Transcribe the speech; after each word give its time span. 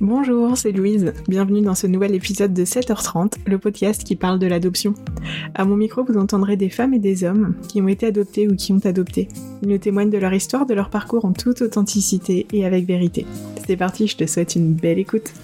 Bonjour, 0.00 0.56
c'est 0.56 0.72
Louise. 0.72 1.12
Bienvenue 1.28 1.60
dans 1.60 1.74
ce 1.74 1.86
nouvel 1.86 2.14
épisode 2.14 2.54
de 2.54 2.64
7h30, 2.64 3.34
le 3.44 3.58
podcast 3.58 4.02
qui 4.02 4.16
parle 4.16 4.38
de 4.38 4.46
l'adoption. 4.46 4.94
À 5.54 5.66
mon 5.66 5.76
micro, 5.76 6.02
vous 6.04 6.16
entendrez 6.16 6.56
des 6.56 6.70
femmes 6.70 6.94
et 6.94 6.98
des 6.98 7.22
hommes 7.22 7.54
qui 7.68 7.82
ont 7.82 7.88
été 7.88 8.06
adoptés 8.06 8.48
ou 8.48 8.56
qui 8.56 8.72
ont 8.72 8.80
adopté. 8.86 9.28
Ils 9.60 9.68
nous 9.68 9.76
témoignent 9.76 10.08
de 10.08 10.16
leur 10.16 10.32
histoire, 10.32 10.64
de 10.64 10.72
leur 10.72 10.88
parcours 10.88 11.26
en 11.26 11.34
toute 11.34 11.60
authenticité 11.60 12.46
et 12.50 12.64
avec 12.64 12.86
vérité. 12.86 13.26
C'est 13.66 13.76
parti, 13.76 14.06
je 14.06 14.16
te 14.16 14.26
souhaite 14.26 14.56
une 14.56 14.72
belle 14.72 14.98
écoute. 14.98 15.34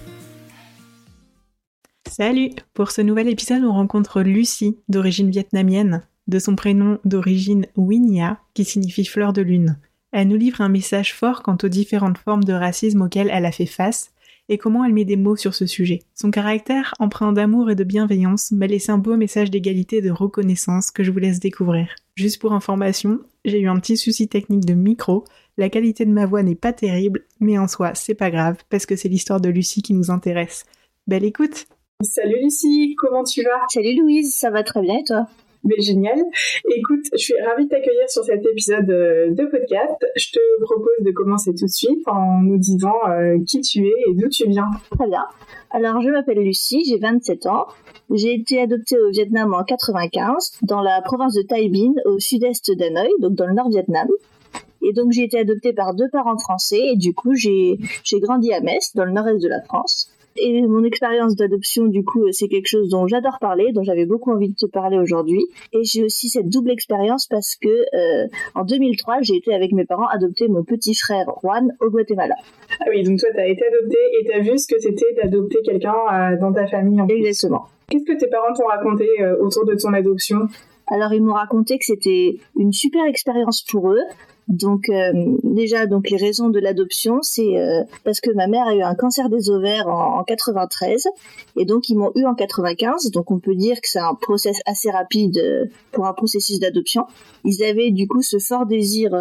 Salut 2.09 2.49
Pour 2.73 2.89
ce 2.89 3.01
nouvel 3.01 3.29
épisode, 3.29 3.63
on 3.63 3.73
rencontre 3.73 4.23
Lucie, 4.23 4.79
d'origine 4.89 5.29
vietnamienne, 5.29 6.01
de 6.27 6.39
son 6.39 6.55
prénom 6.55 6.97
d'origine 7.05 7.67
Winia, 7.75 8.39
qui 8.55 8.65
signifie 8.65 9.05
fleur 9.05 9.33
de 9.33 9.43
lune. 9.43 9.77
Elle 10.11 10.29
nous 10.29 10.35
livre 10.35 10.61
un 10.61 10.69
message 10.69 11.13
fort 11.13 11.43
quant 11.43 11.57
aux 11.61 11.67
différentes 11.67 12.17
formes 12.17 12.43
de 12.43 12.53
racisme 12.53 13.03
auxquelles 13.03 13.29
elle 13.31 13.45
a 13.45 13.51
fait 13.51 13.67
face 13.67 14.09
et 14.49 14.57
comment 14.57 14.83
elle 14.85 14.93
met 14.93 15.05
des 15.05 15.17
mots 15.17 15.35
sur 15.35 15.53
ce 15.53 15.65
sujet. 15.65 16.03
Son 16.15 16.31
caractère, 16.31 16.93
empreint 16.99 17.33
d'amour 17.33 17.69
et 17.69 17.75
de 17.75 17.83
bienveillance, 17.83 18.51
m'a 18.51 18.67
laissé 18.67 18.91
un 18.91 18.97
beau 18.97 19.17
message 19.17 19.51
d'égalité 19.51 19.97
et 19.97 20.01
de 20.01 20.11
reconnaissance 20.11 20.91
que 20.91 21.03
je 21.03 21.11
vous 21.11 21.19
laisse 21.19 21.39
découvrir. 21.39 21.89
Juste 22.15 22.39
pour 22.39 22.53
information, 22.53 23.19
j'ai 23.45 23.59
eu 23.59 23.67
un 23.67 23.79
petit 23.79 23.97
souci 23.97 24.27
technique 24.27 24.65
de 24.65 24.73
micro, 24.73 25.25
la 25.57 25.69
qualité 25.69 26.05
de 26.05 26.11
ma 26.11 26.25
voix 26.25 26.43
n'est 26.43 26.55
pas 26.55 26.73
terrible, 26.73 27.25
mais 27.39 27.57
en 27.57 27.67
soi, 27.67 27.95
c'est 27.95 28.13
pas 28.13 28.31
grave, 28.31 28.57
parce 28.69 28.85
que 28.85 28.95
c'est 28.95 29.09
l'histoire 29.09 29.41
de 29.41 29.49
Lucie 29.49 29.81
qui 29.81 29.93
nous 29.93 30.11
intéresse. 30.11 30.65
Belle 31.07 31.23
écoute 31.23 31.65
Salut 32.01 32.43
Lucie, 32.43 32.95
comment 32.97 33.23
tu 33.23 33.43
vas? 33.43 33.65
Salut 33.73 33.99
Louise, 33.99 34.35
ça 34.37 34.51
va 34.51 34.63
très 34.63 34.81
bien 34.81 34.99
et 34.99 35.03
toi? 35.03 35.27
Mais 35.63 35.79
génial. 35.79 36.17
Écoute, 36.75 37.05
je 37.13 37.17
suis 37.17 37.33
ravie 37.41 37.65
de 37.65 37.69
t'accueillir 37.69 38.09
sur 38.09 38.23
cet 38.23 38.45
épisode 38.45 38.89
euh, 38.89 39.31
de 39.31 39.45
podcast. 39.45 40.05
Je 40.15 40.31
te 40.31 40.63
propose 40.63 41.01
de 41.01 41.11
commencer 41.11 41.53
tout 41.53 41.65
de 41.65 41.71
suite 41.71 42.07
en 42.07 42.41
nous 42.41 42.57
disant 42.57 42.95
euh, 43.09 43.37
qui 43.45 43.61
tu 43.61 43.85
es 43.85 43.93
et 44.09 44.13
d'où 44.13 44.29
tu 44.29 44.47
viens. 44.47 44.69
Très 44.91 45.07
bien. 45.07 45.25
Alors, 45.71 46.01
je 46.01 46.09
m'appelle 46.09 46.39
Lucie, 46.39 46.85
j'ai 46.85 46.97
27 46.97 47.45
ans. 47.47 47.67
J'ai 48.13 48.33
été 48.33 48.61
adoptée 48.61 48.97
au 48.97 49.09
Vietnam 49.09 49.53
en 49.53 49.63
95, 49.63 50.59
dans 50.61 50.81
la 50.81 51.01
province 51.01 51.33
de 51.33 51.41
Tay 51.41 51.67
Binh, 51.67 51.93
au 52.05 52.19
sud-est 52.19 52.71
d'Hanoï, 52.71 53.09
donc 53.19 53.33
dans 53.33 53.47
le 53.47 53.53
nord 53.53 53.69
Vietnam. 53.69 54.07
Et 54.81 54.93
donc 54.93 55.11
j'ai 55.11 55.23
été 55.23 55.39
adoptée 55.39 55.73
par 55.73 55.93
deux 55.93 56.07
parents 56.09 56.37
français 56.37 56.79
et 56.79 56.95
du 56.95 57.13
coup 57.13 57.33
j'ai 57.33 57.77
grandi 58.13 58.53
à 58.53 58.61
Metz, 58.61 58.93
dans 58.95 59.03
le 59.03 59.11
nord-est 59.11 59.41
de 59.41 59.49
la 59.49 59.61
France. 59.61 60.09
Et 60.39 60.61
mon 60.61 60.83
expérience 60.83 61.35
d'adoption, 61.35 61.85
du 61.85 62.03
coup, 62.03 62.31
c'est 62.31 62.47
quelque 62.47 62.67
chose 62.67 62.89
dont 62.89 63.07
j'adore 63.07 63.37
parler, 63.39 63.71
dont 63.73 63.83
j'avais 63.83 64.05
beaucoup 64.05 64.31
envie 64.31 64.49
de 64.49 64.55
te 64.55 64.65
parler 64.65 64.97
aujourd'hui. 64.97 65.45
Et 65.73 65.83
j'ai 65.83 66.03
aussi 66.03 66.29
cette 66.29 66.49
double 66.49 66.71
expérience 66.71 67.27
parce 67.27 67.55
que 67.55 67.67
euh, 67.67 68.27
en 68.55 68.63
2003, 68.63 69.21
j'ai 69.21 69.35
été 69.35 69.53
avec 69.53 69.71
mes 69.71 69.85
parents 69.85 70.07
adopter 70.07 70.47
mon 70.47 70.63
petit 70.63 70.95
frère 70.95 71.25
Juan 71.41 71.73
au 71.81 71.89
Guatemala. 71.89 72.35
Ah 72.79 72.85
oui, 72.89 73.03
donc 73.03 73.19
toi, 73.19 73.29
tu 73.33 73.39
as 73.39 73.47
été 73.47 73.63
adopté 73.65 73.97
et 74.19 74.25
tu 74.25 74.31
as 74.33 74.39
vu 74.39 74.57
ce 74.57 74.67
que 74.67 74.79
c'était 74.79 75.13
d'adopter 75.21 75.59
quelqu'un 75.63 75.95
euh, 76.11 76.39
dans 76.39 76.51
ta 76.51 76.67
famille. 76.67 77.01
En 77.01 77.07
Exactement. 77.07 77.65
Qu'est-ce 77.89 78.03
que 78.03 78.17
tes 78.17 78.27
parents 78.27 78.53
t'ont 78.53 78.67
raconté 78.67 79.07
euh, 79.21 79.37
autour 79.39 79.65
de 79.65 79.75
ton 79.75 79.93
adoption? 79.93 80.47
Alors 80.87 81.13
ils 81.13 81.21
m'ont 81.21 81.33
raconté 81.33 81.77
que 81.77 81.85
c'était 81.85 82.37
une 82.57 82.71
super 82.71 83.05
expérience 83.05 83.61
pour 83.61 83.91
eux, 83.91 84.01
donc 84.47 84.87
euh, 84.89 85.11
déjà, 85.43 85.87
donc 85.87 86.09
les 86.09 86.15
raisons 86.15 86.49
de 86.49 86.59
l'adoption, 86.59 87.19
c'est 87.21 87.57
euh, 87.57 87.83
parce 88.05 88.21
que 88.21 88.31
ma 88.31 88.47
mère 88.47 88.65
a 88.65 88.75
eu 88.75 88.81
un 88.81 88.95
cancer 88.95 89.29
des 89.29 89.49
ovaires 89.49 89.87
en, 89.87 90.23
93 90.23 91.07
et 91.57 91.65
donc 91.65 91.89
ils 91.89 91.97
m'ont 91.97 92.11
eu 92.15 92.25
en 92.25 92.33
95. 92.33 93.11
Donc 93.11 93.29
on 93.29 93.39
peut 93.39 93.55
dire 93.55 93.75
que 93.81 93.89
c'est 93.89 93.99
un 93.99 94.15
process 94.15 94.61
assez 94.65 94.89
rapide 94.89 95.37
euh, 95.37 95.65
pour 95.91 96.07
un 96.07 96.13
processus 96.13 96.59
d'adoption. 96.59 97.05
Ils 97.43 97.61
avaient 97.63 97.91
du 97.91 98.07
coup 98.07 98.21
ce 98.21 98.39
fort 98.39 98.65
désir 98.65 99.11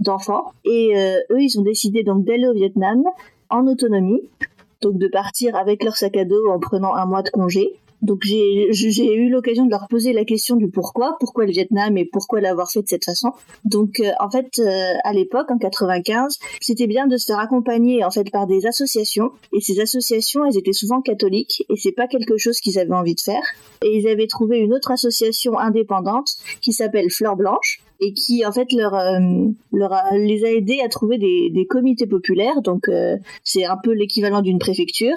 d'enfant 0.00 0.52
et 0.64 0.94
eux 1.30 1.40
ils 1.40 1.58
ont 1.58 1.62
décidé 1.62 2.02
donc 2.02 2.24
d'aller 2.24 2.46
au 2.46 2.54
Vietnam 2.54 3.02
en 3.50 3.66
autonomie, 3.66 4.22
donc 4.80 4.98
de 4.98 5.08
partir 5.08 5.56
avec 5.56 5.82
leur 5.82 5.96
sac 5.96 6.16
à 6.16 6.24
dos 6.24 6.48
en 6.50 6.58
prenant 6.58 6.94
un 6.94 7.06
mois 7.06 7.22
de 7.22 7.30
congé 7.30 7.78
donc 8.02 8.22
j'ai 8.22 9.14
eu 9.14 9.28
l'occasion 9.28 9.64
de 9.64 9.70
leur 9.70 9.88
poser 9.88 10.12
la 10.12 10.24
question 10.24 10.56
du 10.56 10.68
pourquoi, 10.68 11.16
pourquoi 11.18 11.46
le 11.46 11.52
Vietnam 11.52 11.96
et 11.98 12.04
pourquoi 12.04 12.40
l'avoir 12.40 12.70
fait 12.70 12.82
de 12.82 12.88
cette 12.88 13.04
façon. 13.04 13.32
Donc 13.64 14.00
euh, 14.00 14.10
en 14.20 14.30
fait 14.30 14.58
euh, 14.58 14.92
à 15.04 15.12
l'époque 15.12 15.50
en 15.50 15.58
95, 15.58 16.38
c'était 16.60 16.86
bien 16.86 17.06
de 17.06 17.16
se 17.16 17.26
faire 17.26 17.38
accompagner 17.38 18.04
en 18.04 18.10
fait 18.10 18.30
par 18.30 18.46
des 18.46 18.66
associations. 18.66 19.32
Et 19.52 19.60
ces 19.60 19.80
associations 19.80 20.44
elles 20.44 20.56
étaient 20.56 20.72
souvent 20.72 21.00
catholiques 21.00 21.64
et 21.68 21.76
c'est 21.76 21.92
pas 21.92 22.06
quelque 22.06 22.36
chose 22.36 22.60
qu'ils 22.60 22.78
avaient 22.78 22.94
envie 22.94 23.14
de 23.16 23.20
faire. 23.20 23.42
Et 23.84 23.98
ils 23.98 24.08
avaient 24.08 24.26
trouvé 24.26 24.58
une 24.58 24.72
autre 24.74 24.90
association 24.92 25.58
indépendante 25.58 26.30
qui 26.60 26.72
s'appelle 26.72 27.10
Fleur 27.10 27.36
Blanche 27.36 27.80
et 28.00 28.12
qui 28.12 28.46
en 28.46 28.52
fait 28.52 28.72
leur, 28.72 28.94
euh, 28.94 29.18
leur 29.72 29.92
les 30.12 30.44
a 30.44 30.52
aidés 30.52 30.80
à 30.84 30.88
trouver 30.88 31.18
des, 31.18 31.50
des 31.50 31.66
comités 31.66 32.06
populaires. 32.06 32.62
Donc 32.62 32.88
c'est 33.42 33.64
un 33.64 33.76
peu 33.82 33.92
l'équivalent 33.92 34.40
d'une 34.40 34.58
préfecture 34.58 35.16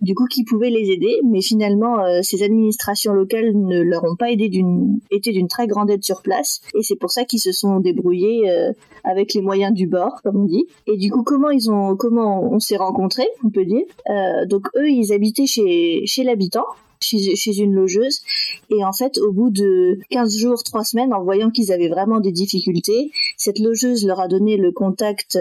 du 0.00 0.14
coup 0.14 0.26
qui 0.26 0.44
pouvaient 0.44 0.70
les 0.70 0.90
aider, 0.90 1.20
mais 1.24 1.42
finalement 1.42 2.00
euh, 2.00 2.20
ces 2.22 2.42
administrations 2.42 3.12
locales 3.12 3.52
ne 3.54 3.82
leur 3.82 4.04
ont 4.04 4.16
pas 4.16 4.30
aidé 4.30 4.48
d'une 4.48 4.98
été 5.10 5.32
d'une 5.32 5.48
très 5.48 5.66
grande 5.66 5.90
aide 5.90 6.04
sur 6.04 6.22
place, 6.22 6.60
et 6.74 6.82
c'est 6.82 6.96
pour 6.96 7.10
ça 7.10 7.24
qu'ils 7.24 7.40
se 7.40 7.52
sont 7.52 7.80
débrouillés 7.80 8.50
euh, 8.50 8.72
avec 9.04 9.34
les 9.34 9.42
moyens 9.42 9.72
du 9.72 9.86
bord, 9.86 10.20
comme 10.22 10.36
on 10.36 10.46
dit. 10.46 10.66
Et 10.86 10.96
du 10.96 11.10
coup 11.10 11.22
comment 11.22 11.50
ils 11.50 11.70
ont 11.70 11.96
comment 11.96 12.42
on 12.42 12.58
s'est 12.58 12.76
rencontrés, 12.76 13.28
on 13.44 13.50
peut 13.50 13.64
dire. 13.64 13.84
Euh, 14.08 14.46
donc 14.46 14.68
eux 14.76 14.88
ils 14.88 15.12
habitaient 15.12 15.46
chez 15.46 16.02
chez 16.06 16.24
l'habitant. 16.24 16.64
Chez, 17.02 17.34
chez, 17.34 17.56
une 17.56 17.72
logeuse 17.72 18.20
et 18.68 18.84
en 18.84 18.92
fait 18.92 19.16
au 19.16 19.32
bout 19.32 19.48
de 19.48 19.98
15 20.10 20.36
jours, 20.36 20.62
3 20.62 20.84
semaines 20.84 21.14
en 21.14 21.22
voyant 21.22 21.48
qu'ils 21.48 21.72
avaient 21.72 21.88
vraiment 21.88 22.20
des 22.20 22.30
difficultés, 22.30 23.10
cette 23.38 23.58
logeuse 23.58 24.04
leur 24.04 24.20
a 24.20 24.28
donné 24.28 24.58
le 24.58 24.70
contact 24.70 25.38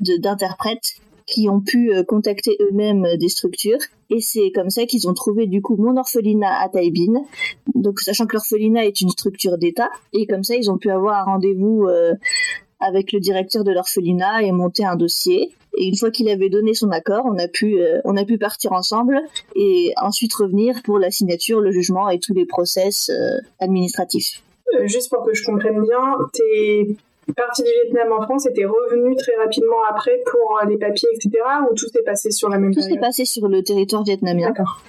d'interprète 0.00 0.96
qui 1.26 1.48
ont 1.48 1.60
pu 1.60 1.94
euh, 1.94 2.02
contacter 2.04 2.56
eux-mêmes 2.60 3.04
euh, 3.04 3.16
des 3.16 3.28
structures. 3.28 3.78
Et 4.10 4.20
c'est 4.20 4.52
comme 4.54 4.70
ça 4.70 4.84
qu'ils 4.86 5.08
ont 5.08 5.14
trouvé 5.14 5.46
du 5.46 5.62
coup 5.62 5.76
mon 5.76 5.96
orphelinat 5.96 6.60
à 6.60 6.68
Taïbin. 6.68 7.22
Donc 7.74 8.00
sachant 8.00 8.26
que 8.26 8.34
l'orphelinat 8.34 8.84
est 8.84 9.00
une 9.00 9.08
structure 9.08 9.56
d'État. 9.56 9.88
Et 10.12 10.26
comme 10.26 10.44
ça 10.44 10.54
ils 10.56 10.70
ont 10.70 10.78
pu 10.78 10.90
avoir 10.90 11.20
un 11.20 11.32
rendez-vous 11.32 11.86
euh, 11.86 12.14
avec 12.80 13.12
le 13.12 13.20
directeur 13.20 13.64
de 13.64 13.72
l'orphelinat 13.72 14.42
et 14.42 14.52
monter 14.52 14.84
un 14.84 14.96
dossier. 14.96 15.50
Et 15.78 15.86
une 15.86 15.96
fois 15.96 16.10
qu'il 16.10 16.28
avait 16.28 16.50
donné 16.50 16.74
son 16.74 16.90
accord, 16.90 17.24
on 17.24 17.36
a 17.38 17.48
pu 17.48 17.80
on 18.04 18.16
a 18.16 18.24
pu 18.24 18.38
partir 18.38 18.72
ensemble 18.72 19.20
et 19.56 19.92
ensuite 20.00 20.32
revenir 20.34 20.82
pour 20.84 21.00
la 21.00 21.10
signature, 21.10 21.60
le 21.60 21.72
jugement 21.72 22.08
et 22.10 22.20
tous 22.20 22.32
les 22.32 22.46
process 22.46 23.10
administratifs. 23.58 24.40
juste 24.84 25.10
pour 25.10 25.24
que 25.24 25.34
je 25.34 25.44
comprenne 25.44 25.82
bien, 25.82 26.16
t'es 26.32 26.94
partie 27.32 27.62
du 27.62 27.70
Vietnam 27.84 28.12
en 28.12 28.22
France 28.22 28.46
était 28.46 28.64
revenu 28.64 29.16
très 29.16 29.34
rapidement 29.36 29.82
après 29.90 30.22
pour 30.30 30.58
euh, 30.62 30.68
les 30.68 30.76
papiers, 30.76 31.08
etc. 31.14 31.42
Ou 31.70 31.74
tout 31.74 31.88
s'est 31.88 32.02
passé 32.02 32.30
sur 32.30 32.48
la 32.48 32.58
même 32.58 32.70
tout 32.70 32.80
période? 32.80 32.90
Tout 32.90 32.94
s'est 32.94 33.00
passé 33.00 33.24
sur 33.24 33.48
le 33.48 33.62
territoire 33.62 34.04
vietnamien. 34.04 34.48
D'accord. 34.48 34.82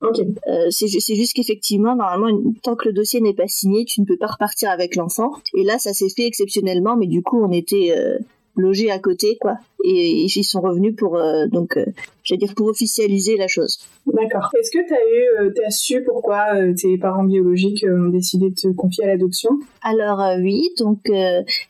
Ok. 0.00 0.20
Euh, 0.20 0.66
c'est 0.70 0.88
juste 0.88 1.32
qu'effectivement, 1.34 1.96
normalement, 1.96 2.38
tant 2.62 2.76
que 2.76 2.88
le 2.88 2.92
dossier 2.92 3.20
n'est 3.20 3.34
pas 3.34 3.48
signé, 3.48 3.84
tu 3.84 4.00
ne 4.00 4.06
peux 4.06 4.18
pas 4.18 4.26
repartir 4.26 4.70
avec 4.70 4.96
l'enfant. 4.96 5.32
Et 5.56 5.64
là, 5.64 5.78
ça 5.78 5.92
s'est 5.92 6.10
fait 6.14 6.26
exceptionnellement, 6.26 6.96
mais 6.96 7.06
du 7.06 7.22
coup, 7.22 7.42
on 7.42 7.50
était 7.50 7.94
euh, 7.96 8.18
logés 8.56 8.90
à 8.90 8.98
côté, 8.98 9.36
quoi. 9.40 9.56
Et, 9.84 10.24
ils 10.24 10.44
sont 10.44 10.60
revenus 10.60 10.94
pour, 10.96 11.16
euh, 11.16 11.46
donc, 11.46 11.76
euh, 11.76 11.84
j'allais 12.22 12.38
dire, 12.38 12.54
pour 12.54 12.68
officialiser 12.68 13.36
la 13.36 13.48
chose. 13.48 13.78
D'accord. 14.06 14.50
Est-ce 14.58 14.70
que 14.70 14.86
tu 14.86 14.94
as 14.94 14.96
eu, 14.96 15.46
euh, 15.46 15.52
t'as 15.54 15.70
su 15.70 16.02
pourquoi 16.04 16.54
euh, 16.54 16.74
tes 16.74 16.96
parents 16.98 17.24
biologiques 17.24 17.84
ont 17.88 18.08
décidé 18.08 18.50
de 18.50 18.54
te 18.54 18.68
confier 18.68 19.04
à 19.04 19.08
l'adoption? 19.08 19.50
Alors 19.82 20.22
oui, 20.40 20.70
donc 20.78 21.10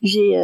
j'ai 0.02 0.34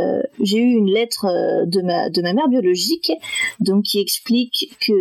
j'ai 0.41 0.59
eu 0.59 0.73
une 0.73 0.91
lettre 0.91 1.27
de 1.67 1.83
ma 1.83 2.11
de 2.11 2.23
ma 2.23 2.33
mère 2.33 2.49
biologique, 2.49 3.13
donc 3.61 3.85
qui 3.85 4.01
explique 4.01 4.77
que 4.85 4.93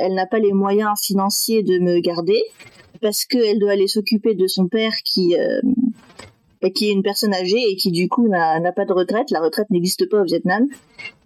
elle 0.00 0.14
n'a 0.14 0.26
pas 0.26 0.38
les 0.38 0.52
moyens 0.52 1.00
financiers 1.00 1.62
de 1.62 1.78
me 1.78 2.00
garder 2.00 2.42
parce 3.00 3.24
qu'elle 3.24 3.58
doit 3.58 3.72
aller 3.72 3.86
s'occuper 3.86 4.34
de 4.34 4.46
son 4.46 4.66
père 4.68 4.92
qui 5.04 5.34
qui 6.74 6.88
est 6.88 6.92
une 6.92 7.02
personne 7.02 7.34
âgée 7.34 7.70
et 7.70 7.76
qui 7.76 7.90
du 7.90 8.08
coup 8.08 8.28
n'a 8.28 8.72
pas 8.72 8.84
de 8.84 8.92
retraite. 8.92 9.30
La 9.30 9.40
retraite 9.40 9.70
n'existe 9.70 10.08
pas 10.08 10.22
au 10.22 10.24
Vietnam. 10.24 10.66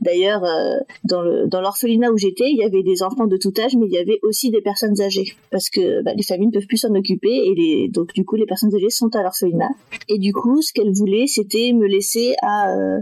D'ailleurs, 0.00 0.44
euh, 0.44 0.76
dans 1.04 1.60
l'orphelinat 1.60 2.10
où 2.10 2.18
j'étais, 2.18 2.50
il 2.50 2.56
y 2.56 2.64
avait 2.64 2.82
des 2.82 3.02
enfants 3.02 3.26
de 3.26 3.36
tout 3.36 3.52
âge, 3.58 3.76
mais 3.76 3.86
il 3.86 3.92
y 3.92 3.98
avait 3.98 4.18
aussi 4.22 4.50
des 4.50 4.60
personnes 4.60 5.00
âgées 5.00 5.34
parce 5.50 5.70
que 5.70 6.02
bah, 6.02 6.12
les 6.14 6.22
familles 6.22 6.48
ne 6.48 6.52
peuvent 6.52 6.66
plus 6.66 6.78
s'en 6.78 6.94
occuper 6.94 7.30
et 7.30 7.88
donc 7.88 8.12
du 8.14 8.24
coup 8.24 8.36
les 8.36 8.46
personnes 8.46 8.74
âgées 8.74 8.90
sont 8.90 9.14
à 9.14 9.22
l'orphelinat. 9.22 9.70
Et 10.08 10.18
du 10.18 10.32
coup, 10.32 10.62
ce 10.62 10.72
qu'elle 10.72 10.92
voulait, 10.92 11.26
c'était 11.26 11.72
me 11.72 11.86
laisser 11.86 12.34
à, 12.42 12.74
euh, 12.74 13.00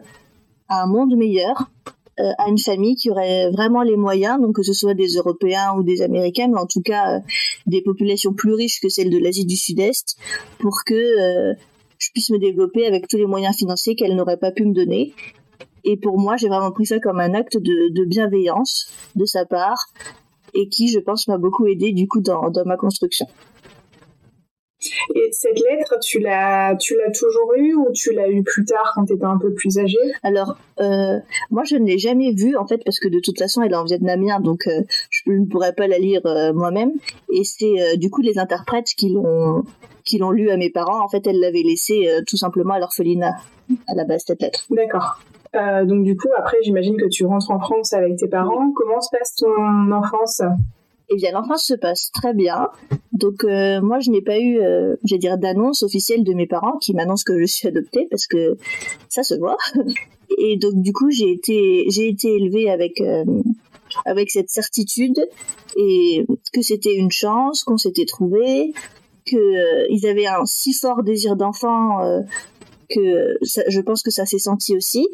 un 0.69 0.87
monde 0.87 1.17
meilleur 1.17 1.71
euh, 2.21 2.31
à 2.39 2.49
une 2.49 2.59
famille 2.59 2.97
qui 2.97 3.11
aurait 3.11 3.51
vraiment 3.51 3.83
les 3.83 3.97
moyens, 3.97 4.41
donc 4.41 4.57
que 4.57 4.63
ce 4.63 4.73
soit 4.73 4.95
des 4.95 5.15
Européens 5.15 5.75
ou 5.79 5.83
des 5.83 6.03
Américains, 6.03 6.49
mais 6.49 6.61
en 6.61 6.67
tout 6.67 6.83
cas 6.83 7.21
des 7.67 7.81
populations 7.81 8.35
plus 8.35 8.55
riches 8.55 8.81
que 8.81 8.89
celles 8.89 9.11
de 9.11 9.19
l'Asie 9.19 9.47
du 9.47 9.57
Sud-Est, 9.57 10.17
pour 10.59 10.83
que 10.85 11.55
je 11.99 12.11
puisse 12.11 12.31
me 12.31 12.39
développer 12.39 12.87
avec 12.87 13.09
tous 13.09 13.17
les 13.17 13.27
moyens 13.27 13.57
financiers 13.57 13.95
qu'elle 13.95 14.15
n'aurait 14.15 14.37
pas 14.37 14.53
pu 14.53 14.65
me 14.65 14.73
donner. 14.73 15.15
Et 15.85 15.97
pour 15.97 16.19
moi, 16.19 16.37
j'ai 16.37 16.49
vraiment 16.49 16.71
pris 16.73 16.87
ça 16.87 16.99
comme 17.01 17.21
un 17.21 17.35
acte 17.35 17.57
de, 17.57 18.05
bienveillance 18.05 18.91
de 19.17 19.25
sa 19.25 19.45
part 19.45 19.87
et 20.55 20.69
qui, 20.69 20.89
je 20.89 20.99
pense, 20.99 21.29
m'a 21.29 21.39
beaucoup 21.39 21.67
aidé 21.67 21.93
du 21.93 22.09
coup 22.09 22.21
dans, 22.21 22.51
dans 22.51 22.65
ma 22.65 22.77
construction. 22.77 23.27
Et 25.15 25.29
cette 25.33 25.59
lettre, 25.59 25.99
tu 26.01 26.21
l'as, 26.21 26.77
tu 26.77 26.97
l'as 26.97 27.11
toujours 27.11 27.53
eue 27.57 27.75
ou 27.75 27.91
tu 27.93 28.13
l'as 28.13 28.31
eue 28.31 28.43
plus 28.43 28.65
tard 28.65 28.93
quand 28.95 29.07
tu 29.07 29.15
étais 29.15 29.25
un 29.25 29.39
peu 29.39 29.53
plus 29.53 29.79
âgée? 29.79 29.97
Alors, 30.23 30.57
euh, 30.81 31.19
moi, 31.51 31.65
je 31.65 31.77
ne 31.77 31.87
l'ai 31.87 31.99
jamais 31.99 32.33
vue 32.33 32.57
en 32.57 32.67
fait 32.67 32.83
parce 32.85 33.01
que 33.01 33.09
de 33.09 33.19
toute 33.21 33.39
façon, 33.39 33.63
elle 33.63 33.73
est 33.73 33.77
en 33.77 33.85
vietnamien, 33.85 34.41
donc 34.41 34.67
euh, 34.67 34.83
je 35.11 35.33
ne 35.33 35.47
pourrais 35.47 35.73
pas 35.73 35.89
la 35.89 35.99
lire 35.99 36.21
euh, 36.27 36.53
moi-même. 36.53 36.93
Et 37.33 37.43
c'est 37.45 37.97
du 37.97 38.11
coup 38.11 38.23
les 38.23 38.39
interprètes 38.39 38.89
qui 38.97 39.11
l'ont 39.11 39.65
qui 40.05 40.19
l'ont 40.19 40.31
lu 40.31 40.51
à 40.51 40.57
mes 40.57 40.71
parents. 40.71 41.05
En 41.05 41.09
fait, 41.09 41.27
elles 41.27 41.41
l'avaient 41.41 41.63
laissée 41.63 42.09
tout 42.27 42.37
simplement 42.37 42.75
à 42.75 42.79
l'orphelinat 42.79 43.35
à 43.89 43.95
la 43.95 44.05
base 44.05 44.25
cette 44.27 44.41
lettre. 44.41 44.65
D'accord. 44.71 45.21
donc 45.55 46.05
du 46.05 46.17
coup, 46.17 46.29
après, 46.37 46.57
j'imagine 46.63 46.97
que 46.97 47.09
tu 47.09 47.27
rentres 47.27 47.51
en 47.51 47.59
France 47.59 47.93
avec 47.93 48.17
tes 48.17 48.29
parents. 48.29 48.73
Comment 48.75 49.01
se 49.01 49.11
passe 49.11 49.35
ton 49.35 49.93
enfance? 49.93 50.41
Eh 51.11 51.17
bien, 51.17 51.33
l'enfance 51.33 51.65
se 51.65 51.75
passe 51.75 52.11
très 52.13 52.35
bien. 52.35 52.69
Donc, 53.13 53.45
euh, 53.45 53.81
moi, 53.81 53.99
je 54.01 54.11
n'ai 54.11 54.21
pas 54.21 54.39
eu, 54.39 54.61
euh, 54.61 54.97
je 55.05 55.17
dire, 55.17 55.39
d'annonce 55.39 55.83
officielle 55.83 56.23
de 56.23 56.35
mes 56.35 56.47
parents 56.47 56.79
qui 56.79 56.95
m'annoncent 56.95 57.25
que 57.25 57.39
je 57.41 57.47
suis 57.47 57.67
adoptée 57.67 58.07
parce 58.11 58.27
que 58.27 58.57
ça 59.09 59.23
se 59.23 59.35
voit. 59.35 59.57
Et 60.39 60.57
donc, 60.59 60.75
du 60.83 60.93
coup, 60.93 61.11
j'ai 61.11 61.33
été, 61.33 61.87
j'ai 61.89 62.09
été 62.09 62.35
élevée 62.35 62.71
avec, 62.71 63.01
euh, 63.01 63.25
avec 64.05 64.31
cette 64.31 64.51
certitude 64.51 65.19
et 65.77 66.27
que 66.53 66.61
c'était 66.61 66.95
une 66.95 67.11
chance, 67.11 67.65
qu'on 67.65 67.79
s'était 67.79 68.05
trouvé, 68.05 68.73
que 69.25 69.91
ils 69.91 70.07
avaient 70.07 70.27
un 70.27 70.45
si 70.45 70.75
fort 70.75 71.03
désir 71.03 71.37
d'enfant 71.37 71.99
que 72.91 73.39
je 73.43 73.81
pense 73.81 74.03
que 74.03 74.11
ça 74.11 74.27
s'est 74.27 74.39
senti 74.39 74.77
aussi 74.77 75.09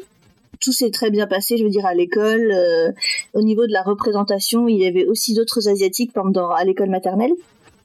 tout 0.65 0.71
s'est 0.71 0.89
très 0.89 1.11
bien 1.11 1.27
passé, 1.27 1.57
je 1.57 1.63
veux 1.63 1.69
dire, 1.69 1.85
à 1.85 1.93
l'école. 1.93 2.51
Euh, 2.51 2.91
au 3.33 3.43
niveau 3.43 3.67
de 3.67 3.71
la 3.71 3.83
représentation, 3.83 4.67
il 4.67 4.79
y 4.79 4.87
avait 4.87 5.05
aussi 5.05 5.35
d'autres 5.35 5.69
asiatiques 5.69 6.11
pendant 6.11 6.49
à 6.49 6.63
l'école 6.63 6.89
maternelle, 6.89 7.33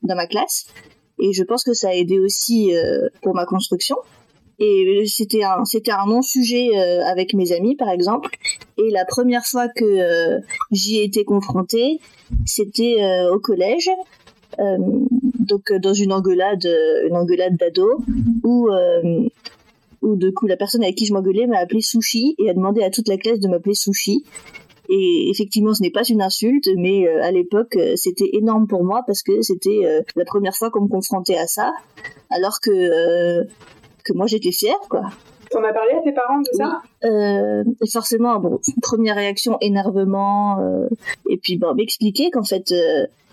dans 0.03 0.17
ma 0.17 0.27
classe. 0.27 0.67
Et 1.19 1.35
je 1.35 1.44
pense 1.44 1.62
que 1.62 1.75
ça 1.75 1.91
a 1.91 1.93
aidé 1.93 2.19
aussi 2.19 2.75
euh, 2.75 3.09
pour 3.21 3.35
ma 3.35 3.44
construction. 3.44 3.97
Et 4.59 5.05
c'était 5.06 5.43
un, 5.43 5.67
c'était 5.67 5.91
un 5.91 6.06
non-sujet 6.06 6.71
euh, 6.75 7.05
avec 7.05 7.35
mes 7.35 7.53
amis, 7.53 7.77
par 7.77 7.91
exemple. 7.91 8.31
Et 8.79 8.91
la 8.91 9.05
première 9.05 9.44
fois 9.44 9.69
que 9.69 10.41
j'y 10.71 10.99
ai 10.99 11.05
été 11.05 11.25
confrontée, 11.25 12.00
c'était 12.47 12.97
au 13.31 13.38
collège. 13.38 13.91
donc 14.59 15.73
dans 15.73 15.94
une 15.94 16.12
engueulade, 16.12 16.67
une 17.09 17.17
engueulade 17.17 17.56
d'ado, 17.56 18.00
où 18.43 18.69
où 20.02 20.17
de 20.17 20.31
coup 20.31 20.47
la 20.47 20.56
personne 20.56 20.82
avec 20.82 20.97
qui 20.97 21.06
je 21.06 21.12
m'engueulais 21.12 21.47
m'a 21.47 21.58
appelé 21.58 21.81
Sushi 21.81 22.35
et 22.38 22.50
a 22.50 22.55
demandé 22.55 22.82
à 22.82 22.91
toute 22.91 23.08
la 23.08 23.17
classe 23.17 23.41
de 23.41 23.49
m'appeler 23.49 23.75
Sushi. 23.75 24.25
Et 24.93 25.31
effectivement, 25.31 25.73
ce 25.73 25.82
n'est 25.82 25.93
pas 25.93 26.02
une 26.02 26.20
insulte, 26.20 26.69
mais 26.76 27.06
euh, 27.06 27.23
à 27.23 27.31
l'époque, 27.31 27.76
euh, 27.76 27.93
c'était 27.94 28.29
énorme 28.32 28.67
pour 28.67 28.82
moi 28.82 29.05
parce 29.06 29.23
que 29.23 29.41
c'était 29.41 29.82
euh, 29.85 30.02
la 30.17 30.25
première 30.25 30.56
fois 30.56 30.70
qu'on 30.70 30.82
me 30.82 30.88
confrontait 30.88 31.37
à 31.37 31.47
ça, 31.47 31.73
alors 32.29 32.58
que 32.61 33.44
que 34.02 34.12
moi 34.12 34.26
j'étais 34.26 34.50
fière, 34.50 34.81
quoi. 34.88 35.02
T'en 35.52 35.62
as 35.62 35.73
parlé 35.73 35.93
à 35.93 36.02
tes 36.02 36.12
parents 36.12 36.41
de 36.41 36.49
ça? 36.52 36.82
Euh, 37.05 37.62
Forcément, 37.93 38.41
bon, 38.41 38.58
première 38.82 39.14
réaction, 39.14 39.58
énervement, 39.61 40.58
et 41.29 41.37
puis 41.37 41.56
bon, 41.56 41.75
m'expliquer 41.75 42.31
qu'en 42.31 42.44
fait, 42.44 42.75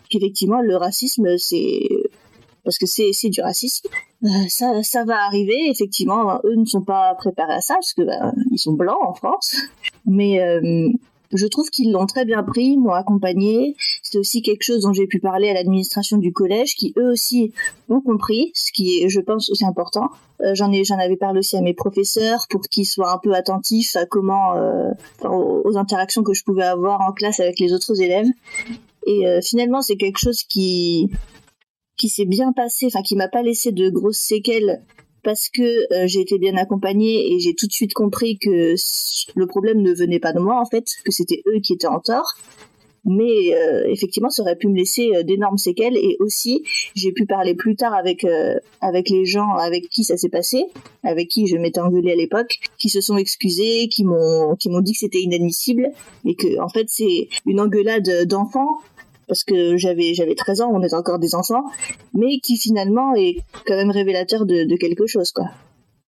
qu'effectivement, 0.09 0.61
le 0.61 0.75
racisme, 0.75 1.37
c'est 1.37 1.87
parce 2.63 2.77
que 2.77 2.85
c'est 2.85 3.13
c'est 3.13 3.29
du 3.29 3.41
racisme. 3.41 3.87
Euh, 4.23 4.27
ça 4.49 4.81
ça 4.83 5.03
va 5.03 5.23
arriver 5.25 5.69
effectivement. 5.69 6.39
Eux 6.43 6.55
ne 6.55 6.65
sont 6.65 6.81
pas 6.81 7.13
préparés 7.15 7.53
à 7.53 7.61
ça 7.61 7.75
parce 7.75 7.93
que 7.93 8.01
bah, 8.01 8.31
ils 8.51 8.57
sont 8.57 8.73
blancs 8.73 8.97
en 9.01 9.13
France, 9.13 9.55
mais 10.05 10.41
euh, 10.41 10.89
je 11.33 11.45
trouve 11.45 11.69
qu'ils 11.69 11.91
l'ont 11.91 12.07
très 12.07 12.25
bien 12.25 12.41
pris, 12.41 12.77
m'ont 12.77 12.93
accompagné. 12.93 13.75
C'est 14.01 14.17
aussi 14.17 14.41
quelque 14.41 14.63
chose 14.63 14.81
dont 14.81 14.93
j'ai 14.93 15.05
pu 15.05 15.19
parler 15.19 15.49
à 15.49 15.53
l'administration 15.53 16.17
du 16.17 16.33
collège, 16.33 16.75
qui 16.75 16.93
eux 16.97 17.11
aussi 17.11 17.53
ont 17.89 18.01
compris, 18.01 18.51
ce 18.55 18.71
qui 18.71 19.03
est, 19.03 19.09
je 19.09 19.19
pense, 19.19 19.49
aussi 19.51 19.65
important. 19.65 20.09
Euh, 20.41 20.55
j'en 20.55 20.71
ai, 20.71 20.83
j'en 20.83 20.97
avais 20.97 21.17
parlé 21.17 21.39
aussi 21.39 21.57
à 21.57 21.61
mes 21.61 21.73
professeurs 21.73 22.47
pour 22.49 22.61
qu'ils 22.61 22.85
soient 22.85 23.11
un 23.11 23.17
peu 23.17 23.33
attentifs 23.33 23.95
à 23.95 24.05
comment, 24.05 24.53
aux, 25.23 25.77
interactions 25.77 26.23
que 26.23 26.33
je 26.33 26.43
pouvais 26.43 26.63
avoir 26.63 27.01
en 27.01 27.11
classe 27.11 27.39
avec 27.39 27.59
les 27.59 27.73
autres 27.73 28.01
élèves. 28.01 28.27
Et 29.05 29.23
finalement, 29.41 29.81
c'est 29.81 29.95
quelque 29.95 30.19
chose 30.19 30.43
qui 30.43 31.09
qui 31.97 32.09
s'est 32.09 32.25
bien 32.25 32.53
passé, 32.53 32.85
enfin 32.87 33.01
qui 33.01 33.15
m'a 33.15 33.27
pas 33.27 33.41
laissé 33.41 33.71
de 33.71 33.89
grosses 33.89 34.19
séquelles 34.19 34.81
parce 35.27 35.49
que 35.49 35.61
euh, 35.93 36.07
j'ai 36.07 36.21
été 36.21 36.37
bien 36.37 36.55
accompagnée 36.55 37.33
et 37.33 37.39
j'ai 37.39 37.53
tout 37.53 37.67
de 37.67 37.73
suite 37.73 37.93
compris 37.93 38.37
que 38.37 38.75
le 39.35 39.45
problème 39.45 39.81
ne 39.81 39.93
venait 39.93 40.19
pas 40.19 40.31
de 40.31 40.39
moi 40.39 40.61
en 40.61 40.65
fait, 40.65 40.85
que 41.03 41.11
c'était 41.11 41.43
eux 41.47 41.59
qui 41.59 41.73
étaient 41.73 41.87
en 41.87 41.99
tort. 41.99 42.35
Mais 43.03 43.53
euh, 43.53 43.87
effectivement, 43.89 44.29
ça 44.29 44.41
aurait 44.41 44.55
pu 44.55 44.67
me 44.67 44.75
laisser 44.75 45.11
euh, 45.15 45.23
d'énormes 45.23 45.57
séquelles 45.57 45.97
et 45.97 46.15
aussi 46.19 46.63
j'ai 46.93 47.11
pu 47.11 47.25
parler 47.25 47.55
plus 47.55 47.75
tard 47.75 47.93
avec 47.93 48.25
avec 48.79 49.09
les 49.09 49.25
gens 49.25 49.53
avec 49.55 49.89
qui 49.89 50.05
ça 50.05 50.15
s'est 50.15 50.29
passé, 50.29 50.63
avec 51.03 51.27
qui 51.27 51.47
je 51.47 51.57
m'étais 51.57 51.81
engueulée 51.81 52.13
à 52.13 52.15
l'époque, 52.15 52.59
qui 52.77 52.87
se 52.87 53.01
sont 53.01 53.17
excusés, 53.17 53.89
qui 53.89 54.05
m'ont 54.05 54.55
qui 54.55 54.69
m'ont 54.69 54.81
dit 54.81 54.93
que 54.93 54.99
c'était 54.99 55.19
inadmissible 55.19 55.89
et 56.25 56.35
que 56.35 56.57
en 56.61 56.69
fait 56.69 56.87
c'est 56.87 57.27
une 57.45 57.59
engueulade 57.59 58.25
d'enfants 58.27 58.79
parce 59.27 59.43
que 59.43 59.77
j'avais 59.77 60.13
j'avais 60.13 60.35
13 60.35 60.61
ans, 60.61 60.71
on 60.73 60.81
est 60.81 60.93
encore 60.93 61.19
des 61.19 61.35
enfants, 61.35 61.63
mais 62.13 62.39
qui 62.39 62.57
finalement 62.57 63.13
est 63.15 63.37
quand 63.65 63.75
même 63.75 63.91
révélateur 63.91 64.45
de, 64.45 64.75
quelque 64.77 65.05
chose, 65.05 65.31
quoi. 65.31 65.45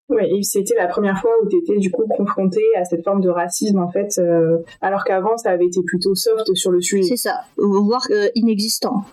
Oui, 0.10 0.24
et 0.40 0.44
c'était 0.44 0.76
la 0.76 0.88
première 0.88 1.20
fois 1.20 1.32
où 1.44 1.50
tu 1.50 1.58
étais 1.58 1.78
du 1.78 1.92
coup 1.92 2.06
confronté 2.08 2.62
à 2.78 2.86
cette 2.86 3.04
forme 3.04 3.20
de 3.20 3.30
racisme 3.30 3.80
en 3.80 3.92
fait, 3.92 4.18
euh, 4.20 4.60
alors 4.80 5.04
qu'avant 5.04 5.36
ça 5.36 5.50
avait 5.50 5.66
été 5.66 5.82
plutôt 5.84 6.16
soft 6.16 6.54
sur 6.56 6.72
le 6.72 6.80
sujet. 6.80 7.04
C'est 7.04 7.18
ça, 7.18 7.42
voire 7.58 8.08
euh, 8.12 8.30
inexistant. 8.36 9.04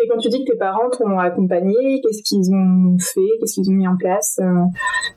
Et 0.00 0.06
quand 0.08 0.18
tu 0.18 0.28
dis 0.28 0.44
que 0.44 0.52
tes 0.52 0.58
parents 0.58 0.88
t'ont 0.90 1.18
accompagné, 1.18 2.00
qu'est-ce 2.00 2.22
qu'ils 2.22 2.52
ont 2.52 2.96
fait, 3.00 3.38
qu'est-ce 3.40 3.54
qu'ils 3.54 3.70
ont 3.70 3.74
mis 3.74 3.88
en 3.88 3.96
place 3.96 4.38
euh, 4.40 4.66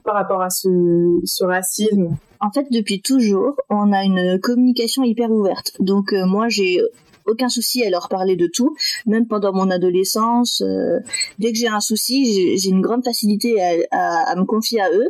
par 0.04 0.16
rapport 0.16 0.42
à 0.42 0.50
ce, 0.50 1.20
ce 1.26 1.44
racisme? 1.44 2.16
En 2.40 2.50
fait, 2.50 2.66
depuis 2.72 3.02
toujours, 3.02 3.56
on 3.70 3.92
a 3.92 4.04
une 4.04 4.40
communication 4.40 5.04
hyper 5.04 5.30
ouverte. 5.30 5.74
Donc 5.80 6.14
moi, 6.14 6.48
j'ai 6.48 6.82
aucun 7.30 7.50
souci 7.50 7.84
à 7.84 7.90
leur 7.90 8.10
parler 8.10 8.36
de 8.36 8.48
tout, 8.48 8.76
même 9.06 9.28
pendant 9.28 9.54
mon 9.54 9.70
adolescence. 9.70 10.62
Euh, 10.62 11.00
dès 11.38 11.52
que 11.52 11.58
j'ai 11.58 11.68
un 11.68 11.80
souci, 11.80 12.58
j'ai 12.58 12.70
une 12.70 12.82
grande 12.82 13.04
facilité 13.04 13.62
à, 13.92 14.36
me 14.36 14.44
confier 14.44 14.82
à 14.82 14.92
eux, 14.92 15.10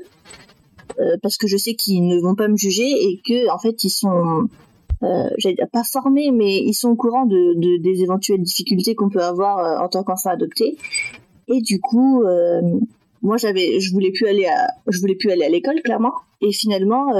euh, 0.99 1.17
parce 1.21 1.37
que 1.37 1.47
je 1.47 1.57
sais 1.57 1.73
qu'ils 1.73 2.05
ne 2.07 2.19
vont 2.19 2.35
pas 2.35 2.47
me 2.47 2.57
juger 2.57 2.87
et 2.87 3.21
que 3.25 3.49
en 3.49 3.59
fait 3.59 3.83
ils 3.83 3.89
sont 3.89 4.47
euh, 5.03 5.29
pas 5.71 5.83
formés, 5.83 6.31
mais 6.31 6.57
ils 6.57 6.73
sont 6.73 6.89
au 6.89 6.95
courant 6.95 7.25
de, 7.25 7.77
des 7.77 8.01
éventuelles 8.01 8.41
difficultés 8.41 8.95
qu'on 8.95 9.09
peut 9.09 9.23
avoir 9.23 9.81
en 9.81 9.87
tant 9.87 10.03
qu'enfant 10.03 10.31
adopté. 10.31 10.77
Et 11.47 11.61
du 11.61 11.79
coup, 11.79 12.23
moi 13.21 13.37
j'avais, 13.37 13.79
je 13.79 13.91
voulais 13.91 14.11
plus 14.11 14.27
aller 14.27 14.45
à, 14.45 14.67
je 14.87 14.99
voulais 14.99 15.15
plus 15.15 15.31
aller 15.31 15.45
à 15.45 15.49
l'école 15.49 15.81
clairement. 15.81 16.13
Et 16.41 16.51
finalement, 16.51 17.11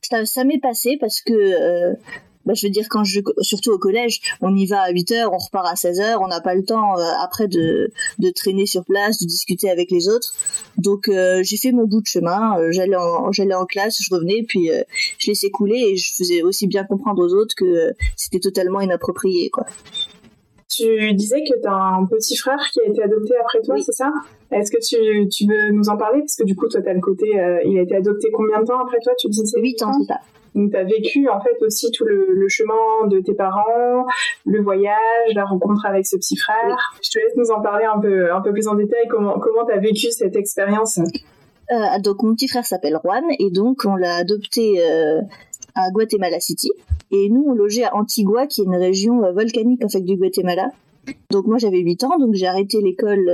ça 0.00 0.44
m'est 0.44 0.60
passé 0.60 0.96
parce 0.98 1.20
que 1.20 1.96
bah, 2.46 2.52
je 2.54 2.66
veux 2.66 2.70
dire 2.70 2.86
quand 2.88 3.04
je 3.04 3.20
surtout 3.40 3.70
au 3.70 3.78
collège, 3.78 4.20
on 4.40 4.54
y 4.54 4.66
va 4.66 4.82
à 4.82 4.90
8 4.90 5.12
heures, 5.12 5.32
on 5.32 5.38
repart 5.38 5.66
à 5.66 5.76
16 5.76 6.00
heures, 6.00 6.20
on 6.22 6.28
n'a 6.28 6.40
pas 6.40 6.54
le 6.54 6.64
temps 6.64 6.98
euh, 6.98 7.02
après 7.20 7.48
de, 7.48 7.90
de 8.18 8.30
traîner 8.30 8.66
sur 8.66 8.84
place, 8.84 9.18
de 9.18 9.26
discuter 9.26 9.70
avec 9.70 9.90
les 9.90 10.08
autres. 10.08 10.34
Donc 10.76 11.08
euh, 11.08 11.42
j'ai 11.42 11.56
fait 11.56 11.72
mon 11.72 11.84
bout 11.86 12.00
de 12.00 12.06
chemin, 12.06 12.58
euh, 12.58 12.70
j'allais 12.70 12.96
en 12.96 13.32
j'allais 13.32 13.54
en 13.54 13.66
classe, 13.66 13.98
je 14.00 14.14
revenais 14.14 14.44
puis 14.46 14.70
je 15.18 15.30
laissais 15.30 15.50
couler 15.50 15.78
et 15.90 15.96
je 15.96 16.14
faisais 16.14 16.42
aussi 16.42 16.66
bien 16.66 16.84
comprendre 16.84 17.22
aux 17.24 17.34
autres 17.34 17.54
que 17.54 17.92
c'était 18.16 18.40
totalement 18.40 18.80
inapproprié 18.80 19.50
quoi. 19.50 19.64
Tu 20.68 21.12
disais 21.14 21.44
que 21.44 21.60
tu 21.60 21.68
as 21.68 21.72
un 21.72 22.04
petit 22.06 22.36
frère 22.36 22.58
qui 22.72 22.80
a 22.80 22.88
été 22.88 23.00
adopté 23.02 23.34
après 23.40 23.60
toi, 23.62 23.76
c'est 23.80 23.92
ça? 23.92 24.12
Est-ce 24.50 24.72
que 24.72 24.78
tu, 24.82 25.28
tu, 25.28 25.46
veux 25.46 25.70
nous 25.70 25.88
en 25.88 25.96
parler? 25.96 26.20
Parce 26.20 26.34
que 26.34 26.42
du 26.42 26.56
coup, 26.56 26.66
toi, 26.68 26.82
tu 26.82 26.88
as 26.88 26.94
le 26.94 27.00
côté. 27.00 27.28
il 27.64 27.78
a 27.78 27.82
été 27.82 27.94
adopté 27.94 28.28
combien 28.32 28.60
de 28.60 28.66
temps 28.66 28.80
après 28.80 28.98
toi? 29.00 29.12
Tu 29.16 29.28
disais 29.28 29.60
8 29.60 29.82
ans, 29.84 29.92
c'est 29.92 30.06
ça. 30.06 30.20
Donc, 30.54 30.70
tu 30.70 30.76
as 30.76 30.84
vécu 30.84 31.28
en 31.28 31.40
fait 31.40 31.60
aussi 31.62 31.90
tout 31.90 32.04
le, 32.04 32.46
chemin 32.48 33.08
de 33.08 33.20
tes 33.20 33.34
parents, 33.34 34.06
le 34.44 34.62
voyage, 34.62 35.34
la 35.34 35.44
rencontre 35.44 35.86
avec 35.86 36.06
ce 36.06 36.16
petit 36.16 36.36
frère. 36.36 36.92
Je 37.02 37.10
te 37.10 37.18
laisse 37.18 37.36
nous 37.36 37.50
en 37.50 37.60
parler 37.60 37.86
un 37.86 37.98
peu, 37.98 38.32
un 38.32 38.40
peu 38.40 38.52
plus 38.52 38.68
en 38.68 38.74
détail. 38.74 39.08
Comment 39.08 39.38
tu 39.66 39.72
as 39.72 39.78
vécu 39.78 40.10
cette 40.10 40.36
expérience? 40.36 41.00
Euh, 41.72 41.98
donc 42.02 42.22
mon 42.22 42.34
petit 42.34 42.48
frère 42.48 42.64
s'appelle 42.66 42.98
Juan 43.02 43.24
et 43.38 43.50
donc 43.50 43.84
on 43.86 43.96
l'a 43.96 44.16
adopté 44.16 44.82
euh, 44.82 45.20
à 45.74 45.90
Guatemala 45.90 46.38
City 46.38 46.70
et 47.10 47.30
nous 47.30 47.44
on 47.46 47.54
logeait 47.54 47.84
à 47.84 47.96
Antigua 47.96 48.46
qui 48.46 48.60
est 48.60 48.64
une 48.64 48.76
région 48.76 49.24
euh, 49.24 49.32
volcanique 49.32 49.82
en 49.82 49.88
fait 49.88 50.02
du 50.02 50.16
Guatemala. 50.16 50.68
Donc 51.30 51.46
moi 51.46 51.56
j'avais 51.58 51.78
8 51.78 52.04
ans 52.04 52.18
donc 52.18 52.34
j'ai 52.34 52.46
arrêté 52.46 52.80
l'école 52.82 53.30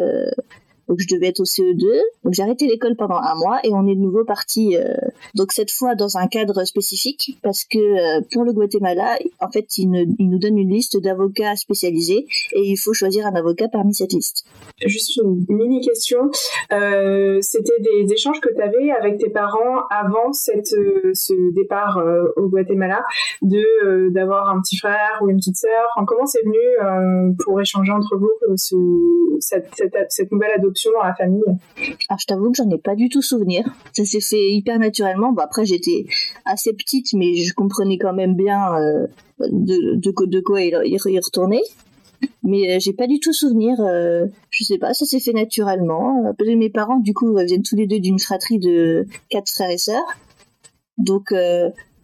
donc 0.91 0.99
je 0.99 1.07
devais 1.15 1.29
être 1.29 1.39
au 1.39 1.45
CE2. 1.45 1.87
Donc 2.25 2.35
j'ai 2.35 2.43
arrêté 2.43 2.67
l'école 2.67 2.97
pendant 2.97 3.17
un 3.17 3.37
mois 3.37 3.61
et 3.63 3.73
on 3.73 3.87
est 3.87 3.95
de 3.95 4.01
nouveau 4.01 4.25
parti. 4.25 4.77
Euh, 4.77 4.93
donc 5.37 5.53
cette 5.53 5.71
fois 5.71 5.95
dans 5.95 6.17
un 6.17 6.27
cadre 6.27 6.65
spécifique 6.65 7.39
parce 7.45 7.65
que 7.65 7.79
euh, 7.79 8.21
pour 8.33 8.43
le 8.43 8.53
Guatemala, 8.53 9.17
en 9.39 9.49
fait, 9.53 9.79
il, 9.79 9.89
nous 9.89 10.39
donne 10.39 10.59
une 10.59 10.71
liste 10.71 11.01
d'avocats 11.01 11.55
spécialisés 11.55 12.27
et 12.53 12.63
il 12.63 12.77
faut 12.77 12.93
choisir 12.93 13.25
un 13.25 13.35
avocat 13.37 13.69
parmi 13.69 13.95
cette 13.95 14.13
liste. 14.13 14.45
Juste 14.85 15.17
une 15.17 15.47
mini 15.49 15.81
question. 15.81 16.29
Euh, 16.73 17.39
C'était 17.41 17.81
des 17.81 18.13
échanges 18.13 18.41
que 18.41 18.53
tu 18.53 18.61
avais 18.61 18.91
avec 18.91 19.19
tes 19.19 19.31
parents 19.31 19.87
avant 19.91 20.33
cette, 20.33 20.67
ce 20.67 21.55
départ 21.55 22.03
au 22.37 22.49
Guatemala, 22.49 23.05
de 23.43 24.09
d'avoir 24.11 24.51
un 24.51 24.61
petit 24.61 24.77
frère 24.77 25.21
ou 25.23 25.31
une 25.31 25.37
petite 25.37 25.57
sœur? 25.57 25.71
comment 26.09 26.27
c'est 26.27 26.43
venu 26.45 27.37
pour 27.45 27.61
échanger 27.61 27.93
entre 27.93 28.17
vous 28.17 28.33
ce, 28.57 28.75
cette, 29.39 29.69
cette, 29.75 29.95
cette 30.09 30.33
nouvelle 30.33 30.53
adoption 30.57 30.80
dans 30.95 31.05
la 31.05 31.15
famille 31.15 31.43
Alors 32.09 32.19
je 32.19 32.27
t'avoue 32.27 32.51
que 32.51 32.57
j'en 32.57 32.71
ai 32.71 32.79
pas 32.79 32.95
du 32.95 33.09
tout 33.09 33.23
souvenir. 33.23 33.65
Ça 33.93 34.05
s'est 34.05 34.21
fait 34.21 34.53
hyper 34.53 34.79
naturellement. 34.79 35.33
Bon 35.33 35.43
après 35.43 35.65
j'étais 35.65 36.07
assez 36.45 36.73
petite, 36.73 37.13
mais 37.15 37.35
je 37.35 37.55
comprenais 37.55 37.99
quand 37.99 38.15
même 38.15 38.35
bien 38.35 38.75
de, 39.41 39.97
de, 39.97 40.41
quoi 40.41 40.63
il, 40.63 40.75
retournait. 40.77 41.63
Mais 42.43 42.81
j'ai 42.81 42.93
pas 42.93 43.07
du 43.07 43.19
tout 43.21 43.33
souvenir. 43.33 43.77
je 43.79 44.65
sais 44.65 44.79
pas, 44.79 44.95
ça 44.95 45.07
s'est 45.07 45.21
fait 45.21 45.33
naturellement. 45.33 46.35
Mes 46.45 46.71
parents 46.71 46.99
du 46.99 47.15
coup 47.15 47.37
viennent 47.37 47.63
tous 47.63 47.77
les 47.77 47.87
deux 47.87 48.01
d'une 48.01 48.19
fratrie 48.19 48.59
de 48.59 49.07
quatre 49.29 49.51
frères 49.51 49.71
et 49.71 49.79
sœurs. 49.79 50.17
Donc 50.99 51.33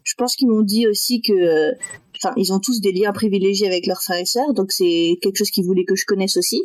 je 0.07 0.15
pense 0.15 0.37
qu'ils 0.37 0.49
m'ont 0.49 0.63
dit 0.63 0.87
aussi 0.87 1.21
que, 1.21 1.33
euh, 1.33 1.73
enfin, 2.17 2.33
ils 2.37 2.53
ont 2.53 2.61
tous 2.61 2.81
des 2.81 2.93
liens 2.93 3.13
privilégiés 3.13 3.67
avec 3.67 3.87
leurs 3.87 4.01
frères 4.01 4.21
et 4.21 4.25
sœurs, 4.25 4.55
donc 4.55 4.71
c'est 4.71 5.19
quelque 5.21 5.37
chose 5.37 5.51
qu'ils 5.51 5.67
voulaient 5.67 5.85
que 5.85 5.97
je 5.97 6.07
connaisse 6.07 6.37
aussi. 6.37 6.63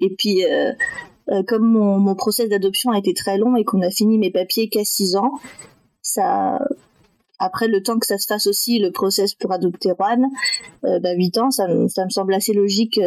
Et 0.00 0.08
puis, 0.16 0.44
euh, 0.44 0.72
euh, 1.30 1.42
comme 1.42 1.64
mon, 1.64 1.98
mon 1.98 2.14
process 2.14 2.48
d'adoption 2.48 2.90
a 2.90 2.98
été 2.98 3.14
très 3.14 3.38
long 3.38 3.56
et 3.56 3.64
qu'on 3.64 3.82
a 3.82 3.90
fini 3.90 4.18
mes 4.18 4.30
papiers 4.30 4.68
qu'à 4.68 4.84
6 4.84 5.16
ans, 5.16 5.32
ça, 6.02 6.58
après 7.38 7.68
le 7.68 7.82
temps 7.82 7.98
que 7.98 8.06
ça 8.06 8.18
se 8.18 8.26
fasse 8.26 8.46
aussi 8.46 8.78
le 8.78 8.90
process 8.90 9.34
pour 9.34 9.52
adopter 9.52 9.92
Juan, 9.98 10.26
euh, 10.84 10.98
bah 11.00 11.12
8 11.12 11.38
ans, 11.38 11.50
ça, 11.50 11.66
ça 11.88 12.04
me 12.04 12.10
semble 12.10 12.34
assez 12.34 12.52
logique 12.52 13.00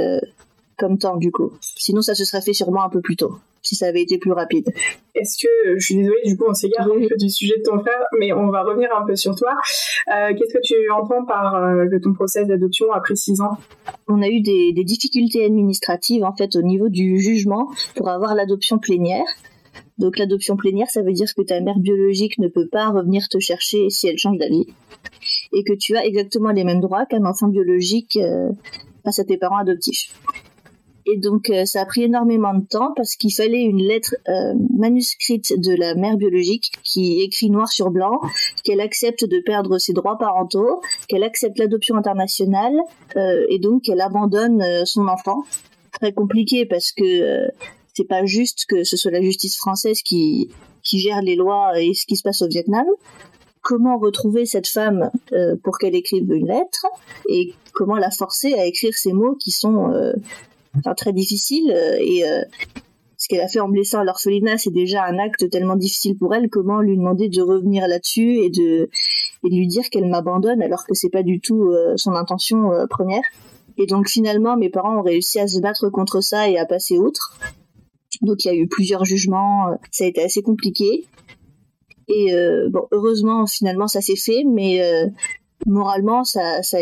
comme 0.77 0.97
temps 0.97 1.17
du 1.17 1.31
coup. 1.31 1.51
Sinon, 1.61 2.01
ça 2.01 2.15
se 2.15 2.25
serait 2.25 2.41
fait 2.41 2.53
sûrement 2.53 2.83
un 2.83 2.89
peu 2.89 3.01
plus 3.01 3.15
tôt, 3.15 3.37
si 3.61 3.75
ça 3.75 3.87
avait 3.87 4.01
été 4.01 4.17
plus 4.17 4.31
rapide. 4.31 4.71
Est-ce 5.15 5.37
que, 5.37 5.77
je 5.77 5.85
suis 5.85 5.95
désolée, 5.95 6.21
du 6.25 6.37
coup, 6.37 6.45
on 6.47 6.53
s'égare 6.53 6.87
un 6.87 7.07
peu 7.07 7.15
du 7.17 7.29
sujet 7.29 7.57
de 7.57 7.63
ton 7.63 7.79
frère, 7.79 8.03
mais 8.19 8.33
on 8.33 8.49
va 8.49 8.63
revenir 8.63 8.89
un 8.95 9.05
peu 9.05 9.15
sur 9.15 9.35
toi. 9.35 9.51
Euh, 10.07 10.33
qu'est-ce 10.33 10.53
que 10.53 10.61
tu 10.63 10.75
entends 10.91 11.25
par 11.25 11.55
euh, 11.55 11.87
que 11.87 11.97
ton 11.97 12.13
process 12.13 12.47
d'adoption 12.47 12.91
après 12.91 13.15
6 13.15 13.41
ans? 13.41 13.57
On 14.07 14.21
a 14.21 14.27
eu 14.27 14.41
des, 14.41 14.73
des 14.73 14.83
difficultés 14.83 15.45
administratives, 15.45 16.23
en 16.23 16.35
fait, 16.35 16.55
au 16.55 16.61
niveau 16.61 16.89
du 16.89 17.19
jugement 17.19 17.69
pour 17.95 18.09
avoir 18.09 18.35
l'adoption 18.35 18.79
plénière. 18.79 19.25
Donc 19.97 20.17
l'adoption 20.17 20.57
plénière, 20.57 20.89
ça 20.89 21.01
veut 21.01 21.13
dire 21.13 21.27
que 21.35 21.43
ta 21.43 21.61
mère 21.61 21.77
biologique 21.77 22.39
ne 22.39 22.47
peut 22.47 22.67
pas 22.67 22.89
revenir 22.89 23.27
te 23.29 23.39
chercher 23.39 23.89
si 23.89 24.07
elle 24.07 24.17
change 24.17 24.37
d'avis 24.37 24.65
et 25.53 25.63
que 25.63 25.73
tu 25.73 25.95
as 25.95 26.05
exactement 26.05 26.51
les 26.51 26.63
mêmes 26.63 26.81
droits 26.81 27.05
qu'un 27.05 27.25
enfant 27.25 27.47
biologique 27.47 28.17
euh, 28.17 28.49
face 29.03 29.19
à 29.19 29.23
tes 29.23 29.37
parents 29.37 29.57
adoptifs. 29.57 30.13
Et 31.05 31.17
donc 31.17 31.49
euh, 31.49 31.65
ça 31.65 31.81
a 31.81 31.85
pris 31.85 32.03
énormément 32.03 32.53
de 32.53 32.65
temps 32.65 32.93
parce 32.95 33.15
qu'il 33.15 33.33
fallait 33.33 33.63
une 33.63 33.81
lettre 33.81 34.15
euh, 34.27 34.53
manuscrite 34.77 35.59
de 35.59 35.73
la 35.73 35.95
mère 35.95 36.17
biologique 36.17 36.71
qui 36.83 37.21
écrit 37.21 37.49
noir 37.49 37.67
sur 37.69 37.89
blanc 37.89 38.19
qu'elle 38.63 38.81
accepte 38.81 39.25
de 39.25 39.39
perdre 39.39 39.77
ses 39.79 39.93
droits 39.93 40.17
parentaux, 40.17 40.81
qu'elle 41.07 41.23
accepte 41.23 41.57
l'adoption 41.57 41.95
internationale 41.95 42.75
euh, 43.15 43.45
et 43.49 43.59
donc 43.59 43.83
qu'elle 43.83 44.01
abandonne 44.01 44.63
son 44.85 45.07
enfant. 45.07 45.43
Très 45.93 46.13
compliqué 46.13 46.65
parce 46.65 46.91
que 46.91 47.49
c'est 47.93 48.07
pas 48.07 48.25
juste 48.25 48.65
que 48.67 48.83
ce 48.83 48.95
soit 48.95 49.11
la 49.11 49.21
justice 49.21 49.57
française 49.57 50.01
qui 50.01 50.49
qui 50.83 50.99
gère 50.99 51.21
les 51.21 51.35
lois 51.35 51.79
et 51.79 51.93
ce 51.93 52.05
qui 52.05 52.15
se 52.15 52.23
passe 52.23 52.41
au 52.41 52.47
Vietnam 52.47 52.85
comment 53.61 53.99
retrouver 53.99 54.45
cette 54.45 54.67
femme 54.67 55.11
pour 55.63 55.77
qu'elle 55.77 55.93
écrive 55.93 56.31
une 56.31 56.47
lettre 56.47 56.87
et 57.29 57.53
comment 57.73 57.97
la 57.97 58.09
forcer 58.09 58.53
à 58.53 58.65
écrire 58.65 58.93
ces 58.95 59.13
mots 59.13 59.35
qui 59.35 59.51
sont 59.51 60.13
enfin, 60.77 60.93
très 60.93 61.13
difficile 61.13 61.71
euh, 61.71 61.97
et 61.99 62.25
euh, 62.25 62.43
ce 63.17 63.27
qu'elle 63.27 63.41
a 63.41 63.47
fait 63.47 63.59
en 63.59 63.69
blessant 63.69 63.99
à 63.99 64.03
l'orphelinat, 64.03 64.57
c'est 64.57 64.73
déjà 64.73 65.05
un 65.05 65.19
acte 65.19 65.47
tellement 65.49 65.75
difficile 65.75 66.17
pour 66.17 66.33
elle. 66.33 66.49
Comment 66.49 66.81
lui 66.81 66.97
demander 66.97 67.29
de 67.29 67.41
revenir 67.41 67.87
là-dessus 67.87 68.37
et 68.37 68.49
de, 68.49 68.89
et 69.43 69.49
de 69.49 69.55
lui 69.55 69.67
dire 69.67 69.89
qu'elle 69.91 70.09
m'abandonne 70.09 70.61
alors 70.61 70.85
que 70.85 70.95
c'est 70.95 71.09
pas 71.09 71.21
du 71.21 71.39
tout 71.39 71.69
euh, 71.69 71.95
son 71.97 72.13
intention 72.13 72.71
première. 72.89 73.21
Et 73.77 73.85
donc 73.85 74.09
finalement, 74.09 74.57
mes 74.57 74.69
parents 74.69 74.97
ont 74.97 75.03
réussi 75.03 75.39
à 75.39 75.47
se 75.47 75.59
battre 75.59 75.89
contre 75.89 76.21
ça 76.21 76.49
et 76.49 76.57
à 76.57 76.65
passer 76.65 76.97
outre. 76.97 77.37
Donc 78.21 78.43
il 78.43 78.47
y 78.47 78.51
a 78.51 78.55
eu 78.55 78.67
plusieurs 78.67 79.05
jugements, 79.05 79.77
ça 79.91 80.03
a 80.03 80.07
été 80.07 80.23
assez 80.23 80.41
compliqué. 80.41 81.05
Et 82.07 82.33
bon, 82.69 82.87
heureusement, 82.91 83.45
finalement, 83.47 83.87
ça 83.87 84.01
s'est 84.01 84.17
fait, 84.17 84.43
mais 84.45 84.81
moralement, 85.65 86.25
ça, 86.25 86.61
ça 86.61 86.79
a 86.79 86.81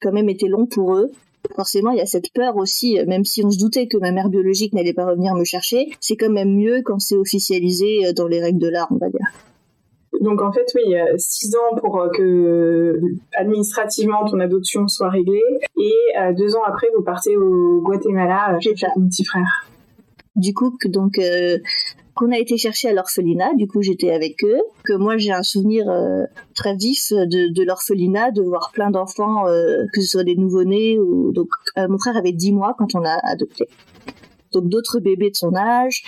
quand 0.00 0.12
même 0.12 0.30
été 0.30 0.48
long 0.48 0.66
pour 0.66 0.94
eux 0.94 1.12
forcément, 1.54 1.90
il 1.90 1.98
y 1.98 2.02
a 2.02 2.06
cette 2.06 2.32
peur 2.32 2.56
aussi, 2.56 2.98
euh, 2.98 3.04
même 3.06 3.24
si 3.24 3.44
on 3.44 3.50
se 3.50 3.58
doutait 3.58 3.86
que 3.86 3.96
ma 3.96 4.12
mère 4.12 4.28
biologique 4.28 4.72
n'allait 4.72 4.92
pas 4.92 5.06
revenir 5.06 5.34
me 5.34 5.44
chercher, 5.44 5.90
c'est 6.00 6.16
quand 6.16 6.30
même 6.30 6.54
mieux 6.54 6.82
quand 6.84 6.98
c'est 6.98 7.16
officialisé 7.16 8.06
euh, 8.06 8.12
dans 8.12 8.26
les 8.26 8.40
règles 8.40 8.58
de 8.58 8.68
l'art, 8.68 8.88
on 8.90 8.96
va 8.96 9.08
dire. 9.08 9.26
Donc 10.20 10.42
en 10.42 10.52
fait, 10.52 10.66
oui, 10.74 10.94
six 11.16 11.54
ans 11.56 11.76
pour 11.78 12.00
euh, 12.00 12.08
que 12.10 13.00
administrativement 13.34 14.28
ton 14.28 14.40
adoption 14.40 14.86
soit 14.86 15.08
réglée, 15.08 15.40
et 15.78 16.34
deux 16.36 16.56
ans 16.56 16.62
après, 16.66 16.88
vous 16.94 17.02
partez 17.02 17.36
au 17.36 17.80
Guatemala 17.80 18.58
chez 18.60 18.74
ton 18.74 19.06
petit 19.08 19.24
frère. 19.24 19.69
Du 20.36 20.54
coup, 20.54 20.76
donc 20.86 21.18
qu'on 22.14 22.32
a 22.32 22.38
été 22.38 22.56
chercher 22.56 22.88
à 22.88 22.92
l'orphelinat, 22.92 23.54
du 23.54 23.66
coup 23.66 23.82
j'étais 23.82 24.10
avec 24.10 24.44
eux, 24.44 24.60
que 24.84 24.92
moi 24.92 25.16
j'ai 25.16 25.32
un 25.32 25.42
souvenir 25.42 25.88
euh, 25.88 26.24
très 26.54 26.74
vif 26.76 27.12
de, 27.12 27.64
l'orphelinat, 27.64 28.30
de 28.30 28.42
voir 28.42 28.72
plein 28.72 28.90
d'enfants, 28.90 29.46
euh, 29.46 29.84
que 29.92 30.00
ce 30.00 30.08
soit 30.08 30.24
des 30.24 30.36
nouveau-nés 30.36 30.98
ou 30.98 31.32
donc 31.32 31.48
euh, 31.78 31.88
mon 31.88 31.98
frère 31.98 32.16
avait 32.16 32.32
10 32.32 32.52
mois 32.52 32.74
quand 32.78 32.94
on 32.94 33.04
a 33.04 33.18
adopté. 33.22 33.68
Donc 34.52 34.68
d'autres 34.68 34.98
bébés 34.98 35.30
de 35.30 35.36
son 35.36 35.54
âge, 35.54 36.02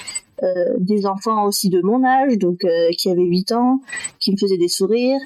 des 0.81 1.07
enfants 1.07 1.47
aussi 1.47 1.71
de 1.71 1.81
mon 1.81 2.02
âge, 2.05 2.37
donc 2.37 2.67
qui 2.99 3.09
avaient 3.09 3.23
8 3.23 3.52
ans, 3.52 3.81
qui 4.19 4.33
me 4.33 4.37
faisaient 4.37 4.59
des 4.59 4.67
sourires. 4.67 5.21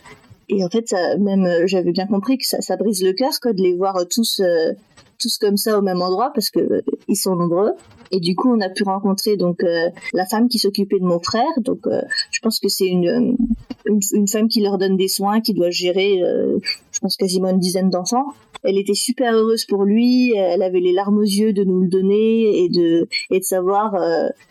Et 0.50 0.62
en 0.62 0.68
fait, 0.68 0.86
ça, 0.86 1.16
même 1.16 1.48
j'avais 1.64 1.92
bien 1.92 2.06
compris 2.06 2.36
que 2.36 2.44
ça, 2.44 2.60
ça 2.60 2.76
brise 2.76 3.02
le 3.02 3.14
cœur 3.14 3.32
quoi, 3.40 3.54
de 3.54 3.62
les 3.62 3.74
voir 3.74 3.96
tous 4.10 4.42
tous 5.18 5.38
comme 5.38 5.56
ça 5.56 5.78
au 5.78 5.82
même 5.82 6.02
endroit 6.02 6.30
parce 6.34 6.50
que 6.50 6.60
euh, 6.60 6.82
ils 7.08 7.16
sont 7.16 7.36
nombreux. 7.36 7.72
Et 8.10 8.20
du 8.20 8.36
coup, 8.36 8.54
on 8.54 8.60
a 8.60 8.68
pu 8.68 8.84
rencontrer 8.84 9.36
donc 9.36 9.64
euh, 9.64 9.88
la 10.12 10.26
femme 10.26 10.48
qui 10.48 10.58
s'occupait 10.58 10.98
de 10.98 11.04
mon 11.04 11.20
frère. 11.20 11.44
Donc, 11.58 11.86
euh, 11.86 12.02
je 12.30 12.40
pense 12.40 12.60
que 12.60 12.68
c'est 12.68 12.86
une, 12.86 13.36
une, 13.84 14.28
femme 14.28 14.48
qui 14.48 14.60
leur 14.60 14.78
donne 14.78 14.96
des 14.96 15.08
soins, 15.08 15.40
qui 15.40 15.54
doit 15.54 15.70
gérer, 15.70 16.20
je 16.92 16.98
pense 17.00 17.16
quasiment 17.16 17.50
une 17.50 17.58
dizaine 17.58 17.90
d'enfants. 17.90 18.26
Elle 18.62 18.78
était 18.78 18.94
super 18.94 19.34
heureuse 19.34 19.64
pour 19.64 19.84
lui. 19.84 20.34
Elle 20.34 20.62
avait 20.62 20.80
les 20.80 20.92
larmes 20.92 21.18
aux 21.18 21.22
yeux 21.22 21.52
de 21.52 21.62
nous 21.64 21.82
le 21.82 21.88
donner 21.88 22.64
et 22.64 22.68
de 22.68 23.08
et 23.30 23.38
de 23.38 23.44
savoir 23.44 23.92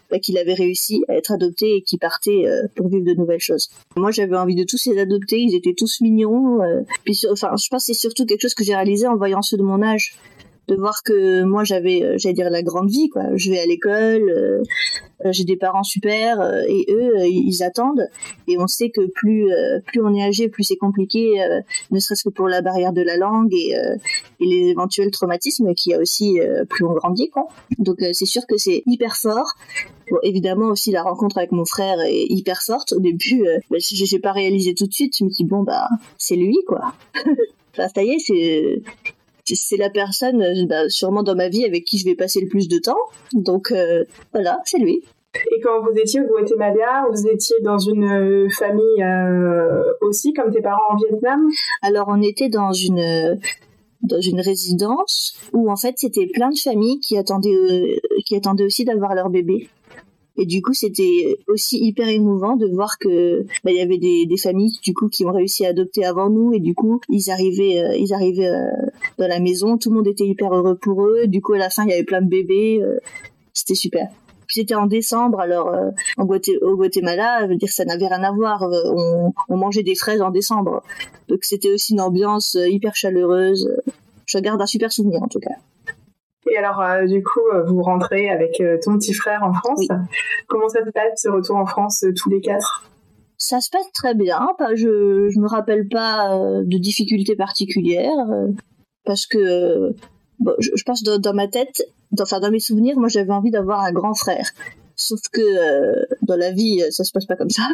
bah, 0.10 0.20
qu'il 0.20 0.38
avait 0.38 0.54
réussi 0.54 1.04
à 1.10 1.16
être 1.16 1.34
adopté 1.34 1.76
et 1.76 1.82
qu'il 1.82 2.00
partait 2.00 2.46
pour 2.76 2.88
vivre 2.88 3.06
de 3.06 3.14
nouvelles 3.14 3.40
choses. 3.40 3.70
Moi, 3.98 4.12
j'avais 4.12 4.38
envie 4.38 4.56
de 4.56 4.64
tous 4.64 4.86
les 4.86 5.00
adopter. 5.00 5.40
Ils 5.40 5.56
étaient 5.56 5.76
tous 5.76 6.00
mignons. 6.02 6.60
puis, 7.04 7.22
enfin, 7.30 7.52
je 7.62 7.68
pense 7.70 7.88
que 7.88 7.94
c'est 7.94 8.00
surtout 8.00 8.26
quelque 8.26 8.42
chose 8.42 8.54
que 8.54 8.64
j'ai 8.64 8.76
réalisé 8.76 9.08
en 9.08 9.18
voyant 9.18 9.42
ceux 9.42 9.58
de 9.58 9.64
mon 9.64 9.82
âge 9.82 10.18
de 10.68 10.76
voir 10.76 11.04
que 11.04 11.44
moi 11.44 11.64
j'avais 11.64 12.04
euh, 12.04 12.18
j'allais 12.18 12.34
dire 12.34 12.50
la 12.50 12.64
grande 12.64 12.90
vie 12.90 13.10
quoi 13.10 13.24
je 13.36 13.52
vais 13.52 13.60
à 13.60 13.66
l'école 13.66 14.30
euh, 14.30 14.64
euh, 15.26 15.32
j'ai 15.32 15.44
des 15.44 15.56
parents 15.56 15.84
super 15.84 16.42
et 16.68 16.86
eux 16.90 17.26
ils 17.26 17.64
attendent 17.64 18.08
et 18.48 18.58
on 18.58 18.68
sait 18.68 18.90
que 18.90 19.08
plus 19.08 19.50
plus 19.86 20.02
on 20.02 20.14
est 20.14 20.24
âgé 20.24 20.50
plus 20.50 20.64
c'est 20.64 20.76
compliqué 20.76 21.40
ne 21.92 22.00
serait-ce 22.00 22.24
que 22.24 22.30
pour 22.30 22.48
la 22.48 22.62
barrière 22.62 22.92
de 22.92 23.02
la 23.02 23.16
langue 23.16 23.54
et, 23.54 23.74
et 24.40 24.46
les 24.46 24.70
éventuels 24.70 25.12
traumatismes 25.12 25.74
qu'il 25.74 25.94
y 25.94 25.96
a 25.96 26.00
aussi 26.00 26.40
plus 26.70 26.86
on 26.86 26.94
grandit 26.94 27.30
quoi 27.30 27.48
donc 27.80 27.98
c'est 28.12 28.26
sûr 28.26 28.46
que 28.48 28.58
c'est 28.58 28.84
hyper 28.86 29.16
fort 29.16 29.56
Bon, 30.12 30.18
évidemment 30.22 30.68
aussi 30.68 30.92
la 30.92 31.02
rencontre 31.02 31.40
avec 31.40 31.52
mon 31.52 31.66
frère 31.66 32.00
est 32.02 32.28
hyper 32.30 32.62
forte. 32.62 32.94
Au 32.94 33.00
début, 33.00 33.44
bah, 33.72 33.78
j'ai 33.80 34.20
pas 34.20 34.34
réalisé 34.34 34.76
tout 34.76 34.86
de 34.86 34.94
suite. 34.94 35.16
Je 35.18 35.24
me 35.24 35.32
dis 35.32 35.46
bon 35.46 35.64
bah 35.64 35.88
c'est 36.20 36.36
lui 36.36 36.60
quoi. 36.68 36.94
enfin 37.74 37.88
ça 37.88 38.04
y 38.04 38.12
est, 38.12 38.20
c'est 38.20 38.84
c'est 39.54 39.78
la 39.78 39.90
personne, 39.90 40.42
euh, 40.42 40.66
bah, 40.68 40.90
sûrement 40.90 41.24
dans 41.24 41.36
ma 41.36 41.50
vie, 41.50 41.66
avec 41.66 41.86
qui 41.86 41.98
je 41.98 42.06
vais 42.06 42.16
passer 42.16 42.42
le 42.42 42.48
plus 42.48 42.68
de 42.68 42.80
temps. 42.80 42.98
Donc 43.34 43.72
euh, 43.72 44.04
voilà, 44.34 44.60
c'est 44.66 44.80
lui. 44.80 45.04
Et 45.36 45.60
quand 45.62 45.82
vous 45.82 45.92
étiez 45.98 46.22
au 46.22 46.28
Guatemala, 46.28 47.06
vous 47.12 47.28
étiez 47.28 47.58
dans 47.62 47.78
une 47.78 48.06
euh, 48.06 48.50
famille 48.50 49.06
aussi, 50.02 50.34
comme 50.34 50.52
tes 50.52 50.62
parents 50.62 50.94
en 50.94 50.96
Vietnam? 50.96 51.50
Alors 51.82 52.08
on 52.08 52.22
était 52.22 52.50
dans 52.50 52.72
une 52.72 53.40
dans 54.02 54.22
une 54.22 54.40
résidence 54.40 55.36
où 55.52 55.72
en 55.72 55.76
fait 55.76 55.96
c'était 55.98 56.28
plein 56.28 56.50
de 56.50 56.58
familles 56.58 57.00
qui 57.00 57.18
attendaient 57.18 58.00
qui 58.26 58.36
attendaient 58.36 58.64
aussi 58.64 58.86
d'avoir 58.86 59.14
leur 59.14 59.30
bébé. 59.30 59.68
Et 60.38 60.46
du 60.46 60.62
coup, 60.62 60.74
c'était 60.74 61.38
aussi 61.48 61.78
hyper 61.80 62.10
émouvant 62.10 62.58
de 62.58 62.68
voir 62.68 62.98
que 63.00 63.44
bah, 63.64 63.72
il 63.72 63.78
y 63.78 63.82
avait 63.82 63.98
des, 63.98 64.26
des, 64.26 64.38
familles 64.38 64.78
du 64.84 64.94
coup 64.94 65.08
qui 65.08 65.26
ont 65.26 65.32
réussi 65.32 65.66
à 65.66 65.70
adopter 65.70 66.06
avant 66.06 66.30
nous 66.30 66.54
et 66.54 66.60
du 66.60 66.76
coup 66.76 67.00
ils 67.10 67.32
arrivaient 67.32 67.80
euh, 67.80 67.96
ils 67.96 68.14
arrivaient 68.14 68.50
euh, 68.50 68.70
dans 69.18 69.28
la 69.28 69.40
maison, 69.40 69.78
tout 69.78 69.90
le 69.90 69.96
monde 69.96 70.08
était 70.08 70.26
hyper 70.26 70.54
heureux 70.54 70.76
pour 70.76 71.06
eux. 71.06 71.28
Du 71.28 71.42
coup, 71.42 71.54
à 71.54 71.58
la 71.58 71.70
fin, 71.70 71.84
il 71.86 71.90
y 71.90 71.94
avait 71.94 72.04
plein 72.04 72.22
de 72.22 72.28
bébés. 72.28 72.80
Euh, 72.82 73.00
c'était 73.54 73.76
super. 73.76 74.10
C'était 74.48 74.76
en 74.76 74.86
décembre, 74.86 75.40
alors 75.40 75.74
en 76.18 76.28
au 76.28 76.76
Guatemala, 76.76 77.48
veut 77.48 77.56
dire 77.56 77.70
ça 77.70 77.84
n'avait 77.84 78.08
rien 78.08 78.22
à 78.22 78.32
voir. 78.32 78.62
On, 78.62 79.34
on, 79.50 79.58
mangeait 79.58 79.82
des 79.82 79.96
fraises 79.96 80.22
en 80.22 80.30
décembre, 80.30 80.84
donc 81.30 81.40
c'était 81.42 81.72
aussi 81.72 81.94
une 81.94 82.02
ambiance 82.02 82.56
hyper 82.56 82.96
chaleureuse. 82.96 83.76
Je 84.28 84.38
garde 84.38 84.62
un 84.62 84.68
super 84.68 84.92
souvenir 84.92 85.24
en 85.24 85.28
tout 85.28 85.40
cas. 85.40 85.56
Et 86.50 86.58
alors, 86.58 86.82
euh, 86.82 87.06
du 87.06 87.24
coup, 87.24 87.42
euh, 87.54 87.64
vous 87.64 87.82
rentrez 87.82 88.30
avec 88.30 88.62
euh, 88.62 88.78
ton 88.84 88.98
petit 88.98 89.14
frère 89.14 89.44
en 89.44 89.54
France. 89.54 89.88
Comment 90.48 90.70
ça 90.70 90.86
se 90.86 90.92
passe, 90.92 91.22
ce 91.22 91.30
retour 91.30 91.56
en 91.56 91.66
France 91.66 92.06
tous 92.16 92.30
les 92.30 92.42
quatre? 92.42 92.90
Ça 93.38 93.62
se 93.62 93.70
passe 93.70 93.92
très 93.94 94.14
bien. 94.14 94.48
Je 94.76 95.30
je 95.30 95.40
me 95.40 95.48
rappelle 95.48 95.88
pas 95.90 96.40
de 96.64 96.78
difficultés 96.78 97.36
particulières 97.36 98.16
parce 99.04 99.26
que 99.26 99.94
je, 100.60 100.84
pense 100.86 101.04
dans, 101.04 101.34
ma 101.34 101.48
tête, 101.48 101.84
enfin 102.20 102.40
dans 102.40 102.52
mes 102.52 102.60
souvenirs, 102.60 102.98
moi 102.98 103.10
j'avais 103.10 103.32
envie 103.32 103.52
d'avoir 103.52 103.82
un 103.82 103.92
grand 103.92 104.14
frère. 104.14 104.50
Sauf 104.96 105.20
que 105.32 105.42
euh, 105.42 106.06
dans 106.22 106.38
la 106.38 106.52
vie, 106.52 106.82
ça 106.92 107.04
se 107.04 107.12
passe 107.12 107.26
pas 107.26 107.36
comme 107.36 107.50
ça. 107.50 107.68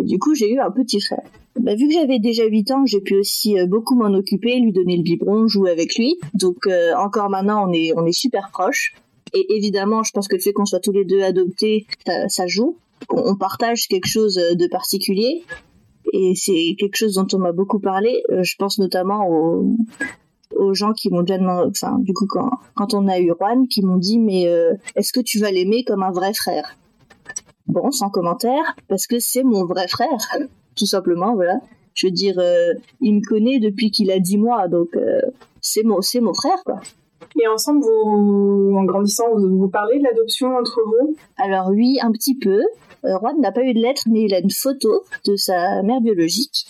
Et 0.00 0.04
du 0.04 0.18
coup, 0.18 0.34
j'ai 0.34 0.52
eu 0.52 0.58
un 0.58 0.70
petit 0.70 1.00
frère. 1.00 1.22
Bah, 1.60 1.74
vu 1.74 1.88
que 1.88 1.94
j'avais 1.94 2.18
déjà 2.18 2.44
8 2.44 2.70
ans, 2.72 2.86
j'ai 2.86 3.00
pu 3.00 3.16
aussi 3.16 3.58
euh, 3.58 3.66
beaucoup 3.66 3.94
m'en 3.94 4.12
occuper, 4.12 4.58
lui 4.58 4.72
donner 4.72 4.96
le 4.96 5.02
biberon, 5.02 5.46
jouer 5.46 5.70
avec 5.70 5.96
lui. 5.96 6.16
Donc 6.34 6.66
euh, 6.66 6.92
encore 6.96 7.30
maintenant, 7.30 7.68
on 7.68 7.72
est 7.72 7.92
on 7.96 8.04
est 8.06 8.12
super 8.12 8.50
proches. 8.50 8.94
Et 9.32 9.56
évidemment, 9.56 10.02
je 10.02 10.12
pense 10.12 10.28
que 10.28 10.36
le 10.36 10.40
fait 10.40 10.52
qu'on 10.52 10.66
soit 10.66 10.80
tous 10.80 10.92
les 10.92 11.04
deux 11.04 11.22
adoptés, 11.22 11.86
ça, 12.06 12.28
ça 12.28 12.46
joue. 12.46 12.76
On, 13.10 13.34
partage 13.36 13.88
quelque 13.88 14.06
chose 14.06 14.36
de 14.36 14.66
particulier 14.68 15.42
et 16.12 16.34
c'est 16.36 16.76
quelque 16.78 16.96
chose 16.96 17.14
dont 17.14 17.26
on 17.34 17.38
m'a 17.38 17.52
beaucoup 17.52 17.80
parlé. 17.80 18.22
je 18.30 18.54
pense 18.56 18.78
notamment 18.78 19.28
aux, 19.28 19.76
aux 20.56 20.74
gens 20.74 20.92
qui 20.92 21.10
m'ont 21.10 21.22
déjà 21.22 21.38
demandé, 21.38 21.70
enfin, 21.70 21.98
du 21.98 22.12
coup, 22.12 22.26
quand, 22.26 22.50
quand 22.74 22.94
on 22.94 23.08
a 23.08 23.18
eu 23.18 23.32
Juan, 23.38 23.68
qui 23.68 23.82
m'ont 23.82 23.96
dit, 23.96 24.18
mais 24.18 24.46
euh, 24.46 24.74
est-ce 24.96 25.12
que 25.12 25.20
tu 25.20 25.38
vas 25.38 25.50
l'aimer 25.50 25.84
comme 25.84 26.02
un 26.02 26.12
vrai 26.12 26.32
frère? 26.34 26.76
Bon, 27.66 27.90
sans 27.90 28.10
commentaire, 28.10 28.76
parce 28.88 29.06
que 29.06 29.18
c'est 29.18 29.42
mon 29.42 29.64
vrai 29.64 29.88
frère, 29.88 30.28
tout 30.76 30.86
simplement, 30.86 31.34
voilà. 31.34 31.60
Je 31.94 32.06
veux 32.06 32.12
dire, 32.12 32.38
euh, 32.38 32.74
il 33.00 33.14
me 33.14 33.20
connaît 33.20 33.60
depuis 33.60 33.90
qu'il 33.90 34.10
a 34.10 34.18
10 34.18 34.38
mois, 34.38 34.68
donc 34.68 34.88
euh, 34.96 35.20
c'est 35.60 35.84
mon, 35.84 36.00
c'est 36.00 36.20
mon 36.20 36.34
frère, 36.34 36.62
quoi. 36.64 36.80
Et 37.40 37.48
ensemble, 37.48 37.82
vous, 37.82 38.74
en 38.76 38.84
grandissant, 38.84 39.24
vous, 39.34 39.58
vous 39.58 39.68
parlez 39.68 39.98
de 39.98 40.04
l'adoption 40.04 40.56
entre 40.56 40.80
vous? 40.84 41.16
Alors 41.36 41.70
oui, 41.70 41.98
un 42.00 42.12
petit 42.12 42.36
peu. 42.36 42.62
Juan 43.02 43.38
n'a 43.40 43.52
pas 43.52 43.62
eu 43.62 43.74
de 43.74 43.80
lettre, 43.80 44.02
mais 44.06 44.22
il 44.22 44.34
a 44.34 44.40
une 44.40 44.50
photo 44.50 45.04
de 45.26 45.36
sa 45.36 45.82
mère 45.82 46.00
biologique 46.00 46.66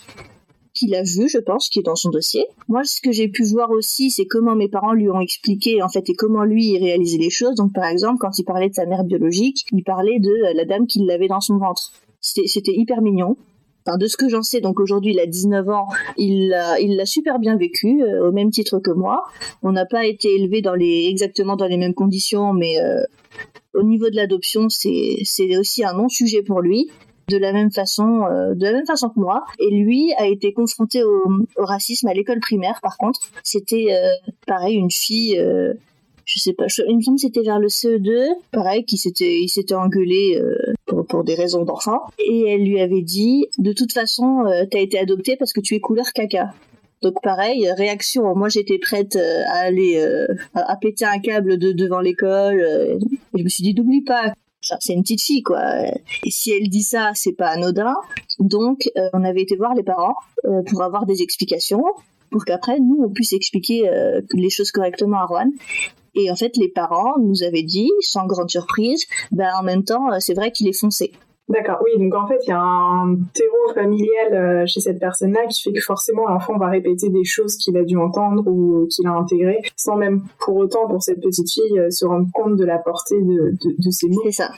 qu'il 0.75 0.93
a 0.93 1.01
vu, 1.01 1.27
je 1.27 1.39
pense, 1.39 1.69
qui 1.69 1.79
est 1.79 1.83
dans 1.83 1.95
son 1.95 2.09
dossier. 2.09 2.45
Moi, 2.67 2.83
ce 2.83 3.01
que 3.01 3.11
j'ai 3.11 3.29
pu 3.29 3.43
voir 3.43 3.71
aussi, 3.71 4.11
c'est 4.11 4.25
comment 4.25 4.55
mes 4.55 4.67
parents 4.67 4.93
lui 4.93 5.09
ont 5.09 5.21
expliqué, 5.21 5.81
en 5.81 5.89
fait, 5.89 6.09
et 6.09 6.13
comment 6.13 6.43
lui 6.43 6.73
il 6.73 6.83
réalisait 6.83 7.17
les 7.17 7.29
choses. 7.29 7.55
Donc, 7.55 7.73
par 7.73 7.85
exemple, 7.85 8.17
quand 8.19 8.37
il 8.37 8.43
parlait 8.43 8.69
de 8.69 8.75
sa 8.75 8.85
mère 8.85 9.03
biologique, 9.03 9.65
il 9.71 9.83
parlait 9.83 10.19
de 10.19 10.29
euh, 10.29 10.53
la 10.53 10.65
dame 10.65 10.85
qui 10.85 10.99
l'avait 11.03 11.29
dans 11.29 11.41
son 11.41 11.57
ventre. 11.57 11.93
C'était 12.19 12.73
hyper 12.73 13.01
mignon. 13.01 13.37
De 13.87 14.07
ce 14.07 14.17
que 14.17 14.29
j'en 14.29 14.41
sais, 14.41 14.61
donc 14.61 14.79
aujourd'hui 14.79 15.13
il 15.13 15.19
a 15.19 15.27
19 15.27 15.69
ans, 15.69 15.87
il 16.17 16.49
l'a 16.49 16.79
il 16.79 16.95
l'a 16.95 17.05
super 17.05 17.37
bien 17.37 17.55
vécu, 17.55 18.01
euh, 18.01 18.29
au 18.29 18.31
même 18.31 18.49
titre 18.49 18.79
que 18.79 18.91
moi. 18.91 19.25
On 19.61 19.71
n'a 19.71 19.85
pas 19.85 20.05
été 20.05 20.33
élevé 20.33 20.61
dans 20.61 20.73
les 20.73 21.07
exactement 21.07 21.55
dans 21.55 21.67
les 21.67 21.77
mêmes 21.77 21.93
conditions, 21.93 22.51
mais 22.51 22.79
euh, 22.81 23.03
au 23.75 23.83
niveau 23.83 24.09
de 24.09 24.15
l'adoption, 24.15 24.69
c'est 24.69 25.17
c'est 25.23 25.55
aussi 25.57 25.83
un 25.83 25.93
non 25.93 26.09
sujet 26.09 26.41
pour 26.41 26.61
lui 26.61 26.89
de 27.29 27.37
la 27.37 27.53
même 27.53 27.71
façon, 27.71 28.23
euh, 28.23 28.53
de 28.53 28.63
la 28.63 28.73
même 28.73 28.85
façon 28.85 29.09
que 29.09 29.19
moi. 29.19 29.45
Et 29.59 29.69
lui 29.69 30.13
a 30.17 30.27
été 30.27 30.53
confronté 30.53 31.03
au, 31.03 31.27
racisme 31.57 32.07
à 32.07 32.13
l'école 32.13 32.39
primaire. 32.39 32.79
Par 32.81 32.97
contre, 32.97 33.19
c'était 33.43 33.87
euh, 33.91 34.31
pareil 34.45 34.75
une 34.75 34.91
fille. 34.91 35.39
Euh, 35.39 35.73
je 36.25 36.39
sais 36.39 36.53
pas, 36.53 36.65
il 36.65 37.03
semble 37.03 37.17
que 37.17 37.21
c'était 37.21 37.43
vers 37.43 37.59
le 37.59 37.67
CE2, 37.67 38.29
pareil, 38.51 38.83
qui 38.85 38.97
s'était, 38.97 39.39
il 39.39 39.49
s'était 39.49 39.75
engueulé 39.75 40.41
pour, 40.85 41.05
pour, 41.05 41.23
des 41.23 41.35
raisons 41.35 41.63
d'enfant, 41.63 42.01
et 42.19 42.49
elle 42.49 42.63
lui 42.63 42.79
avait 42.79 43.01
dit, 43.01 43.47
de 43.57 43.73
toute 43.73 43.93
façon, 43.93 44.43
t'as 44.71 44.79
été 44.79 44.97
adopté 44.97 45.35
parce 45.37 45.53
que 45.53 45.61
tu 45.61 45.75
es 45.75 45.79
couleur 45.79 46.11
caca. 46.13 46.53
Donc 47.01 47.21
pareil, 47.21 47.69
réaction. 47.77 48.35
Moi 48.35 48.49
j'étais 48.49 48.79
prête 48.79 49.15
à 49.15 49.59
aller 49.59 50.03
à, 50.55 50.75
péter 50.77 51.05
un 51.05 51.19
câble 51.19 51.57
de, 51.57 51.71
devant 51.71 51.99
l'école. 51.99 52.99
je 53.35 53.43
me 53.43 53.49
suis 53.49 53.63
dit 53.63 53.75
n'oublie 53.75 54.01
pas 54.01 54.33
c'est 54.79 54.93
une 54.93 55.01
petite 55.01 55.21
fille 55.21 55.43
quoi. 55.43 55.61
Et 56.23 56.31
si 56.31 56.51
elle 56.51 56.69
dit 56.69 56.83
ça, 56.83 57.11
c'est 57.13 57.33
pas 57.33 57.47
anodin. 57.47 57.95
Donc 58.39 58.89
euh, 58.97 59.09
on 59.13 59.23
avait 59.23 59.41
été 59.41 59.55
voir 59.55 59.73
les 59.75 59.83
parents 59.83 60.15
euh, 60.45 60.61
pour 60.63 60.83
avoir 60.83 61.05
des 61.05 61.21
explications, 61.21 61.83
pour 62.31 62.45
qu'après 62.45 62.79
nous 62.79 63.03
on 63.03 63.09
puisse 63.09 63.33
expliquer 63.33 63.89
euh, 63.89 64.21
les 64.33 64.49
choses 64.49 64.71
correctement 64.71 65.19
à 65.21 65.27
Juan. 65.27 65.51
Et 66.15 66.31
en 66.31 66.35
fait 66.35 66.57
les 66.57 66.69
parents 66.69 67.19
nous 67.19 67.43
avaient 67.43 67.63
dit, 67.63 67.91
sans 68.01 68.25
grande 68.25 68.49
surprise, 68.49 69.05
ben 69.31 69.49
en 69.59 69.63
même 69.63 69.83
temps 69.83 70.07
c'est 70.19 70.33
vrai 70.33 70.51
qu'il 70.51 70.67
est 70.67 70.79
foncé. 70.79 71.11
D'accord, 71.47 71.77
oui, 71.83 72.03
donc 72.03 72.15
en 72.15 72.27
fait, 72.27 72.39
il 72.47 72.49
y 72.49 72.53
a 72.53 72.59
un 72.59 73.17
terreau 73.33 73.73
familial 73.75 74.33
euh, 74.33 74.65
chez 74.65 74.79
cette 74.79 74.99
personne-là 74.99 75.45
qui 75.45 75.61
fait 75.61 75.71
que 75.71 75.81
forcément 75.81 76.27
l'enfant 76.27 76.57
va 76.57 76.69
répéter 76.69 77.09
des 77.09 77.23
choses 77.23 77.55
qu'il 77.57 77.77
a 77.77 77.83
dû 77.83 77.97
entendre 77.97 78.47
ou 78.47 78.87
qu'il 78.87 79.05
a 79.05 79.11
intégrées, 79.11 79.61
sans 79.75 79.95
même 79.95 80.23
pour 80.39 80.55
autant, 80.55 80.87
pour 80.87 81.03
cette 81.03 81.21
petite 81.21 81.51
fille, 81.51 81.79
euh, 81.79 81.91
se 81.91 82.03
rendre 82.03 82.27
compte 82.33 82.55
de 82.55 82.65
la 82.65 82.79
portée 82.79 83.21
de, 83.21 83.51
de, 83.51 83.75
de 83.77 83.91
ces 83.91 84.07
mots. 84.07 84.21
C'est 84.25 84.31
ça. 84.31 84.49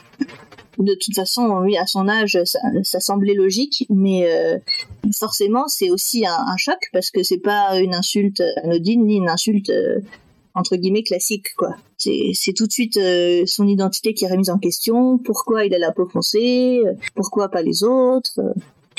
De 0.78 0.94
toute 0.94 1.14
façon, 1.14 1.60
oui, 1.64 1.76
à 1.76 1.88
son 1.88 2.08
âge, 2.08 2.40
ça, 2.46 2.60
ça 2.84 3.00
semblait 3.02 3.34
logique, 3.34 3.86
mais 3.90 4.26
euh, 4.32 4.58
forcément, 5.14 5.68
c'est 5.68 5.90
aussi 5.90 6.26
un, 6.26 6.38
un, 6.48 6.56
choc 6.56 6.78
parce 6.94 7.12
que 7.12 7.22
c'est 7.22 7.40
pas 7.40 7.80
une 7.82 7.96
insulte 7.96 8.42
anodine 8.64 9.06
ni 9.06 9.18
une 9.18 9.28
insulte 9.28 9.72
entre 10.58 10.76
guillemets 10.76 11.04
classique 11.04 11.54
quoi. 11.56 11.76
C'est 11.98 12.54
tout 12.56 12.68
de 12.68 12.72
suite 12.72 12.98
euh, 12.98 13.44
son 13.46 13.68
identité 13.68 14.14
qui 14.14 14.26
est 14.26 14.32
remise 14.32 14.50
en 14.50 14.60
question, 14.60 15.18
pourquoi 15.18 15.66
il 15.66 15.74
a 15.74 15.80
la 15.80 15.92
peau 15.92 16.08
foncée, 16.08 16.82
euh, 16.86 16.94
pourquoi 17.16 17.50
pas 17.50 17.62
les 17.62 17.84
autres. 17.84 18.40
Euh. 18.40 18.54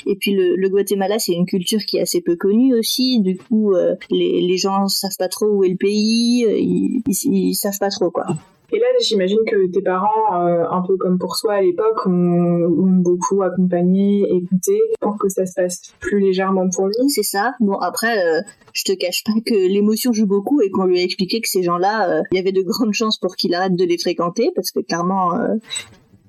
Et 0.06 0.14
puis 0.14 0.32
le, 0.32 0.68
Guatemala, 0.68 1.18
c'est 1.18 1.32
une 1.32 1.46
culture 1.46 1.80
qui 1.80 1.96
est 1.96 2.02
assez 2.02 2.20
peu 2.20 2.36
connue 2.36 2.74
aussi. 2.74 3.20
Du 3.20 3.36
coup, 3.36 3.74
les, 4.10 4.40
les 4.40 4.56
gens 4.56 4.86
savent 4.86 5.16
pas 5.18 5.28
trop 5.28 5.46
où 5.46 5.64
est 5.64 5.68
le 5.70 5.76
pays, 5.76 6.46
ils, 6.48 7.02
ils, 7.06 7.48
ils 7.48 7.54
savent 7.54 7.78
pas 7.78 7.90
trop 7.90 8.10
quoi. 8.10 8.26
Et 8.70 8.78
là, 8.78 8.86
j'imagine 9.00 9.38
que 9.46 9.70
tes 9.70 9.80
parents, 9.80 10.44
euh, 10.46 10.64
un 10.70 10.82
peu 10.82 10.96
comme 10.98 11.18
pour 11.18 11.36
toi 11.38 11.54
à 11.54 11.62
l'époque, 11.62 12.06
ont, 12.06 12.68
beaucoup 12.98 13.42
accompagné, 13.42 14.24
écouté 14.30 14.78
pour 15.00 15.16
que 15.18 15.28
ça 15.28 15.46
se 15.46 15.54
passe 15.54 15.94
plus 16.00 16.20
légèrement 16.20 16.68
pour 16.68 16.86
lui. 16.86 17.08
C'est 17.08 17.22
ça. 17.22 17.54
Bon, 17.60 17.78
après, 17.78 18.18
euh, 18.18 18.40
je 18.74 18.84
te 18.84 18.92
cache 18.92 19.24
pas 19.24 19.32
que 19.44 19.54
l'émotion 19.54 20.12
joue 20.12 20.26
beaucoup 20.26 20.60
et 20.60 20.70
qu'on 20.70 20.84
lui 20.84 20.98
a 20.98 21.02
expliqué 21.02 21.40
que 21.40 21.48
ces 21.48 21.62
gens-là, 21.62 22.10
euh, 22.10 22.22
il 22.32 22.36
y 22.36 22.40
avait 22.40 22.52
de 22.52 22.62
grandes 22.62 22.92
chances 22.92 23.18
pour 23.18 23.36
qu'il 23.36 23.54
arrête 23.54 23.74
de 23.74 23.84
les 23.84 23.96
fréquenter 23.96 24.50
parce 24.54 24.70
que 24.70 24.80
clairement, 24.80 25.32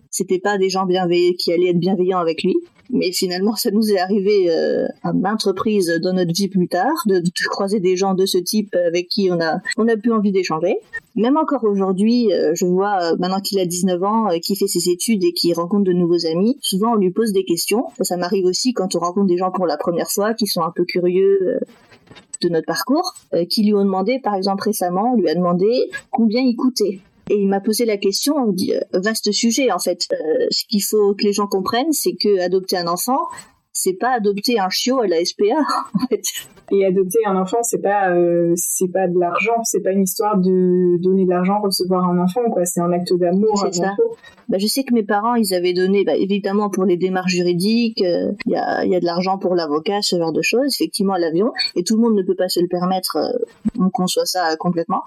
c'était 0.10 0.40
pas 0.40 0.58
des 0.58 0.70
gens 0.70 0.86
bienveillants 0.86 1.34
qui 1.38 1.54
allaient 1.54 1.70
être 1.70 1.80
bienveillants 1.80 2.20
avec 2.20 2.44
lui. 2.44 2.56
Mais 2.92 3.12
finalement, 3.12 3.56
ça 3.56 3.70
nous 3.70 3.92
est 3.92 4.00
arrivé 4.00 4.50
euh, 4.50 4.88
à 5.04 5.14
maintes 5.14 5.44
reprises 5.44 6.00
dans 6.02 6.14
notre 6.14 6.34
vie 6.34 6.48
plus 6.48 6.68
tard, 6.68 6.94
de, 7.06 7.22
croiser 7.50 7.80
des 7.80 7.96
gens 7.96 8.16
de 8.16 8.26
ce 8.26 8.38
type 8.40 8.76
avec 8.76 9.08
qui 9.10 9.30
on 9.32 9.40
a, 9.40 9.60
on 9.78 9.88
a 9.88 9.96
plus 9.96 10.12
envie 10.12 10.32
d'échanger. 10.32 10.76
Même 11.16 11.38
encore 11.38 11.64
aujourd'hui, 11.66 12.34
euh, 12.34 12.54
je 12.56 12.66
vois, 12.66 12.98
euh, 13.04 13.16
maintenant 13.20 13.42
qu'il 13.42 13.60
a 13.60 13.66
19 13.66 14.04
ans, 14.04 14.28
qu'il 14.42 14.58
fait 14.58 14.68
ses 14.68 14.90
études 14.90 15.24
et 15.24 15.34
qu'il 15.34 15.54
rencontre 15.54 15.84
de 15.84 15.94
nouveaux 15.94 16.26
amis, 16.26 16.58
souvent 16.62 16.94
on 16.94 16.96
lui 16.96 17.12
pose 17.12 17.32
des 17.32 17.46
questions. 17.46 17.86
Ça, 17.98 18.04
ça 18.04 18.18
m'arrive 18.18 18.46
aussi 18.46 18.74
quand 18.74 18.96
on 18.96 19.00
rencontre 19.00 19.28
des 19.28 19.38
gens 19.38 19.52
pour 19.52 19.68
la 19.68 19.78
première 19.78 20.10
fois, 20.10 20.34
qui 20.34 20.48
sont 20.48 20.62
un 20.62 20.72
peu 20.76 20.86
curieux 20.86 21.60
de 22.42 22.50
notre 22.50 22.66
parcours, 22.66 23.14
qui 23.50 23.64
lui 23.64 23.74
ont 23.74 23.84
demandé, 23.84 24.20
par 24.24 24.34
exemple 24.34 24.64
récemment, 24.64 25.14
on 25.14 25.20
lui 25.20 25.30
a 25.30 25.36
demandé 25.36 25.68
combien 26.10 26.42
il 26.42 26.56
coûtait 26.56 27.02
et 27.30 27.36
il 27.36 27.48
m'a 27.48 27.60
posé 27.60 27.86
la 27.86 27.98
question, 27.98 28.36
euh, 28.50 28.80
vaste 28.94 29.32
sujet 29.32 29.72
en 29.72 29.80
fait. 29.80 30.08
Euh, 30.12 30.48
ce 30.50 30.66
qu'il 30.66 30.84
faut 30.84 31.14
que 31.14 31.24
les 31.24 31.34
gens 31.34 31.48
comprennent, 31.48 31.92
c'est 31.92 32.16
que 32.16 32.40
adopter 32.42 32.78
un 32.78 32.88
enfant, 32.88 33.28
c'est 33.72 33.94
pas 33.94 34.12
adopter 34.12 34.60
un 34.60 34.70
chiot 34.70 35.00
à 35.02 35.08
la 35.08 35.24
SPA 35.24 35.46
en 35.94 36.08
fait. 36.08 36.24
Et 36.72 36.86
adopter 36.86 37.20
un 37.26 37.36
enfant, 37.36 37.58
c'est 37.62 37.82
pas 37.82 38.12
euh, 38.12 38.54
c'est 38.56 38.92
pas 38.92 39.08
de 39.08 39.18
l'argent, 39.20 39.64
c'est 39.64 39.82
pas 39.82 39.92
une 39.92 40.04
histoire 40.04 40.38
de 40.38 41.02
donner 41.02 41.26
de 41.26 41.30
l'argent, 41.30 41.62
recevoir 41.62 42.06
un 42.10 42.20
enfant 42.20 42.42
quoi. 42.52 42.66
C'est 42.66 42.82
un 42.82 42.92
acte 42.92 43.14
d'amour 43.14 43.58
C'est 43.60 43.76
ça. 43.76 43.96
Bah, 44.50 44.58
je 44.60 44.66
sais 44.66 44.84
que 44.84 44.94
mes 44.94 45.04
parents, 45.04 45.36
ils 45.36 45.54
avaient 45.54 45.74
donné, 45.74 46.04
bah, 46.04 46.16
évidemment 46.16 46.72
pour 46.72 46.86
les 46.86 46.98
démarches 46.98 47.32
juridiques, 47.32 48.02
il 48.02 48.36
y, 48.48 48.56
a, 48.56 48.84
y 48.86 48.96
a 48.96 49.00
de 49.00 49.06
l'argent 49.06 49.38
pour 49.38 49.54
l'avocat, 49.54 50.02
ce 50.02 50.18
genre 50.18 50.34
de 50.34 50.42
choses, 50.42 50.74
effectivement 50.74 51.14
à 51.14 51.20
l'avion, 51.20 51.54
et 51.76 51.84
tout 51.84 51.96
le 51.96 52.02
monde 52.02 52.16
ne 52.16 52.24
peut 52.24 52.36
pas 52.36 52.50
se 52.50 52.60
le 52.60 52.68
permettre, 52.68 53.18
on 53.80 53.92
conçoit 53.92 54.26
ça 54.26 54.56
complètement. 54.58 55.04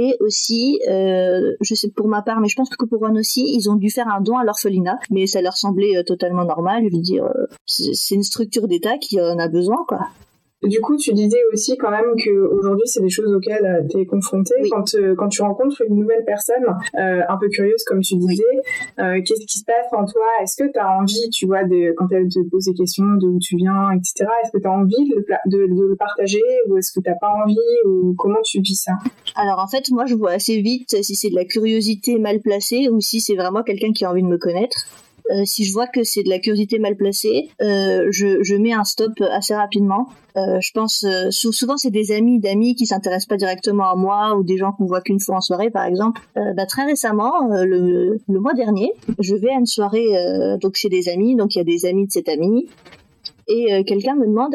Et 0.00 0.14
aussi, 0.20 0.80
euh, 0.88 1.56
je 1.60 1.74
sais 1.74 1.90
pour 1.90 2.06
ma 2.06 2.22
part, 2.22 2.38
mais 2.40 2.46
je 2.46 2.54
pense 2.54 2.68
que 2.68 2.84
pour 2.84 3.00
Ron 3.00 3.16
aussi, 3.16 3.44
ils 3.52 3.68
ont 3.68 3.74
dû 3.74 3.90
faire 3.90 4.06
un 4.06 4.20
don 4.20 4.38
à 4.38 4.44
l'orphelinat, 4.44 4.96
mais 5.10 5.26
ça 5.26 5.42
leur 5.42 5.56
semblait 5.56 5.96
euh, 5.96 6.04
totalement 6.04 6.44
normal. 6.44 6.84
Je 6.88 6.96
veux 6.96 7.02
dire, 7.02 7.24
euh, 7.24 7.46
c'est 7.66 8.14
une 8.14 8.22
structure 8.22 8.68
d'État 8.68 8.96
qui 8.98 9.20
en 9.20 9.40
a 9.40 9.48
besoin, 9.48 9.84
quoi. 9.88 10.06
Du 10.62 10.80
coup, 10.80 10.96
tu 10.96 11.12
disais 11.12 11.38
aussi 11.52 11.76
quand 11.76 11.90
même 11.90 12.16
que 12.16 12.30
aujourd'hui, 12.30 12.86
c'est 12.86 13.00
des 13.00 13.08
choses 13.08 13.32
auxquelles 13.32 13.64
euh, 13.64 13.86
tu 13.88 14.00
es 14.00 14.06
confronté 14.06 14.54
quand 14.70 14.92
euh, 14.96 15.14
quand 15.16 15.28
tu 15.28 15.40
rencontres 15.40 15.82
une 15.88 16.00
nouvelle 16.00 16.24
personne 16.24 16.64
euh, 16.98 17.22
un 17.28 17.36
peu 17.36 17.48
curieuse, 17.48 17.84
comme 17.84 18.00
tu 18.00 18.16
disais. 18.16 18.42
Euh, 18.98 19.20
Qu'est-ce 19.24 19.46
qui 19.46 19.60
se 19.60 19.64
passe 19.64 19.86
en 19.92 20.04
toi? 20.04 20.26
Est-ce 20.42 20.56
que 20.56 20.68
tu 20.70 20.78
as 20.80 20.90
envie, 20.98 21.30
tu 21.30 21.46
vois, 21.46 21.62
de, 21.62 21.94
quand 21.96 22.10
elle 22.10 22.28
te 22.28 22.40
pose 22.50 22.64
des 22.64 22.74
questions 22.74 23.04
de 23.04 23.26
où 23.28 23.38
tu 23.38 23.56
viens, 23.56 23.92
etc. 23.92 24.28
Est-ce 24.42 24.50
que 24.50 24.58
tu 24.58 24.66
as 24.66 24.72
envie 24.72 25.08
de, 25.08 25.24
de, 25.46 25.66
de, 25.66 25.88
le 25.90 25.96
partager 25.96 26.42
ou 26.68 26.76
est-ce 26.76 26.90
que 26.92 27.00
t'as 27.04 27.14
pas 27.20 27.30
envie 27.44 27.56
ou 27.84 28.14
comment 28.18 28.42
tu 28.42 28.60
vis 28.60 28.82
ça? 28.82 28.92
Alors 29.36 29.60
en 29.60 29.68
fait, 29.68 29.90
moi, 29.90 30.06
je 30.06 30.16
vois 30.16 30.32
assez 30.32 30.60
vite 30.60 30.96
si 31.02 31.14
c'est 31.14 31.30
de 31.30 31.36
la 31.36 31.44
curiosité 31.44 32.18
mal 32.18 32.40
placée 32.40 32.88
ou 32.88 33.00
si 33.00 33.20
c'est 33.20 33.36
vraiment 33.36 33.62
quelqu'un 33.62 33.92
qui 33.92 34.04
a 34.04 34.10
envie 34.10 34.22
de 34.22 34.28
me 34.28 34.38
connaître. 34.38 34.76
Euh, 35.30 35.42
si 35.44 35.64
je 35.64 35.72
vois 35.72 35.86
que 35.86 36.04
c'est 36.04 36.22
de 36.22 36.30
la 36.30 36.38
curiosité 36.38 36.78
mal 36.78 36.96
placée, 36.96 37.50
euh, 37.60 38.06
je, 38.10 38.42
je, 38.42 38.54
mets 38.54 38.72
un 38.72 38.84
stop 38.84 39.12
assez 39.30 39.54
rapidement. 39.54 40.08
Euh, 40.36 40.58
je 40.60 40.70
pense 40.72 41.04
souvent 41.30 41.76
c'est 41.76 41.90
des 41.90 42.12
amis 42.12 42.38
d'amis 42.38 42.74
qui 42.74 42.86
s'intéressent 42.86 43.26
pas 43.26 43.36
directement 43.36 43.90
à 43.90 43.94
moi 43.94 44.36
ou 44.36 44.42
des 44.42 44.56
gens 44.56 44.72
qu'on 44.72 44.86
voit 44.86 45.02
qu'une 45.02 45.20
fois 45.20 45.36
en 45.36 45.40
soirée 45.40 45.70
par 45.70 45.84
exemple. 45.84 46.20
Bah, 46.34 46.66
très 46.66 46.84
récemment, 46.84 47.48
le, 47.50 48.18
le, 48.26 48.40
mois 48.40 48.54
dernier, 48.54 48.92
je 49.18 49.34
vais 49.34 49.50
à 49.50 49.58
une 49.58 49.66
soirée 49.66 50.08
donc 50.60 50.76
chez 50.76 50.88
des 50.88 51.08
amis, 51.08 51.36
donc 51.36 51.54
il 51.54 51.58
y 51.58 51.60
a 51.60 51.64
des 51.64 51.86
amis 51.86 52.06
de 52.06 52.12
cet 52.12 52.28
ami 52.28 52.66
et 53.48 53.84
quelqu'un 53.84 54.14
me 54.14 54.26
demande 54.26 54.54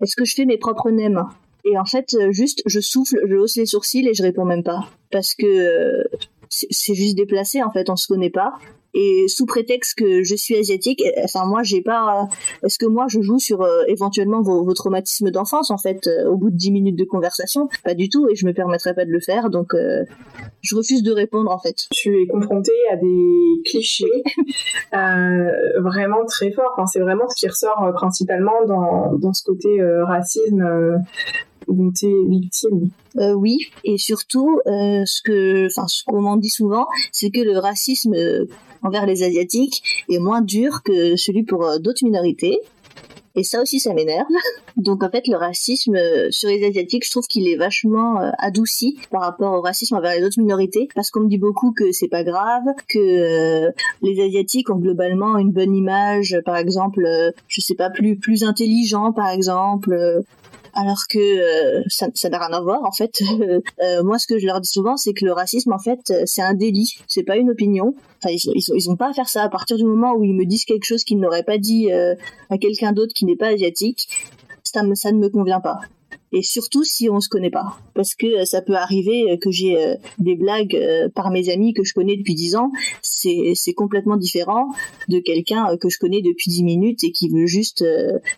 est-ce 0.00 0.16
que 0.16 0.24
je 0.24 0.34
fais 0.34 0.44
mes 0.44 0.58
propres 0.58 0.90
nems? 0.90 1.26
Et 1.64 1.76
en 1.76 1.84
fait, 1.84 2.16
juste, 2.30 2.62
je 2.66 2.80
souffle, 2.80 3.20
je 3.28 3.34
hausse 3.34 3.56
les 3.56 3.66
sourcils 3.66 4.08
et 4.08 4.14
je 4.14 4.22
réponds 4.22 4.44
même 4.44 4.62
pas. 4.62 4.88
Parce 5.10 5.34
que 5.34 6.04
c'est 6.48 6.94
juste 6.94 7.16
déplacé 7.16 7.62
en 7.62 7.70
fait, 7.70 7.90
on 7.90 7.96
se 7.96 8.08
connaît 8.08 8.30
pas 8.30 8.54
et 8.94 9.28
sous 9.28 9.44
prétexte 9.46 9.98
que 9.98 10.22
je 10.22 10.34
suis 10.34 10.56
asiatique, 10.56 11.02
enfin 11.22 11.44
moi 11.44 11.62
j'ai 11.62 11.82
pas. 11.82 12.28
Est-ce 12.64 12.78
que 12.78 12.86
moi 12.86 13.06
je 13.08 13.20
joue 13.20 13.38
sur 13.38 13.62
euh, 13.62 13.82
éventuellement 13.86 14.40
vos, 14.40 14.64
vos 14.64 14.74
traumatismes 14.74 15.30
d'enfance 15.30 15.70
en 15.70 15.76
fait 15.76 16.06
euh, 16.06 16.28
au 16.28 16.36
bout 16.36 16.50
de 16.50 16.56
10 16.56 16.72
minutes 16.72 16.96
de 16.96 17.04
conversation? 17.04 17.68
Pas 17.84 17.94
du 17.94 18.08
tout 18.08 18.28
et 18.30 18.34
je 18.34 18.46
me 18.46 18.52
permettrai 18.52 18.94
pas 18.94 19.04
de 19.04 19.10
le 19.10 19.20
faire 19.20 19.50
donc 19.50 19.74
euh, 19.74 20.04
je 20.62 20.74
refuse 20.74 21.02
de 21.02 21.12
répondre 21.12 21.50
en 21.50 21.58
fait. 21.58 21.76
Tu 21.92 22.22
es 22.22 22.26
confronté 22.26 22.72
à 22.90 22.96
des 22.96 23.62
clichés 23.64 24.06
vraiment 24.92 26.24
très 26.26 26.50
forts. 26.50 26.72
Enfin, 26.76 26.86
c'est 26.86 27.00
vraiment 27.00 27.28
ce 27.28 27.36
qui 27.36 27.48
ressort 27.48 27.92
principalement 27.94 28.64
dans, 28.66 29.14
dans 29.16 29.32
ce 29.32 29.44
côté 29.44 29.78
racisme 30.02 31.02
dont 31.66 31.90
tu 31.92 32.06
es 32.06 32.28
victime. 32.28 32.90
Euh, 33.18 33.32
oui, 33.32 33.58
et 33.84 33.98
surtout, 33.98 34.60
euh, 34.66 35.04
ce 35.04 35.22
que, 35.22 35.66
enfin, 35.66 35.88
ce 35.88 36.04
qu'on 36.04 36.20
m'en 36.20 36.36
dit 36.36 36.50
souvent, 36.50 36.86
c'est 37.12 37.30
que 37.30 37.40
le 37.40 37.58
racisme 37.58 38.14
euh, 38.14 38.44
envers 38.82 39.06
les 39.06 39.22
asiatiques 39.22 40.04
est 40.08 40.18
moins 40.18 40.40
dur 40.40 40.82
que 40.84 41.16
celui 41.16 41.42
pour 41.42 41.64
euh, 41.64 41.78
d'autres 41.78 42.04
minorités. 42.04 42.60
Et 43.34 43.44
ça 43.44 43.62
aussi, 43.62 43.78
ça 43.78 43.94
m'énerve. 43.94 44.26
Donc 44.76 45.02
en 45.02 45.10
fait, 45.10 45.26
le 45.26 45.36
racisme 45.36 45.96
sur 46.30 46.48
les 46.48 46.66
asiatiques, 46.66 47.04
je 47.04 47.10
trouve 47.10 47.26
qu'il 47.26 47.48
est 47.48 47.56
vachement 47.56 48.16
adouci 48.38 48.98
par 49.10 49.20
rapport 49.20 49.52
au 49.52 49.60
racisme 49.60 49.94
envers 49.94 50.16
les 50.18 50.24
autres 50.24 50.40
minorités, 50.40 50.88
parce 50.94 51.10
qu'on 51.10 51.20
me 51.20 51.28
dit 51.28 51.38
beaucoup 51.38 51.72
que 51.72 51.92
c'est 51.92 52.08
pas 52.08 52.24
grave, 52.24 52.64
que 52.88 53.70
les 54.02 54.20
asiatiques 54.20 54.70
ont 54.70 54.78
globalement 54.78 55.38
une 55.38 55.52
bonne 55.52 55.74
image, 55.74 56.36
par 56.44 56.56
exemple, 56.56 57.02
je 57.46 57.60
sais 57.60 57.74
pas 57.74 57.90
plus 57.90 58.16
plus 58.16 58.42
intelligent, 58.42 59.12
par 59.12 59.28
exemple, 59.28 60.24
alors 60.78 61.08
que 61.08 61.18
euh, 61.18 61.82
ça 61.88 62.28
n'a 62.28 62.38
rien 62.38 62.56
à 62.56 62.60
voir 62.60 62.84
en 62.84 62.92
fait. 62.92 63.20
Euh, 63.80 64.02
moi, 64.02 64.18
ce 64.18 64.26
que 64.26 64.38
je 64.38 64.46
leur 64.46 64.60
dis 64.60 64.68
souvent, 64.68 64.96
c'est 64.96 65.12
que 65.12 65.24
le 65.24 65.32
racisme, 65.32 65.72
en 65.72 65.78
fait, 65.78 66.10
euh, 66.10 66.22
c'est 66.26 66.42
un 66.42 66.54
délit, 66.54 66.98
c'est 67.06 67.22
pas 67.22 67.36
une 67.36 67.50
opinion. 67.50 67.94
Enfin, 68.18 68.32
ils, 68.32 68.40
ils, 68.54 68.64
ils, 68.74 68.90
ont 68.90 68.96
pas 68.96 69.10
à 69.10 69.12
faire 69.12 69.28
ça 69.28 69.42
à 69.42 69.48
partir 69.48 69.76
du 69.76 69.84
moment 69.84 70.14
où 70.14 70.24
ils 70.24 70.34
me 70.34 70.44
disent 70.44 70.64
quelque 70.64 70.84
chose 70.84 71.04
qu'ils 71.04 71.18
n'auraient 71.18 71.44
pas 71.44 71.58
dit 71.58 71.90
à 71.92 72.58
quelqu'un 72.58 72.92
d'autre 72.92 73.14
qui 73.14 73.24
n'est 73.24 73.36
pas 73.36 73.48
asiatique. 73.48 74.08
Ça, 74.64 74.82
ça 74.94 75.12
ne 75.12 75.18
me 75.18 75.28
convient 75.28 75.60
pas 75.60 75.80
et 76.32 76.42
surtout 76.42 76.84
si 76.84 77.08
on 77.08 77.20
se 77.20 77.28
connaît 77.28 77.50
pas. 77.50 77.78
Parce 77.94 78.14
que 78.14 78.26
euh, 78.26 78.44
ça 78.44 78.62
peut 78.62 78.74
arriver 78.74 79.32
euh, 79.32 79.36
que 79.36 79.50
j'ai 79.50 79.82
euh, 79.82 79.94
des 80.18 80.36
blagues 80.36 80.78
par 81.14 81.30
mes 81.30 81.50
amis 81.50 81.72
que 81.72 81.84
je 81.84 81.94
connais 81.94 82.16
depuis 82.16 82.34
dix 82.34 82.56
ans. 82.56 82.70
C'est 83.02 83.52
c'est 83.54 83.72
complètement 83.72 84.16
différent 84.16 84.68
de 85.08 85.18
quelqu'un 85.18 85.76
que 85.80 85.88
je 85.88 85.98
connais 85.98 86.22
depuis 86.22 86.50
dix 86.50 86.64
minutes 86.64 87.04
et 87.04 87.12
qui 87.12 87.28
veut 87.28 87.46
juste 87.46 87.84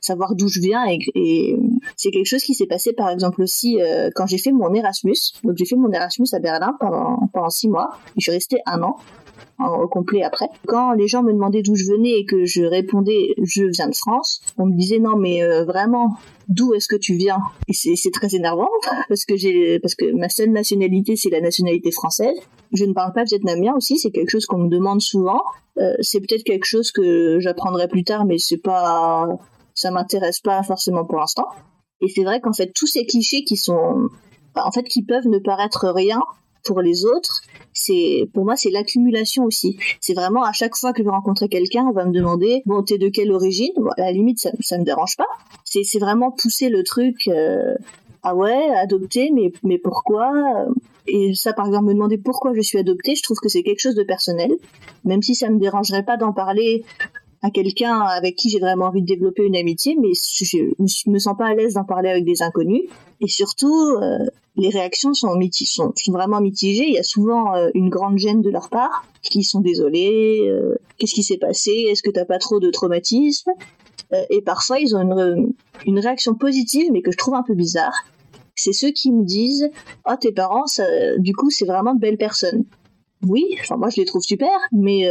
savoir 0.00 0.34
d'où 0.34 0.48
je 0.48 0.60
viens 0.60 0.84
et, 1.14 1.56
c'est 1.96 2.10
quelque 2.10 2.26
chose 2.26 2.42
qui 2.42 2.54
s'est 2.54 2.66
passé 2.66 2.92
par 2.92 3.10
exemple 3.10 3.42
aussi 3.42 3.78
quand 4.14 4.26
j'ai 4.26 4.38
fait 4.38 4.52
mon 4.52 4.72
Erasmus. 4.74 5.16
Donc 5.44 5.56
j'ai 5.56 5.64
fait 5.64 5.76
mon 5.76 5.90
Erasmus 5.90 6.26
à 6.32 6.38
Berlin 6.38 6.76
pendant 6.80 7.28
pendant 7.32 7.50
six 7.50 7.68
mois. 7.68 7.90
Je 8.16 8.22
suis 8.22 8.32
restée 8.32 8.58
un 8.66 8.82
an 8.82 8.96
au 9.58 9.88
complet 9.88 10.22
après. 10.22 10.48
Quand 10.66 10.92
les 10.92 11.08
gens 11.08 11.22
me 11.22 11.32
demandaient 11.32 11.62
d'où 11.62 11.74
je 11.74 11.84
venais 11.84 12.18
et 12.18 12.24
que 12.24 12.44
je 12.44 12.62
répondais 12.62 13.34
je 13.42 13.64
viens 13.64 13.88
de 13.88 13.94
France, 13.94 14.40
on 14.58 14.66
me 14.66 14.76
disait 14.76 14.98
non 14.98 15.16
mais 15.16 15.42
euh, 15.42 15.64
vraiment 15.64 16.16
d'où 16.48 16.74
est-ce 16.74 16.88
que 16.88 16.96
tu 16.96 17.14
viens? 17.14 17.40
Et 17.68 17.72
c'est 17.72 18.10
très 18.10 18.34
énervant 18.34 18.68
parce 19.08 19.24
que 19.24 19.36
j'ai 19.36 19.78
parce 19.80 19.94
que 19.94 20.12
ma 20.12 20.28
seule 20.28 20.50
nationalité 20.50 21.16
c'est 21.16 21.30
la 21.30 21.40
nationalité 21.40 21.90
française. 21.90 22.36
Je 22.72 22.84
ne 22.84 22.92
parle 22.92 23.12
pas 23.12 23.24
vietnamien 23.24 23.74
aussi, 23.76 23.98
c'est 23.98 24.10
quelque 24.10 24.30
chose 24.30 24.46
qu'on 24.46 24.58
me 24.58 24.68
demande 24.68 25.00
souvent. 25.00 25.40
Euh, 25.78 25.94
c'est 26.00 26.20
peut-être 26.20 26.44
quelque 26.44 26.64
chose 26.64 26.92
que 26.92 27.38
j'apprendrai 27.40 27.88
plus 27.88 28.04
tard, 28.04 28.24
mais 28.24 28.38
c'est 28.38 28.58
pas 28.62 29.28
ça 29.74 29.90
m'intéresse 29.90 30.40
pas 30.40 30.62
forcément 30.62 31.04
pour 31.04 31.18
l'instant. 31.18 31.46
Et 32.00 32.08
c'est 32.08 32.24
vrai 32.24 32.40
qu'en 32.40 32.52
fait 32.52 32.72
tous 32.74 32.86
ces 32.86 33.04
clichés 33.04 33.44
qui 33.44 33.56
sont 33.56 34.08
en 34.56 34.72
fait 34.72 34.84
qui 34.84 35.02
peuvent 35.02 35.28
ne 35.28 35.38
paraître 35.38 35.88
rien 35.88 36.20
pour 36.64 36.80
les 36.80 37.04
autres, 37.04 37.42
c'est 37.72 38.28
pour 38.32 38.44
moi 38.44 38.56
c'est 38.56 38.70
l'accumulation 38.70 39.44
aussi. 39.44 39.78
C'est 40.00 40.14
vraiment 40.14 40.42
à 40.42 40.52
chaque 40.52 40.76
fois 40.76 40.92
que 40.92 41.02
je 41.02 41.04
vais 41.04 41.14
rencontrer 41.14 41.48
quelqu'un, 41.48 41.84
on 41.88 41.92
va 41.92 42.04
me 42.04 42.12
demander 42.12 42.62
bon 42.66 42.82
t'es 42.82 42.98
de 42.98 43.08
quelle 43.08 43.32
origine? 43.32 43.72
À 43.96 44.02
la 44.02 44.12
limite 44.12 44.38
ça, 44.38 44.50
ça 44.60 44.78
me 44.78 44.84
dérange 44.84 45.16
pas. 45.16 45.28
C'est 45.64 45.84
c'est 45.84 45.98
vraiment 45.98 46.30
pousser 46.30 46.68
le 46.68 46.82
truc. 46.82 47.28
Euh, 47.28 47.74
ah 48.22 48.34
ouais, 48.34 48.68
adopter, 48.76 49.30
mais 49.32 49.52
mais 49.62 49.78
pourquoi? 49.78 50.32
Et 51.06 51.34
ça, 51.34 51.52
par 51.52 51.66
exemple, 51.66 51.86
me 51.86 51.94
demander 51.94 52.18
pourquoi 52.18 52.52
je 52.54 52.60
suis 52.60 52.78
adoptée, 52.78 53.14
je 53.14 53.22
trouve 53.22 53.38
que 53.38 53.48
c'est 53.48 53.62
quelque 53.62 53.80
chose 53.80 53.94
de 53.94 54.02
personnel, 54.02 54.52
même 55.04 55.22
si 55.22 55.34
ça 55.34 55.48
me 55.48 55.58
dérangerait 55.58 56.04
pas 56.04 56.16
d'en 56.16 56.32
parler 56.32 56.84
à 57.42 57.50
quelqu'un 57.50 58.00
avec 58.00 58.36
qui 58.36 58.50
j'ai 58.50 58.58
vraiment 58.58 58.86
envie 58.86 59.00
de 59.00 59.06
développer 59.06 59.44
une 59.44 59.56
amitié, 59.56 59.96
mais 60.00 60.10
je 60.14 60.56
me, 60.58 61.12
me 61.12 61.18
sens 61.18 61.36
pas 61.36 61.46
à 61.46 61.54
l'aise 61.54 61.74
d'en 61.74 61.84
parler 61.84 62.10
avec 62.10 62.24
des 62.24 62.42
inconnus. 62.42 62.82
Et 63.20 63.28
surtout, 63.28 63.96
euh, 64.02 64.18
les 64.60 64.68
réactions 64.68 65.14
sont, 65.14 65.34
sont, 65.64 66.12
vraiment 66.12 66.40
mitigées. 66.40 66.86
Il 66.86 66.94
y 66.94 66.98
a 66.98 67.02
souvent 67.02 67.54
euh, 67.56 67.70
une 67.74 67.88
grande 67.88 68.18
gêne 68.18 68.42
de 68.42 68.50
leur 68.50 68.68
part, 68.68 69.04
qui 69.22 69.42
sont 69.42 69.60
désolés, 69.60 70.46
euh, 70.46 70.76
qu'est-ce 70.98 71.14
qui 71.14 71.22
s'est 71.22 71.38
passé, 71.38 71.86
est-ce 71.88 72.02
que 72.02 72.10
t'as 72.10 72.24
pas 72.24 72.38
trop 72.38 72.60
de 72.60 72.70
traumatisme 72.70 73.50
Et 74.28 74.42
parfois, 74.42 74.80
ils 74.80 74.94
ont 74.94 75.00
une, 75.00 75.52
une 75.86 75.98
réaction 75.98 76.34
positive, 76.34 76.90
mais 76.92 77.00
que 77.00 77.10
je 77.10 77.16
trouve 77.16 77.34
un 77.34 77.42
peu 77.42 77.54
bizarre. 77.54 78.04
C'est 78.54 78.72
ceux 78.72 78.90
qui 78.90 79.10
me 79.12 79.24
disent, 79.24 79.70
oh 80.06 80.14
tes 80.20 80.32
parents, 80.32 80.64
du 81.18 81.34
coup, 81.34 81.50
c'est 81.50 81.64
vraiment 81.64 81.94
de 81.94 82.00
belles 82.00 82.18
personnes. 82.18 82.64
Oui, 83.26 83.44
enfin 83.60 83.76
moi 83.76 83.90
je 83.90 84.00
les 84.00 84.06
trouve 84.06 84.22
super, 84.22 84.50
mais 84.72 85.06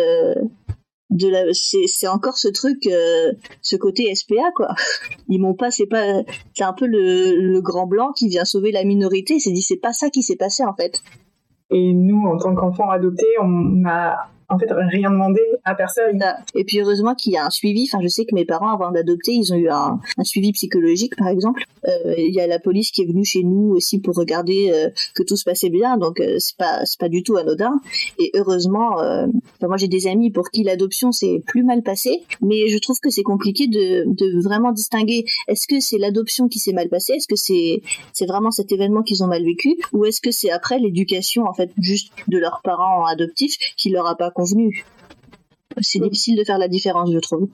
de 1.10 1.28
la 1.28 1.44
c'est 1.54 2.08
encore 2.08 2.38
ce 2.38 2.48
truc 2.48 2.86
euh, 2.88 3.34
ce 3.62 3.76
côté 3.76 4.14
SPA 4.14 4.52
quoi. 4.56 4.76
Ils 5.28 5.40
m'ont 5.40 5.56
pas 5.56 5.72
c'est 5.72 5.88
pas 5.88 6.22
c'est 6.54 6.64
un 6.64 6.74
peu 6.74 6.86
le, 6.86 7.36
le 7.36 7.62
grand 7.62 7.88
blanc 7.88 8.12
qui 8.14 8.28
vient 8.28 8.46
sauver 8.46 8.72
la 8.72 8.84
minorité. 8.84 9.40
C'est 9.40 9.52
dit 9.52 9.62
c'est 9.62 9.78
pas 9.78 9.94
ça 9.94 10.10
qui 10.10 10.22
s'est 10.22 10.36
passé 10.36 10.64
en 10.64 10.74
fait. 10.74 11.02
Et 11.72 11.94
nous 11.94 12.26
en 12.28 12.38
tant 12.38 12.56
qu'enfants 12.56 12.90
adoptés 12.90 13.26
on 13.42 13.84
a 13.88 14.30
en 14.50 14.58
fait 14.58 14.70
rien 14.72 15.12
demandé 15.12 15.42
à 15.64 15.76
personne. 15.76 16.24
Et 16.56 16.64
puis 16.64 16.80
heureusement 16.80 17.16
qu'il 17.16 17.34
y 17.34 17.38
a 17.38 17.46
un 17.46 17.50
suivi. 17.50 17.88
Enfin, 17.92 18.02
je 18.02 18.08
sais 18.08 18.26
que 18.26 18.34
mes 18.34 18.46
parents, 18.46 18.74
avant 18.74 18.92
d'adopter, 18.92 19.32
ils 19.34 19.54
ont 19.54 19.58
eu 19.58 19.70
un, 19.70 20.00
suivi 20.24 20.52
psychologique, 20.52 21.16
par 21.16 21.28
exemple. 21.28 21.64
Euh, 21.88 22.16
il 22.18 22.34
y 22.34 22.42
a 22.42 22.48
la 22.48 22.60
police 22.60 22.92
qui 22.92 23.02
est 23.02 23.06
venue 23.06 23.26
chez 23.26 23.44
nous 23.44 23.72
aussi 23.72 24.00
pour 24.00 24.16
regarder 24.16 24.72
euh, 24.72 24.90
que 25.16 25.24
tout 25.24 25.36
se 25.36 25.44
passait 25.44 25.70
bien. 25.70 25.98
Donc 25.98 26.20
euh, 26.20 26.36
c'est 26.40 26.58
pas 26.58 26.86
c'est 26.86 27.00
pas 27.00 27.10
du 27.10 27.24
tout 27.24 27.38
anodin. 27.38 27.80
Et 28.18 28.32
heureusement, 28.36 29.00
euh, 29.02 29.28
enfin, 29.58 29.68
moi 29.68 29.78
j'ai 29.78 29.88
des 29.88 30.08
amis 30.08 30.32
pour 30.32 30.50
qui 30.50 30.64
l'adoption 30.64 31.12
s'est 31.12 31.42
plus 31.46 31.64
mal 31.64 31.84
passée, 31.84 32.24
mais 32.42 32.68
je 32.68 32.78
trouve 32.78 33.00
que 33.00 33.10
c'est 33.10 33.24
compliqué 33.24 33.68
de, 33.68 34.06
de 34.08 34.42
vraiment 34.42 34.72
distinguer. 34.72 35.26
Est-ce 35.48 35.68
que 35.68 35.80
c'est 35.80 35.98
l'adoption 35.98 36.48
qui 36.48 36.60
s'est 36.60 36.74
mal 36.74 36.90
passée? 36.90 37.14
Est-ce 37.14 37.28
que 37.28 37.36
c'est 37.36 37.82
c'est 38.14 38.26
vraiment 38.26 38.52
cet 38.52 38.72
événement 38.72 39.04
qu'ils 39.04 39.24
ont 39.24 39.28
mal 39.28 39.44
vécu? 39.44 39.78
Ou 39.94 40.06
est-ce 40.06 40.22
que 40.22 40.32
c'est 40.32 40.50
après 40.50 40.80
l'éducation 40.80 41.46
en 41.46 41.54
fait 41.54 41.72
juste 41.80 42.12
de 42.28 42.38
leurs 42.38 42.62
parents 42.64 43.06
adoptifs 43.06 43.58
qui 43.78 43.90
leur 43.90 44.08
a 44.08 44.16
pas 44.16 44.32
convenu. 44.40 44.86
C'est 45.82 46.00
difficile 46.00 46.38
de 46.38 46.44
faire 46.44 46.58
la 46.58 46.68
différence, 46.68 47.12
je 47.12 47.20
trouve. 47.20 47.50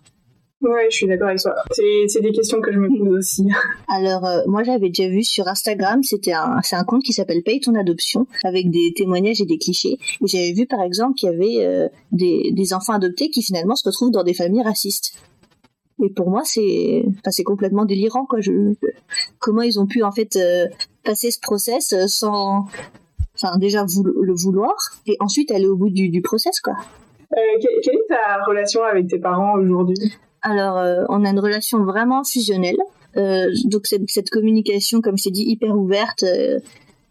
Ouais, 0.61 0.87
je 0.89 0.95
suis 0.95 1.07
d'accord 1.07 1.27
avec 1.27 1.41
toi. 1.41 1.53
C'est 1.71 2.21
des 2.21 2.31
questions 2.31 2.61
que 2.61 2.71
je 2.71 2.79
me 2.79 2.87
pose 2.87 3.17
aussi. 3.17 3.45
Alors, 3.87 4.25
euh, 4.25 4.41
moi, 4.47 4.63
j'avais 4.63 4.89
déjà 4.89 5.09
vu 5.09 5.23
sur 5.23 5.47
Instagram, 5.47 6.01
c'était 6.01 6.31
un, 6.31 6.59
c'est 6.63 6.75
un 6.75 6.83
compte 6.83 7.03
qui 7.03 7.13
s'appelle 7.13 7.43
Paye 7.43 7.59
ton 7.59 7.75
adoption, 7.75 8.25
avec 8.43 8.71
des 8.71 8.93
témoignages 8.95 9.41
et 9.41 9.45
des 9.45 9.57
clichés. 9.57 9.97
Et 10.21 10.27
j'avais 10.27 10.53
vu, 10.53 10.65
par 10.65 10.81
exemple, 10.81 11.15
qu'il 11.15 11.29
y 11.29 11.33
avait 11.33 11.65
euh, 11.65 11.87
des, 12.11 12.51
des 12.53 12.73
enfants 12.73 12.93
adoptés 12.93 13.29
qui 13.29 13.43
finalement 13.43 13.75
se 13.75 13.87
retrouvent 13.87 14.11
dans 14.11 14.23
des 14.23 14.33
familles 14.33 14.63
racistes. 14.63 15.13
Et 16.03 16.09
pour 16.09 16.29
moi, 16.29 16.41
c'est, 16.45 17.03
enfin, 17.07 17.31
c'est 17.31 17.43
complètement 17.43 17.85
délirant, 17.85 18.25
quoi. 18.25 18.39
Je, 18.41 18.73
comment 19.39 19.61
ils 19.61 19.79
ont 19.79 19.87
pu 19.87 20.03
en 20.03 20.11
fait 20.11 20.35
euh, 20.35 20.67
passer 21.03 21.31
ce 21.31 21.39
process 21.39 21.93
sans, 22.07 22.65
enfin 23.35 23.57
déjà 23.57 23.83
le 23.83 24.33
vouloir 24.33 24.75
et 25.05 25.17
ensuite 25.19 25.51
aller 25.51 25.67
au 25.67 25.75
bout 25.75 25.89
du, 25.89 26.09
du 26.09 26.21
process 26.21 26.59
quoi. 26.59 26.73
Euh, 27.33 27.59
quelle 27.59 27.95
est 27.95 28.07
ta 28.07 28.43
relation 28.45 28.83
avec 28.83 29.07
tes 29.07 29.19
parents 29.19 29.55
aujourd'hui? 29.55 30.13
Alors 30.41 30.77
euh, 30.77 31.03
on 31.09 31.25
a 31.25 31.29
une 31.29 31.39
relation 31.39 31.83
vraiment 31.83 32.23
fusionnelle. 32.23 32.77
Euh, 33.17 33.47
donc 33.65 33.87
cette, 33.87 34.09
cette, 34.09 34.29
communication, 34.29 35.01
comme 35.01 35.17
je 35.17 35.23
t'ai 35.23 35.31
dit, 35.31 35.43
hyper 35.43 35.75
ouverte, 35.75 36.23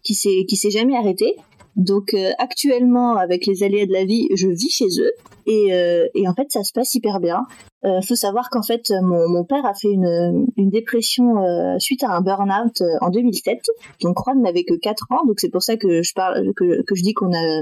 qui 0.03 0.13
s'est 0.13 0.45
qui 0.47 0.55
s'est 0.55 0.69
jamais 0.69 0.95
arrêtée. 0.95 1.35
Donc 1.75 2.13
euh, 2.13 2.31
actuellement, 2.37 3.15
avec 3.17 3.45
les 3.45 3.63
aléas 3.63 3.85
de 3.85 3.91
la 3.91 4.05
vie, 4.05 4.27
je 4.35 4.47
vis 4.47 4.69
chez 4.69 4.87
eux 4.99 5.11
et, 5.45 5.73
euh, 5.73 6.07
et 6.15 6.27
en 6.27 6.33
fait 6.33 6.47
ça 6.49 6.63
se 6.63 6.71
passe 6.71 6.95
hyper 6.95 7.19
bien. 7.19 7.45
Euh, 7.83 8.01
faut 8.01 8.15
savoir 8.15 8.49
qu'en 8.49 8.63
fait 8.63 8.91
mon, 9.03 9.27
mon, 9.29 9.43
père 9.43 9.65
a 9.65 9.73
fait 9.73 9.91
une, 9.91 10.47
une 10.57 10.69
dépression 10.69 11.43
euh, 11.43 11.77
suite 11.77 12.03
à 12.03 12.11
un 12.11 12.21
burn-out 12.21 12.81
euh, 12.81 12.85
en 13.01 13.09
2007. 13.09 13.59
Donc 14.01 14.17
Juan 14.23 14.41
n'avait 14.41 14.63
que 14.63 14.73
4 14.73 15.07
ans, 15.11 15.25
donc 15.25 15.39
c'est 15.39 15.49
pour 15.49 15.61
ça 15.61 15.75
que 15.77 16.01
je 16.01 16.13
parle 16.13 16.53
que, 16.55 16.81
que 16.83 16.95
je 16.95 17.03
dis 17.03 17.13
qu'on 17.13 17.33
a 17.33 17.61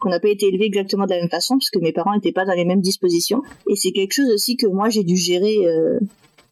qu'on 0.00 0.08
n'a 0.08 0.20
pas 0.20 0.28
été 0.28 0.46
élevé 0.46 0.66
exactement 0.66 1.04
de 1.04 1.10
la 1.10 1.20
même 1.20 1.30
façon 1.30 1.56
parce 1.56 1.70
que 1.70 1.80
mes 1.80 1.92
parents 1.92 2.14
n'étaient 2.14 2.32
pas 2.32 2.44
dans 2.44 2.54
les 2.54 2.64
mêmes 2.64 2.80
dispositions. 2.80 3.42
Et 3.68 3.76
c'est 3.76 3.92
quelque 3.92 4.12
chose 4.12 4.30
aussi 4.30 4.56
que 4.56 4.66
moi 4.66 4.88
j'ai 4.88 5.04
dû 5.04 5.16
gérer 5.16 5.58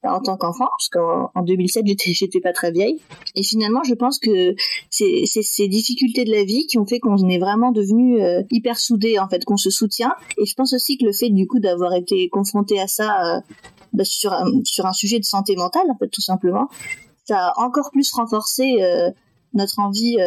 en 0.07 0.21
tant 0.21 0.37
qu'enfant, 0.37 0.67
parce 0.71 0.89
qu'en 0.89 1.43
2007 1.43 1.85
j'étais 2.07 2.41
pas 2.41 2.53
très 2.53 2.71
vieille. 2.71 3.01
Et 3.35 3.43
finalement, 3.43 3.83
je 3.85 3.95
pense 3.95 4.19
que 4.19 4.55
c'est 4.91 5.25
ces 5.27 5.69
difficultés 5.69 6.25
de 6.25 6.31
la 6.31 6.45
vie 6.45 6.67
qui 6.67 6.79
ont 6.79 6.87
fait 6.87 6.99
qu'on 6.99 7.17
est 7.29 7.39
vraiment 7.39 7.73
devenu 7.73 8.23
euh, 8.23 8.43
hyper 8.51 8.79
soudés, 8.79 9.19
en 9.19 9.29
fait, 9.29 9.45
qu'on 9.45 9.57
se 9.57 9.71
soutient. 9.71 10.15
Et 10.39 10.47
je 10.47 10.55
pense 10.55 10.73
aussi 10.73 10.99
que 10.99 11.05
le 11.05 11.13
fait 11.13 11.31
du 11.31 11.47
coup 11.47 11.61
d'avoir 11.61 11.95
été 11.95 12.29
confronté 12.29 12.81
à 12.81 12.87
ça 12.87 13.37
euh, 13.37 13.41
bah, 13.93 14.05
sur 14.05 14.33
un, 14.33 14.47
sur 14.65 14.87
un 14.87 14.93
sujet 14.93 15.19
de 15.19 15.25
santé 15.25 15.57
mentale, 15.57 15.87
tout 16.13 16.21
simplement, 16.21 16.69
ça 17.25 17.49
a 17.49 17.65
encore 17.65 17.91
plus 17.91 18.11
renforcé 18.13 18.83
euh, 18.83 19.11
notre 19.55 19.79
envie, 19.79 20.19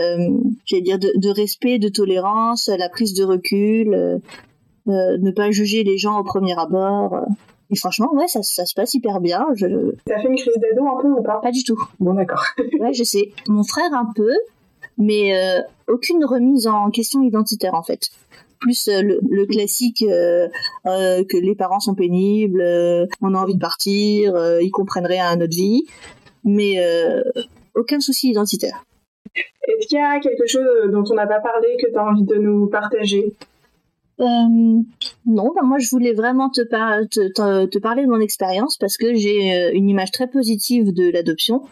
j'allais 0.65 0.81
dire, 0.81 0.97
de, 0.97 1.29
respect, 1.29 1.77
de 1.77 1.89
tolérance, 1.89 2.67
la 2.67 2.89
prise 2.89 3.13
de 3.13 3.23
recul, 3.23 4.21
ne 4.87 5.31
pas 5.31 5.51
juger 5.51 5.83
les 5.83 5.99
gens 5.99 6.17
au 6.17 6.23
premier 6.23 6.57
abord. 6.57 7.27
Et 7.71 7.75
franchement, 7.75 8.09
ouais, 8.13 8.27
ça, 8.27 8.41
ça 8.41 8.65
se 8.65 8.73
passe 8.73 8.93
hyper 8.93 9.19
bien. 9.19 9.45
Je... 9.55 9.67
T'as 10.05 10.19
fait 10.21 10.27
une 10.27 10.35
crise 10.35 10.55
d'ado 10.57 10.87
un 10.87 11.01
peu 11.01 11.07
ou 11.09 11.21
pas? 11.21 11.39
Pas 11.41 11.51
du 11.51 11.63
tout. 11.63 11.79
Bon, 11.99 12.13
d'accord. 12.13 12.43
ouais, 12.79 12.93
je 12.93 13.03
sais. 13.03 13.31
Mon 13.47 13.63
frère 13.63 13.93
un 13.93 14.11
peu, 14.15 14.31
mais 14.97 15.37
euh, 15.37 15.61
aucune 15.87 16.25
remise 16.25 16.67
en 16.67 16.89
question 16.89 17.21
identitaire 17.21 17.75
en 17.75 17.83
fait. 17.83 18.09
Plus 18.59 18.89
le, 18.91 19.19
le, 19.29 19.45
classique 19.45 20.03
euh, 20.03 20.49
que 20.83 21.37
les 21.37 21.55
parents 21.55 21.79
sont 21.79 21.95
pénibles, 21.95 22.61
on 23.21 23.33
a 23.33 23.37
envie 23.37 23.55
de 23.55 23.59
partir, 23.59 24.35
ils 24.59 24.71
comprennent 24.71 25.05
rien 25.05 25.27
à 25.27 25.35
notre 25.37 25.55
vie, 25.55 25.85
mais 26.43 26.75
aucun 27.73 28.01
souci 28.01 28.31
identitaire. 28.31 28.83
Est-ce 29.35 29.87
qu'il 29.87 29.97
y 29.97 30.01
a 30.01 30.19
quelque 30.19 30.47
chose 30.47 30.91
dont 30.91 31.03
on 31.09 31.13
n'a 31.13 31.27
pas 31.27 31.39
parlé 31.39 31.77
que 31.81 31.89
tu 31.89 31.97
as 31.97 32.03
envie 32.03 32.23
de 32.23 32.35
nous 32.35 32.67
partager? 32.67 33.33
Euh, 34.21 34.81
non, 35.25 35.53
bah, 35.55 35.61
moi 35.63 35.77
je 35.79 35.89
voulais 35.89 36.13
vraiment 36.13 36.49
te, 36.49 36.61
parler 37.79 38.03
de 38.03 38.09
mon 38.09 38.19
expérience 38.19 38.77
parce 38.77 38.97
que 38.97 39.13
j'ai 39.15 39.53
euh, 39.53 39.71
une 39.73 39.89
image 39.89 40.11
très 40.11 40.27
positive 40.27 40.93
de 40.93 41.09
l'adoption 41.11 41.63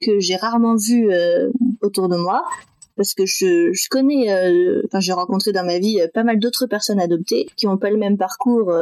que 0.00 0.18
j'ai 0.18 0.36
rarement 0.36 0.74
vue 0.74 1.12
euh, 1.12 1.50
autour 1.82 2.08
de 2.08 2.16
moi 2.16 2.44
parce 2.96 3.14
que 3.14 3.26
je, 3.26 3.72
je 3.72 3.88
connais, 3.88 4.28
enfin 4.84 5.00
j'ai 5.00 5.12
rencontré 5.12 5.52
dans 5.52 5.64
ma 5.64 5.78
vie 5.78 6.00
pas 6.14 6.22
mal 6.22 6.38
d'autres 6.38 6.66
personnes 6.66 7.00
adoptées 7.00 7.48
qui 7.56 7.66
n'ont 7.66 7.76
pas 7.76 7.90
le 7.90 7.96
même 7.96 8.16
parcours 8.16 8.72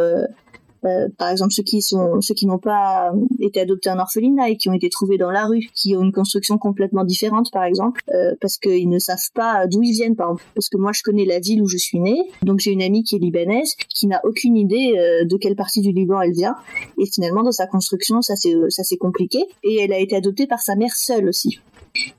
euh, 0.85 1.09
par 1.17 1.31
exemple 1.31 1.53
ceux 1.53 1.63
qui 1.63 1.83
sont 1.83 2.21
ceux 2.21 2.35
qui 2.35 2.47
n'ont 2.47 2.59
pas 2.59 3.13
été 3.41 3.61
adoptés 3.61 3.91
en 3.91 3.99
orphelinat 3.99 4.51
et 4.51 4.57
qui 4.57 4.69
ont 4.69 4.73
été 4.73 4.89
trouvés 4.91 5.19
dans 5.19 5.31
la 5.31 5.47
rue, 5.47 5.69
qui 5.75 5.97
ont 5.97 6.03
une 6.03 6.13
construction 6.13 6.59
complètement 6.59 7.05
différente 7.05 7.51
par 7.53 7.65
exemple, 7.65 8.03
euh, 8.15 8.35
parce 8.41 8.59
qu'ils 8.59 8.89
ne 8.89 8.99
savent 8.99 9.31
pas 9.35 9.67
d'où 9.67 9.83
ils 9.83 9.93
viennent 9.93 10.17
par 10.17 10.29
exemple. 10.29 10.45
Parce 10.55 10.69
que 10.69 10.77
moi 10.77 10.93
je 10.93 11.03
connais 11.03 11.25
la 11.25 11.39
ville 11.39 11.63
où 11.63 11.69
je 11.69 11.77
suis 11.77 12.01
née, 12.01 12.23
donc 12.43 12.61
j'ai 12.61 12.73
une 12.73 12.83
amie 12.83 13.05
qui 13.05 13.17
est 13.17 13.19
libanaise 13.19 13.75
qui 13.95 14.07
n'a 14.07 14.21
aucune 14.25 14.57
idée 14.57 14.95
euh, 14.97 15.25
de 15.25 15.37
quelle 15.37 15.57
partie 15.57 15.81
du 15.81 15.93
Liban 15.93 16.21
elle 16.21 16.33
vient 16.33 16.57
et 16.99 17.07
finalement 17.07 17.43
dans 17.43 17.53
sa 17.53 17.67
construction 17.67 18.23
ça 18.23 18.37
c'est 18.37 18.55
ça 18.69 18.83
c'est 18.83 18.97
compliqué 18.97 19.45
et 19.63 19.81
elle 19.81 19.93
a 19.93 19.99
été 19.99 20.17
adoptée 20.17 20.47
par 20.47 20.61
sa 20.61 20.75
mère 20.75 20.95
seule 20.97 21.29
aussi. 21.29 21.61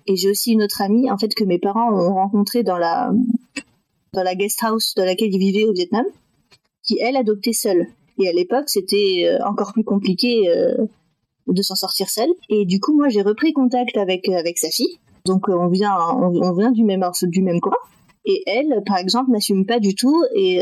Et 0.05 0.15
j'ai 0.15 0.29
aussi 0.29 0.51
une 0.51 0.63
autre 0.63 0.81
amie 0.81 1.09
en 1.11 1.17
fait 1.17 1.33
que 1.33 1.43
mes 1.43 1.59
parents 1.59 1.91
ont 1.91 2.13
rencontrée 2.13 2.63
dans 2.63 2.77
la 2.77 3.11
dans 4.13 4.23
la 4.23 4.35
guest 4.35 4.59
house 4.63 4.93
dans 4.95 5.05
laquelle 5.05 5.33
ils 5.33 5.39
vivaient 5.39 5.65
au 5.65 5.73
Vietnam, 5.73 6.05
qui 6.83 6.99
elle 7.01 7.17
adoptait 7.17 7.53
seule. 7.53 7.87
Et 8.19 8.27
à 8.27 8.31
l'époque, 8.31 8.65
c'était 8.67 9.25
euh, 9.25 9.45
encore 9.45 9.73
plus 9.73 9.83
compliqué 9.83 10.49
euh, 10.49 10.85
de 11.47 11.61
s'en 11.61 11.75
sortir 11.75 12.09
seule. 12.09 12.29
Et 12.49 12.65
du 12.65 12.79
coup, 12.79 12.95
moi, 12.95 13.09
j'ai 13.09 13.21
repris 13.21 13.53
contact 13.53 13.97
avec 13.97 14.27
euh, 14.29 14.37
avec 14.37 14.57
sa 14.57 14.69
fille. 14.69 14.99
Donc, 15.25 15.47
on 15.47 15.69
vient 15.69 15.95
on, 15.97 16.53
vient 16.53 16.71
du 16.71 16.83
même 16.83 17.03
du 17.23 17.41
même 17.41 17.59
coin. 17.59 17.77
Et 18.25 18.43
elle, 18.45 18.83
par 18.85 18.97
exemple, 18.97 19.31
n'assume 19.31 19.65
pas 19.65 19.79
du 19.79 19.95
tout. 19.95 20.23
Et 20.33 20.61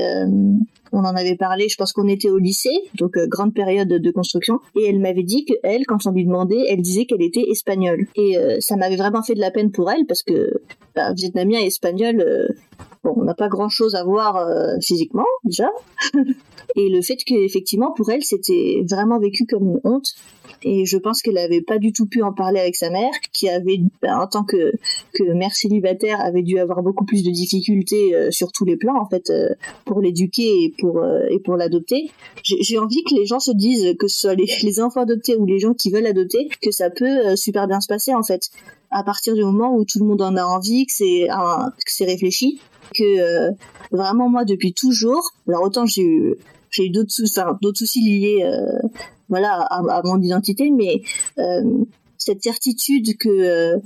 on 0.91 0.99
en 0.99 1.15
avait 1.15 1.35
parlé, 1.35 1.67
je 1.69 1.75
pense 1.77 1.93
qu'on 1.93 2.07
était 2.07 2.29
au 2.29 2.39
lycée, 2.39 2.75
donc 2.95 3.17
grande 3.27 3.53
période 3.53 3.87
de 3.87 4.11
construction. 4.11 4.59
Et 4.75 4.85
elle 4.87 4.99
m'avait 4.99 5.23
dit 5.23 5.45
que 5.45 5.53
elle, 5.61 5.85
quand 5.85 6.05
on 6.07 6.11
lui 6.11 6.25
demandait, 6.25 6.63
elle 6.69 6.81
disait 6.81 7.05
qu'elle 7.05 7.21
était 7.21 7.45
espagnole. 7.49 8.07
Et 8.15 8.35
ça 8.59 8.77
m'avait 8.77 8.95
vraiment 8.95 9.21
fait 9.21 9.35
de 9.35 9.39
la 9.39 9.51
peine 9.51 9.71
pour 9.71 9.91
elle 9.91 10.05
parce 10.07 10.23
que 10.23 10.61
bah, 10.95 11.13
vietnamien 11.13 11.59
et 11.59 11.67
espagnol, 11.67 12.55
bon, 13.03 13.13
on 13.17 13.23
n'a 13.23 13.33
pas 13.33 13.49
grand 13.49 13.69
chose 13.69 13.95
à 13.95 14.03
voir 14.03 14.47
physiquement 14.81 15.25
déjà. 15.43 15.69
et 16.75 16.89
le 16.89 17.01
fait 17.01 17.17
qu'effectivement 17.17 17.91
pour 17.91 18.09
elle 18.09 18.23
c'était 18.23 18.83
vraiment 18.89 19.19
vécu 19.19 19.45
comme 19.45 19.63
une 19.63 19.81
honte. 19.83 20.15
Et 20.63 20.85
je 20.85 20.97
pense 20.97 21.21
qu'elle 21.21 21.37
avait 21.37 21.61
pas 21.61 21.79
du 21.79 21.91
tout 21.91 22.05
pu 22.05 22.21
en 22.21 22.33
parler 22.33 22.59
avec 22.59 22.75
sa 22.75 22.89
mère 22.89 23.11
qui 23.31 23.49
avait 23.49 23.79
ben, 24.01 24.17
en 24.17 24.27
tant 24.27 24.43
que 24.43 24.73
que 25.13 25.23
mère 25.33 25.55
célibataire 25.55 26.21
avait 26.21 26.43
dû 26.43 26.59
avoir 26.59 26.83
beaucoup 26.83 27.05
plus 27.05 27.23
de 27.23 27.31
difficultés 27.31 28.15
euh, 28.15 28.31
sur 28.31 28.51
tous 28.51 28.65
les 28.65 28.77
plans 28.77 28.99
en 28.99 29.09
fait 29.09 29.29
euh, 29.29 29.49
pour 29.85 30.01
l'éduquer 30.01 30.63
et 30.63 30.73
pour 30.77 30.99
euh, 30.99 31.25
et 31.29 31.39
pour 31.39 31.57
l'adopter. 31.57 32.11
J'ai 32.43 32.77
envie 32.77 33.03
que 33.03 33.15
les 33.15 33.25
gens 33.25 33.39
se 33.39 33.51
disent 33.51 33.95
que 33.97 34.07
ce 34.07 34.21
soit 34.21 34.35
les, 34.35 34.47
les, 34.63 34.79
enfants 34.79 35.01
adoptés 35.01 35.35
ou 35.35 35.45
les 35.45 35.59
gens 35.59 35.73
qui 35.73 35.91
veulent 35.91 36.05
adopter 36.05 36.49
que 36.61 36.71
ça 36.71 36.89
peut 36.89 37.35
super 37.35 37.67
bien 37.67 37.81
se 37.81 37.87
passer 37.87 38.13
en 38.13 38.23
fait 38.23 38.49
à 38.91 39.03
partir 39.03 39.35
du 39.35 39.43
moment 39.43 39.75
où 39.75 39.85
tout 39.85 39.99
le 39.99 40.05
monde 40.05 40.21
en 40.21 40.35
a 40.35 40.43
envie 40.43 40.85
que 40.85 40.93
c'est 40.93 41.27
que 41.27 41.91
c'est 41.91 42.05
réfléchi 42.05 42.59
que 42.93 43.51
vraiment 43.91 44.29
moi 44.29 44.43
depuis 44.45 44.73
toujours 44.73 45.31
alors 45.47 45.63
autant 45.63 45.85
j'ai 45.85 46.03
eu 46.03 46.37
j'ai 46.71 46.89
d'autres 46.89 47.11
soucis, 47.11 48.01
liés, 48.01 48.43
euh, 48.43 48.87
voilà, 49.29 49.61
à, 49.61 50.01
mon 50.03 50.21
identité, 50.21 50.71
mais 50.71 51.01
euh, 51.37 51.83
cette 52.17 52.41
certitude 52.41 53.17
que 53.17 53.29
euh, 53.29 53.77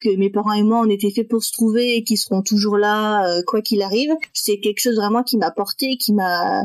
que 0.00 0.14
mes 0.16 0.28
parents 0.28 0.52
et 0.52 0.62
moi 0.62 0.82
on 0.84 0.90
était 0.90 1.10
faits 1.10 1.28
pour 1.28 1.42
se 1.42 1.52
trouver 1.52 1.96
et 1.96 2.04
qu'ils 2.04 2.18
seront 2.18 2.42
toujours 2.42 2.76
là 2.76 3.42
quoi 3.46 3.62
qu'il 3.62 3.80
arrive, 3.80 4.12
c'est 4.34 4.58
quelque 4.58 4.80
chose 4.80 4.96
vraiment 4.96 5.22
qui 5.22 5.38
m'a 5.38 5.50
porté, 5.50 5.96
qui 5.96 6.12
m'a 6.12 6.64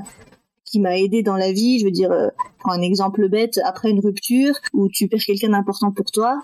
qui 0.66 0.80
m'a 0.80 0.98
aidé 0.98 1.24
dans 1.24 1.38
la 1.38 1.52
vie. 1.54 1.80
Je 1.80 1.86
veux 1.86 1.92
dire, 1.92 2.12
prends 2.60 2.74
un 2.74 2.82
exemple 2.82 3.30
bête, 3.30 3.60
après 3.64 3.90
une 3.90 4.02
rupture 4.02 4.54
où 4.74 4.90
tu 4.90 5.08
perds 5.08 5.24
quelqu'un 5.26 5.50
d'important 5.50 5.92
pour 5.92 6.12
toi, 6.12 6.42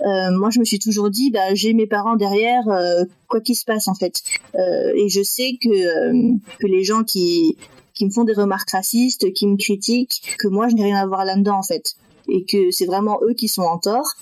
euh, 0.00 0.30
moi 0.30 0.50
je 0.50 0.60
me 0.60 0.64
suis 0.64 0.78
toujours 0.78 1.10
dit 1.10 1.30
bah 1.30 1.54
j'ai 1.54 1.74
mes 1.74 1.86
parents 1.86 2.16
derrière 2.16 2.68
euh, 2.68 3.04
quoi 3.26 3.40
qu'il 3.40 3.56
se 3.56 3.64
passe 3.64 3.88
en 3.88 3.94
fait 3.94 4.22
euh, 4.54 4.92
et 4.94 5.08
je 5.08 5.22
sais 5.22 5.58
que 5.60 6.36
que 6.58 6.66
les 6.66 6.84
gens 6.84 7.02
qui 7.02 7.56
qui 7.94 8.04
me 8.04 8.10
font 8.10 8.22
des 8.22 8.32
remarques 8.32 8.70
racistes, 8.70 9.32
qui 9.32 9.48
me 9.48 9.56
critiquent, 9.56 10.36
que 10.38 10.46
moi 10.46 10.68
je 10.68 10.76
n'ai 10.76 10.84
rien 10.84 10.98
à 10.98 11.06
voir 11.06 11.24
là-dedans 11.24 11.58
en 11.58 11.64
fait, 11.64 11.96
et 12.28 12.44
que 12.44 12.70
c'est 12.70 12.86
vraiment 12.86 13.18
eux 13.28 13.34
qui 13.34 13.48
sont 13.48 13.62
en 13.62 13.78
tort, 13.78 14.12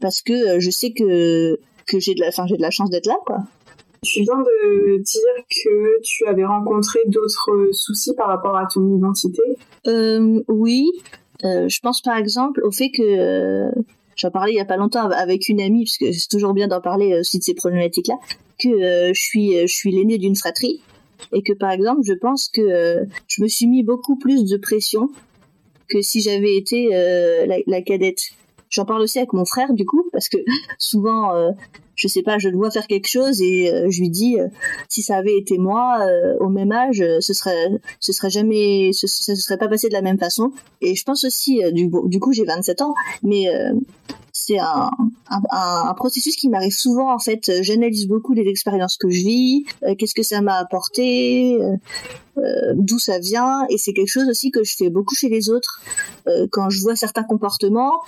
parce 0.00 0.22
que 0.22 0.58
je 0.58 0.70
sais 0.70 0.92
que 0.92 1.60
que 1.86 2.00
j'ai 2.00 2.14
de 2.14 2.20
la, 2.20 2.30
de 2.30 2.62
la 2.62 2.70
chance 2.70 2.88
d'être 2.88 3.06
là 3.06 3.18
quoi. 3.26 3.40
Tu 4.02 4.22
viens 4.22 4.38
de 4.38 4.96
dire 4.98 5.44
que 5.50 6.00
tu 6.02 6.26
avais 6.26 6.44
rencontré 6.44 7.00
d'autres 7.06 7.68
soucis 7.72 8.14
par 8.14 8.28
rapport 8.28 8.56
à 8.56 8.66
ton 8.66 8.96
identité. 8.96 9.42
Euh, 9.86 10.40
oui, 10.48 10.88
euh, 11.44 11.68
je 11.68 11.80
pense 11.80 12.00
par 12.00 12.16
exemple 12.16 12.60
au 12.64 12.70
fait 12.70 12.90
que 12.90 13.02
euh, 13.02 13.70
j'en 14.18 14.30
parlais 14.30 14.52
il 14.52 14.56
y 14.56 14.60
a 14.60 14.66
pas 14.66 14.76
longtemps 14.76 15.08
avec 15.08 15.48
une 15.48 15.60
amie, 15.60 15.84
parce 15.84 15.98
que 15.98 16.12
c'est 16.12 16.28
toujours 16.28 16.52
bien 16.52 16.68
d'en 16.68 16.80
parler 16.80 17.18
aussi 17.18 17.38
de 17.38 17.44
ces 17.44 17.54
problématiques-là, 17.54 18.16
que 18.58 19.12
je 19.14 19.20
suis 19.20 19.52
je 19.66 19.72
suis 19.72 19.90
l'aînée 19.92 20.18
d'une 20.18 20.36
fratrie 20.36 20.82
et 21.32 21.42
que 21.42 21.52
par 21.52 21.70
exemple 21.70 22.02
je 22.04 22.14
pense 22.14 22.48
que 22.48 22.60
euh, 22.60 23.04
je 23.26 23.42
me 23.42 23.48
suis 23.48 23.66
mis 23.66 23.82
beaucoup 23.82 24.16
plus 24.16 24.44
de 24.44 24.56
pression 24.56 25.10
que 25.88 26.02
si 26.02 26.20
j'avais 26.20 26.56
été 26.56 26.90
euh, 26.92 27.46
la, 27.66 27.82
cadette. 27.82 28.30
J'en 28.70 28.84
parle 28.84 29.02
aussi 29.02 29.18
avec 29.18 29.32
mon 29.32 29.44
frère 29.44 29.72
du 29.72 29.86
coup 29.86 30.08
parce 30.12 30.28
que 30.28 30.38
souvent 30.78 31.34
euh, 31.34 31.50
je 31.94 32.06
sais 32.06 32.22
pas, 32.22 32.38
je 32.38 32.48
le 32.48 32.56
vois 32.56 32.70
faire 32.70 32.86
quelque 32.86 33.08
chose 33.08 33.42
et 33.42 33.72
je 33.88 34.00
lui 34.00 34.08
dis 34.08 34.36
si 34.88 35.02
ça 35.02 35.16
avait 35.16 35.36
été 35.36 35.58
moi 35.58 36.06
au 36.38 36.48
même 36.48 36.70
âge, 36.70 37.02
ce 37.18 37.32
serait 37.32 37.70
ce 37.98 38.12
serait 38.12 38.30
jamais 38.30 38.92
ce, 38.92 39.08
ça 39.08 39.34
se 39.34 39.42
serait 39.42 39.58
pas 39.58 39.66
passé 39.66 39.88
de 39.88 39.94
la 39.94 40.02
même 40.02 40.18
façon. 40.18 40.52
Et 40.80 40.94
je 40.94 41.02
pense 41.02 41.24
aussi 41.24 41.60
du, 41.72 41.90
coup 42.20 42.32
j'ai 42.32 42.44
27 42.44 42.82
ans, 42.82 42.94
mais 43.24 43.48
c'est 44.48 44.58
un, 44.58 44.90
processus 45.96 46.36
qui 46.36 46.48
m'arrive 46.48 46.72
souvent 46.72 47.12
en 47.12 47.18
fait. 47.18 47.50
J'analyse 47.62 48.06
beaucoup 48.06 48.32
les 48.32 48.46
expériences 48.48 48.96
que 48.96 49.10
je 49.10 49.18
vis, 49.18 49.64
euh, 49.82 49.94
qu'est-ce 49.96 50.14
que 50.14 50.22
ça 50.22 50.40
m'a 50.40 50.54
apporté, 50.54 51.58
euh, 51.60 51.76
euh, 52.38 52.72
d'où 52.74 52.98
ça 52.98 53.18
vient, 53.18 53.66
et 53.68 53.78
c'est 53.78 53.92
quelque 53.92 54.08
chose 54.08 54.28
aussi 54.28 54.50
que 54.50 54.64
je 54.64 54.76
fais 54.76 54.90
beaucoup 54.90 55.14
chez 55.14 55.28
les 55.28 55.50
autres. 55.50 55.80
quand 56.52 56.70
je 56.70 56.80
vois 56.80 56.96
certains 56.96 57.24
comportements, 57.24 58.00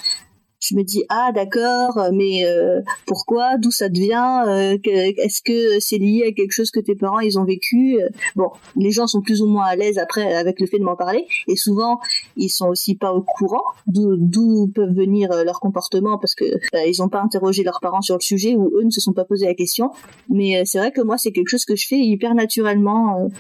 je 0.61 0.75
me 0.75 0.83
dis 0.83 1.05
ah 1.09 1.31
d'accord 1.35 1.99
mais 2.13 2.45
euh, 2.45 2.81
pourquoi 3.07 3.57
d'où 3.59 3.71
ça 3.71 3.89
devient 3.89 4.45
euh, 4.47 4.79
est-ce 4.85 5.43
que 5.43 5.81
c'est 5.81 5.99
lié 5.99 6.25
à 6.29 6.33
quelque 6.33 6.53
chose 6.53 6.71
que 6.71 6.81
tes 6.81 6.95
parents 6.95 7.21
ils 7.21 7.39
ont 7.39 7.45
vécu 7.45 7.99
bon 8.37 8.51
les 8.77 8.91
gens 8.91 9.07
sont 9.07 9.23
plus 9.23 9.43
ou 9.43 9.47
moins 9.47 9.65
à 9.65 9.77
l'aise 9.77 9.99
après 9.99 10.35
avec 10.35 10.61
le 10.61 10.67
fait 10.67 10.79
de 10.79 10.85
m'en 10.85 10.97
parler 10.97 11.27
et 11.49 11.57
souvent 11.57 12.01
ils 12.37 12.51
sont 12.51 12.69
aussi 12.69 12.95
pas 12.95 13.13
au 13.13 13.23
courant 13.23 13.63
d'où 13.87 14.69
peuvent 14.75 14.95
venir 14.95 15.33
euh, 15.33 15.45
leurs 15.45 15.61
comportements 15.61 16.19
parce 16.19 16.35
que 16.35 16.45
ils 16.87 17.03
ont 17.03 17.09
pas 17.09 17.21
interrogé 17.21 17.63
leurs 17.63 17.81
parents 17.81 18.03
sur 18.03 18.17
le 18.17 18.21
sujet 18.21 18.55
ou 18.55 18.71
eux 18.79 18.85
ne 18.85 18.91
se 18.91 19.01
sont 19.01 19.13
pas 19.13 19.25
posé 19.25 19.47
la 19.47 19.55
question. 19.55 19.91
Mais 20.29 20.65
c'est 20.65 20.79
vrai 20.79 20.93
que 20.93 21.01
moi 21.01 21.19
c'est 21.19 21.33
quelque 21.33 21.49
chose 21.49 21.65
que 21.65 21.77
je 21.77 21.87
fais 21.87 21.99
hyper 21.99 22.35
naturellement 22.35 23.31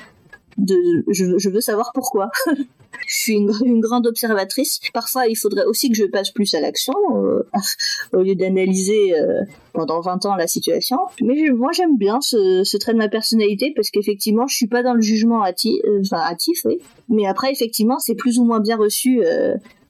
de 0.56 0.76
je, 1.08 1.38
je 1.38 1.50
veux 1.50 1.60
savoir 1.60 1.92
pourquoi 1.94 2.30
je 3.06 3.16
suis 3.18 3.34
une, 3.34 3.80
grande 3.80 4.06
observatrice. 4.06 4.80
Parfois, 4.92 5.26
il 5.26 5.36
faudrait 5.36 5.64
aussi 5.64 5.90
que 5.90 5.96
je 5.96 6.04
passe 6.04 6.30
plus 6.30 6.54
à 6.54 6.60
l'action 6.60 6.94
euh, 7.14 7.46
au 8.12 8.22
lieu 8.22 8.34
d'analyser 8.34 9.14
euh, 9.14 9.42
pendant 9.72 10.00
20 10.00 10.26
ans 10.26 10.36
la 10.36 10.46
situation. 10.46 10.98
Mais 11.20 11.50
moi, 11.50 11.70
j'aime 11.72 11.96
bien 11.96 12.20
ce, 12.20 12.76
trait 12.78 12.92
de 12.92 12.98
ma 12.98 13.08
personnalité 13.08 13.72
parce 13.74 13.90
qu'effectivement, 13.90 14.46
je 14.46 14.56
suis 14.56 14.66
pas 14.66 14.82
dans 14.82 14.94
le 14.94 15.00
jugement 15.00 15.44
hâtif, 15.44 15.80
euh, 15.84 16.00
enfin 16.04 16.18
hâtif, 16.18 16.60
oui. 16.64 16.78
Mais 17.10 17.26
après, 17.26 17.52
effectivement, 17.52 17.98
c'est 17.98 18.14
plus 18.14 18.38
ou 18.38 18.44
moins 18.44 18.60
bien 18.60 18.76
reçu 18.76 19.22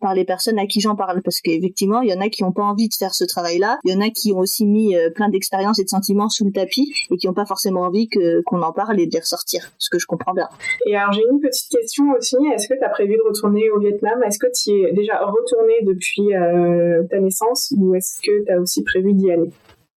par 0.01 0.15
les 0.15 0.25
personnes 0.25 0.59
à 0.59 0.67
qui 0.67 0.81
j'en 0.81 0.97
parle. 0.97 1.23
Parce 1.23 1.41
qu'effectivement 1.41 2.01
il 2.01 2.11
y 2.11 2.15
en 2.15 2.21
a 2.21 2.29
qui 2.29 2.43
n'ont 2.43 2.53
pas 2.53 2.63
envie 2.63 2.89
de 2.89 2.95
faire 2.95 3.15
ce 3.15 3.25
travail-là, 3.25 3.79
il 3.85 3.93
y 3.93 3.97
en 3.97 4.01
a 4.01 4.11
qui 4.11 4.33
ont 4.33 4.39
aussi 4.39 4.67
mis 4.67 4.97
euh, 4.97 5.11
plein 5.11 5.29
d'expériences 5.29 5.79
et 5.79 5.85
de 5.85 5.89
sentiments 5.89 6.29
sous 6.29 6.45
le 6.45 6.53
tapis 6.53 6.93
et 7.11 7.17
qui 7.17 7.27
n'ont 7.27 7.35
pas 7.35 7.47
forcément 7.47 7.83
envie 7.83 8.09
que 8.09 8.43
qu'on 8.43 8.63
en 8.63 8.73
parle 8.73 8.99
et 9.01 9.07
de 9.07 9.13
les 9.13 9.21
ressortir, 9.21 9.71
ce 9.79 9.91
que 9.91 9.99
je 9.99 10.07
comprends 10.07 10.33
bien. 10.33 10.49
Et 10.87 10.97
alors 10.97 11.13
j'ai 11.13 11.23
une 11.31 11.41
petite 11.41 11.71
question 11.71 12.05
aussi, 12.17 12.37
est-ce 12.55 12.69
que 12.69 12.75
tu 12.75 12.85
as 12.85 12.89
prévu 12.89 13.17
de 13.17 13.29
retourner 13.29 13.71
au 13.71 13.79
Vietnam? 13.79 14.23
Est-ce 14.27 14.39
que 14.39 14.47
tu 14.47 14.71
y 14.71 14.85
es 14.85 14.93
déjà 14.93 15.19
retourné 15.19 15.75
depuis 15.83 16.35
euh, 16.35 17.03
ta 17.11 17.21
naissance 17.21 17.73
ou 17.77 17.95
est-ce 17.95 18.21
que 18.21 18.45
tu 18.45 18.53
as 18.53 18.61
aussi 18.61 18.83
prévu 18.83 19.13
d'y 19.13 19.31
aller? 19.31 19.51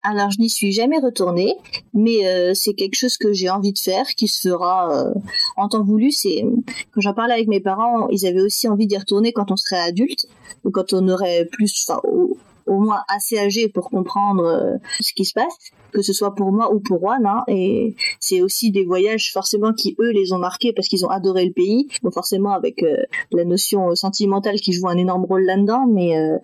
Alors, 0.05 0.33
je 0.33 0.41
n'y 0.41 0.51
suis 0.51 0.73
jamais 0.73 0.99
retournée, 0.99 1.55
mais 1.95 2.27
euh, 2.27 2.55
c'est 2.55 2.75
quelque 2.75 2.97
chose 2.97 3.17
que 3.17 3.33
j'ai 3.33 3.49
envie 3.49 3.73
de 3.73 3.79
faire, 3.79 4.05
qui 4.17 4.27
se 4.27 4.49
fera 4.49 4.93
euh, 4.93 5.15
en 5.57 5.69
temps 5.69 5.85
voulu. 5.85 6.11
C'est 6.11 6.45
quand 6.93 7.01
j'en 7.01 7.15
parlais 7.15 7.35
avec 7.35 7.47
mes 7.47 7.61
parents, 7.61 8.09
ils 8.09 8.27
avaient 8.27 8.41
aussi 8.41 8.67
envie 8.67 8.89
d'y 8.89 8.99
retourner 8.99 9.33
quand 9.33 9.53
on 9.53 9.57
serait 9.57 9.81
adulte 9.81 10.27
ou 10.65 10.73
quand 10.73 10.93
on 10.93 11.09
aurait 11.09 11.45
plus, 11.53 11.87
enfin, 11.89 12.01
au, 12.05 12.37
moins 12.67 13.03
assez 13.07 13.39
âgé 13.39 13.69
pour 13.69 13.91
comprendre 13.91 14.45
euh, 14.45 14.77
ce 15.01 15.13
qui 15.13 15.25
se 15.25 15.35
passe, 15.35 15.57
que 15.93 16.03
ce 16.03 16.13
soit 16.13 16.35
pour 16.35 16.51
moi 16.51 16.75
ou 16.75 16.81
pour 16.81 16.99
Juan. 16.99 17.25
Hein, 17.25 17.45
et 17.47 17.95
c'est 18.19 18.43
aussi 18.43 18.73
des 18.73 18.85
voyages 18.85 19.33
forcément 19.33 19.73
qui 19.73 19.95
eux 20.01 20.11
les 20.11 20.33
ont 20.33 20.39
marqués 20.39 20.73
parce 20.73 20.89
qu'ils 20.89 21.07
ont 21.07 21.11
adoré 21.11 21.45
le 21.45 21.53
pays, 21.53 21.87
donc 22.03 22.13
forcément 22.13 22.55
avec 22.55 22.85
la 23.31 23.45
notion 23.45 23.95
sentimentale 23.95 24.59
qui 24.61 24.73
joue 24.73 24.89
un 24.89 24.97
énorme 24.97 25.27
rôle 25.27 25.45
là-dedans, 25.45 25.87
mais 25.87 26.19
euh, 26.19 26.39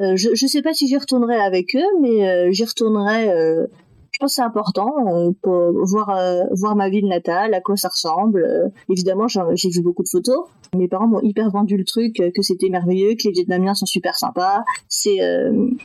je 0.00 0.30
ne 0.30 0.48
sais 0.48 0.62
pas 0.62 0.72
si 0.72 0.86
j'y 0.86 0.96
retournerai 0.96 1.36
avec 1.36 1.74
eux, 1.74 2.00
mais 2.00 2.28
euh, 2.28 2.52
j'y 2.52 2.64
retournerai. 2.64 3.30
Euh, 3.30 3.66
je 4.12 4.18
pense 4.18 4.32
que 4.32 4.36
c'est 4.36 4.42
important 4.42 5.32
pour 5.42 5.72
voir 5.84 6.74
ma 6.74 6.88
ville 6.88 7.06
natale, 7.06 7.54
à 7.54 7.60
quoi 7.60 7.76
ça 7.76 7.88
ressemble. 7.88 8.72
évidemment, 8.88 9.28
j'ai 9.28 9.68
vu 9.68 9.80
beaucoup 9.80 10.02
de 10.02 10.08
photos. 10.08 10.40
Mes 10.74 10.88
parents 10.88 11.06
m'ont 11.06 11.20
hyper 11.20 11.48
vendu 11.50 11.76
le 11.76 11.84
truc, 11.84 12.16
que 12.16 12.42
c'était 12.42 12.68
merveilleux, 12.68 13.14
que 13.14 13.28
les 13.28 13.30
Vietnamiens 13.30 13.74
sont 13.74 13.86
super 13.86 14.18
sympas. 14.18 14.64
C'est 14.88 15.20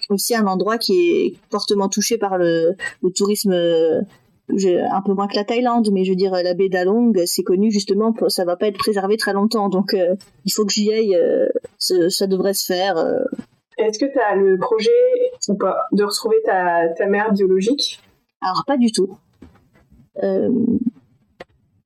aussi 0.09 0.33
un 0.33 0.47
endroit 0.47 0.79
qui 0.79 1.11
est 1.11 1.35
fortement 1.51 1.89
touché 1.89 2.17
par 2.17 2.39
le, 2.39 2.75
le 3.03 3.11
tourisme 3.11 3.53
un 3.53 5.01
peu 5.05 5.13
moins 5.13 5.27
que 5.27 5.35
la 5.35 5.43
Thaïlande, 5.43 5.89
mais 5.91 6.03
je 6.03 6.09
veux 6.09 6.15
dire 6.15 6.31
la 6.31 6.55
baie 6.55 6.69
d'Along, 6.69 7.13
c'est 7.27 7.43
connu 7.43 7.69
justement, 7.69 8.13
pour, 8.13 8.31
ça 8.31 8.45
va 8.45 8.55
pas 8.55 8.65
être 8.67 8.79
préservé 8.79 9.15
très 9.15 9.33
longtemps, 9.33 9.69
donc 9.69 9.95
il 10.45 10.51
faut 10.51 10.65
que 10.65 10.73
j'y 10.73 10.91
aille. 10.91 11.15
ça 11.77 12.25
devrait 12.25 12.55
se 12.55 12.65
faire. 12.65 12.95
Est-ce 13.77 13.99
que 13.99 14.05
tu 14.05 14.19
as 14.19 14.35
le 14.35 14.57
projet 14.57 14.89
ou 15.47 15.55
pas 15.55 15.87
de 15.91 16.03
retrouver 16.03 16.37
ta, 16.45 16.89
ta 16.89 17.05
mère 17.07 17.33
biologique? 17.33 17.99
Alors 18.41 18.63
pas 18.65 18.77
du 18.77 18.91
tout. 18.91 19.17
Euh, 20.21 20.49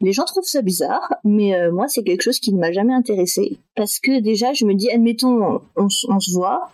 les 0.02 0.12
gens 0.12 0.26
trouvent 0.26 0.43
ça 0.43 0.62
bizarre, 0.62 1.15
mais 1.23 1.56
euh, 1.56 1.71
moi 1.71 1.88
c'est 1.88 2.04
quelque 2.04 2.21
chose 2.21 2.39
qui 2.39 2.54
ne 2.54 2.60
m'a 2.60 2.71
jamais 2.71 2.93
intéressé 2.93 3.58
parce 3.76 4.00
que 4.00 4.19
déjà 4.19 4.54
je 4.54 4.65
me 4.65 4.73
dis 4.73 4.91
admettons 4.91 5.62
on 5.76 5.89
se 5.89 6.32
voit, 6.32 6.69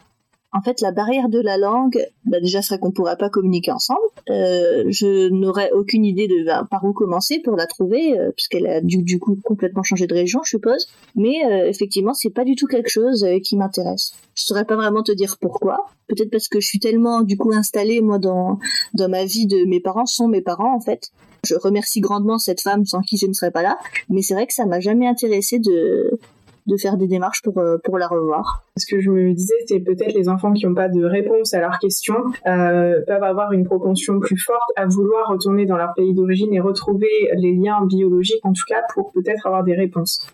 en 0.54 0.62
fait, 0.62 0.82
la 0.82 0.92
barrière 0.92 1.30
de 1.30 1.40
la 1.40 1.58
langue, 1.58 2.06
bah, 2.26 2.40
déjà 2.40 2.62
serait 2.62 2.78
qu'on 2.78 2.92
pourrait 2.92 3.18
pas 3.18 3.30
communiquer 3.30 3.72
ensemble. 3.72 4.00
Euh, 4.30 4.84
je 4.88 5.30
n'aurais 5.30 5.72
aucune 5.72 6.06
idée 6.06 6.28
de 6.28 6.46
bah, 6.46 6.68
par 6.70 6.84
où 6.86 6.94
commencer 6.94 7.40
pour 7.40 7.56
la 7.56 7.66
trouver, 7.66 8.20
euh, 8.20 8.32
puisqu'elle 8.32 8.68
a 8.68 8.80
du, 8.80 9.20
coup 9.20 9.36
complètement 9.44 9.82
changé 9.82 10.06
de 10.06 10.14
région, 10.14 10.42
je 10.44 10.50
suppose. 10.50 10.88
Mais 11.16 11.44
euh, 11.46 11.68
effectivement, 11.68 12.14
c'est 12.14 12.30
pas 12.30 12.46
du 12.46 12.56
tout 12.56 12.68
quelque 12.68 12.90
chose 12.90 13.24
euh, 13.24 13.40
qui 13.40 13.58
m'intéresse. 13.58 14.14
Je 14.36 14.44
saurais 14.44 14.66
pas 14.66 14.76
vraiment 14.76 15.02
te 15.02 15.12
dire 15.12 15.38
pourquoi. 15.42 15.88
Peut-être 16.08 16.30
parce 16.30 16.48
que 16.48 16.60
je 16.60 16.68
suis 16.68 16.80
tellement 16.80 17.22
du 17.22 17.36
coup 17.38 17.52
installée 17.54 18.02
moi 18.02 18.20
dans 18.20 18.60
dans 18.94 19.10
ma 19.10 19.26
vie 19.26 19.48
de 19.48 19.66
mes 19.66 19.80
parents 19.80 20.06
sont 20.06 20.28
mes 20.28 20.42
parents 20.42 20.76
en 20.76 20.80
fait. 20.80 21.12
Je 21.46 21.56
remercie 21.56 22.00
grandement 22.00 22.38
cette 22.38 22.62
femme 22.62 22.86
sans 22.86 23.02
qui 23.02 23.18
je 23.18 23.26
ne 23.26 23.34
serais 23.34 23.52
pas 23.52 23.64
là, 23.64 23.80
mais 24.10 24.22
c'est 24.22 24.34
vrai 24.34 24.46
que 24.46 24.54
ça 24.54 24.66
m'a 24.66 24.80
jamais 24.80 25.08
intéressé 25.08 25.60
de 25.60 26.20
de 26.66 26.78
faire 26.78 26.98
des 26.98 27.08
démarches 27.08 27.42
pour, 27.42 27.58
euh, 27.58 27.78
pour 27.84 27.98
la 27.98 28.08
revoir. 28.08 28.64
Ce 28.78 28.86
que 28.86 29.02
je 29.02 29.10
me 29.10 29.34
disais, 29.34 29.56
c'est 29.68 29.80
peut-être 29.80 30.14
les 30.14 30.30
enfants 30.30 30.54
qui 30.54 30.66
n'ont 30.66 30.76
pas 30.76 30.90
de 30.90 31.04
réponse 31.04 31.54
à 31.54 31.60
leurs 31.60 31.80
questions 31.80 32.24
euh, 32.48 33.02
peuvent 33.06 33.24
avoir 33.24 33.52
une 33.52 33.66
propension 33.66 34.20
plus 34.20 34.38
forte 34.38 34.72
à 34.76 34.86
vouloir 34.86 35.30
retourner 35.30 35.66
dans 35.66 35.78
leur 35.78 35.94
pays 35.94 36.14
d'origine 36.14 36.54
et 36.54 36.60
retrouver 36.60 37.10
les 37.36 37.54
liens 37.54 37.86
biologiques, 37.86 38.46
en 38.46 38.54
tout 38.54 38.64
cas, 38.68 38.82
pour 38.94 39.12
peut-être 39.12 39.46
avoir 39.48 39.64
des 39.64 39.76
réponses. 39.76 40.26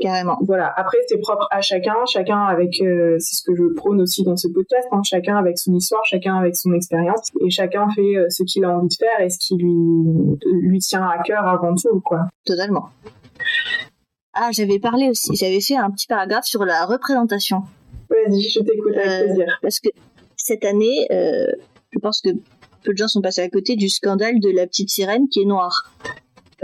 Carrément. 0.00 0.38
Voilà. 0.40 0.72
Après, 0.76 0.98
c'est 1.06 1.18
propre 1.18 1.46
à 1.50 1.60
chacun, 1.60 1.94
chacun 2.06 2.40
avec, 2.44 2.80
euh, 2.80 3.16
c'est 3.20 3.36
ce 3.36 3.42
que 3.42 3.54
je 3.54 3.64
prône 3.74 4.00
aussi 4.00 4.24
dans 4.24 4.36
ce 4.36 4.48
podcast, 4.48 4.88
hein, 4.90 5.02
chacun 5.04 5.36
avec 5.36 5.58
son 5.58 5.72
histoire, 5.74 6.02
chacun 6.04 6.36
avec 6.36 6.56
son 6.56 6.72
expérience, 6.72 7.30
et 7.40 7.50
chacun 7.50 7.88
fait 7.94 8.16
ce 8.28 8.42
qu'il 8.42 8.64
a 8.64 8.76
envie 8.76 8.88
de 8.88 8.94
faire 8.94 9.20
et 9.20 9.30
ce 9.30 9.38
qui 9.38 9.56
lui 9.56 9.74
lui 10.62 10.78
tient 10.78 11.06
à 11.06 11.22
cœur 11.22 11.46
avant 11.46 11.74
tout, 11.74 12.00
quoi. 12.00 12.22
Totalement. 12.44 12.88
Ah, 14.36 14.50
j'avais 14.50 14.80
parlé 14.80 15.08
aussi, 15.08 15.36
j'avais 15.36 15.60
fait 15.60 15.76
un 15.76 15.90
petit 15.92 16.08
paragraphe 16.08 16.44
sur 16.44 16.64
la 16.64 16.84
représentation. 16.86 17.62
Vas-y, 18.10 18.42
je 18.42 18.60
t'écoute 18.60 18.96
avec 18.96 19.06
euh, 19.06 19.24
plaisir. 19.26 19.58
Parce 19.62 19.78
que 19.78 19.88
cette 20.36 20.64
année, 20.64 21.06
euh, 21.12 21.46
je 21.92 21.98
pense 22.00 22.20
que 22.20 22.30
peu 22.82 22.92
de 22.92 22.96
gens 22.96 23.06
sont 23.06 23.22
passés 23.22 23.42
à 23.42 23.48
côté 23.48 23.76
du 23.76 23.88
scandale 23.88 24.40
de 24.40 24.50
la 24.50 24.66
petite 24.66 24.90
sirène 24.90 25.28
qui 25.28 25.42
est 25.42 25.44
noire. 25.44 25.92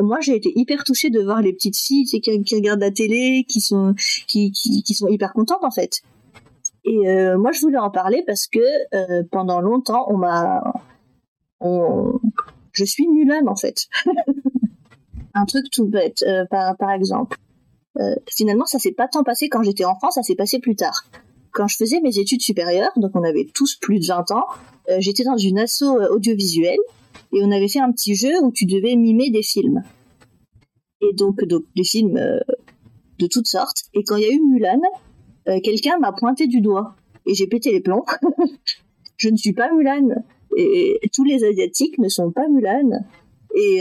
Moi, 0.01 0.19
j'ai 0.21 0.35
été 0.35 0.51
hyper 0.57 0.83
touchée 0.83 1.11
de 1.11 1.21
voir 1.21 1.43
les 1.43 1.53
petites 1.53 1.77
filles 1.77 2.07
qui, 2.07 2.21
qui 2.21 2.55
regardent 2.57 2.81
la 2.81 2.91
télé, 2.91 3.45
qui 3.49 3.61
sont, 3.61 3.95
qui, 4.27 4.51
qui, 4.51 4.95
sont 4.95 5.07
hyper 5.07 5.33
contentes 5.33 5.63
en 5.63 5.71
fait. 5.71 6.03
Et 6.85 7.09
euh, 7.09 7.39
moi, 7.39 7.53
je 7.53 7.61
voulais 7.61 7.79
en 7.79 7.91
parler 7.91 8.25
parce 8.27 8.49
que 8.49 9.23
pendant 9.31 9.61
longtemps, 9.61 10.07
on 10.09 10.17
m'a, 10.17 10.61
on... 11.61 12.19
je 12.73 12.85
suis 12.85 13.07
Mulan 13.07 13.47
en 13.47 13.57
fait. 13.57 13.87
un 15.35 15.45
truc 15.45 15.71
tout 15.71 15.87
bête, 15.87 16.25
par, 16.51 16.77
par 16.77 16.91
exemple. 16.91 17.39
Euh, 17.99 18.15
finalement, 18.29 18.67
ça 18.67 18.79
s'est 18.79 18.93
pas 18.93 19.09
tant 19.09 19.25
passé 19.25 19.49
quand 19.49 19.63
j'étais 19.63 19.85
enfant, 19.85 20.11
ça 20.11 20.23
s'est 20.23 20.37
passé 20.37 20.61
plus 20.61 20.77
tard. 20.77 21.05
Quand 21.53 21.67
je 21.67 21.77
faisais 21.77 22.01
mes 22.01 22.19
études 22.19 22.43
supérieures, 22.43 22.93
donc 22.97 23.11
on 23.15 23.25
avait 23.25 23.49
tous 23.53 23.77
plus 23.77 23.99
de 23.99 24.07
20 24.07 24.31
ans, 24.31 24.45
euh, 24.89 24.97
j'étais 25.01 25.25
dans 25.25 25.37
une 25.37 25.59
asso 25.59 25.83
euh, 25.83 26.09
audiovisuelle 26.11 26.79
et 27.33 27.43
on 27.43 27.51
avait 27.51 27.69
fait 27.69 27.81
un 27.81 27.91
petit 27.91 28.15
jeu 28.15 28.33
où 28.43 28.53
tu 28.53 28.67
devais 28.67 28.95
mimer 28.95 29.31
des 29.31 29.43
films. 29.43 29.83
Et 31.01 31.13
donc, 31.15 31.41
des 31.45 31.85
films 31.85 32.21
de 33.19 33.27
toutes 33.27 33.47
sortes. 33.47 33.85
Et 33.95 34.05
quand 34.05 34.17
il 34.17 34.23
y 34.23 34.27
a 34.27 34.33
eu 34.33 34.41
Mulan, 34.41 34.83
quelqu'un 35.63 35.99
m'a 35.99 36.13
pointé 36.13 36.47
du 36.47 36.61
doigt 36.61 36.95
et 37.25 37.33
j'ai 37.33 37.47
pété 37.47 37.73
les 37.73 37.81
plombs. 37.81 38.05
je 39.17 39.31
ne 39.31 39.37
suis 39.37 39.55
pas 39.55 39.73
Mulan. 39.73 40.09
Et, 40.59 41.01
tous 41.15 41.25
les 41.25 41.43
asiatiques 41.45 41.97
ne 41.97 42.09
sont 42.11 42.31
pas 42.31 42.47
Mulan. 42.49 43.03
Et, 43.57 43.79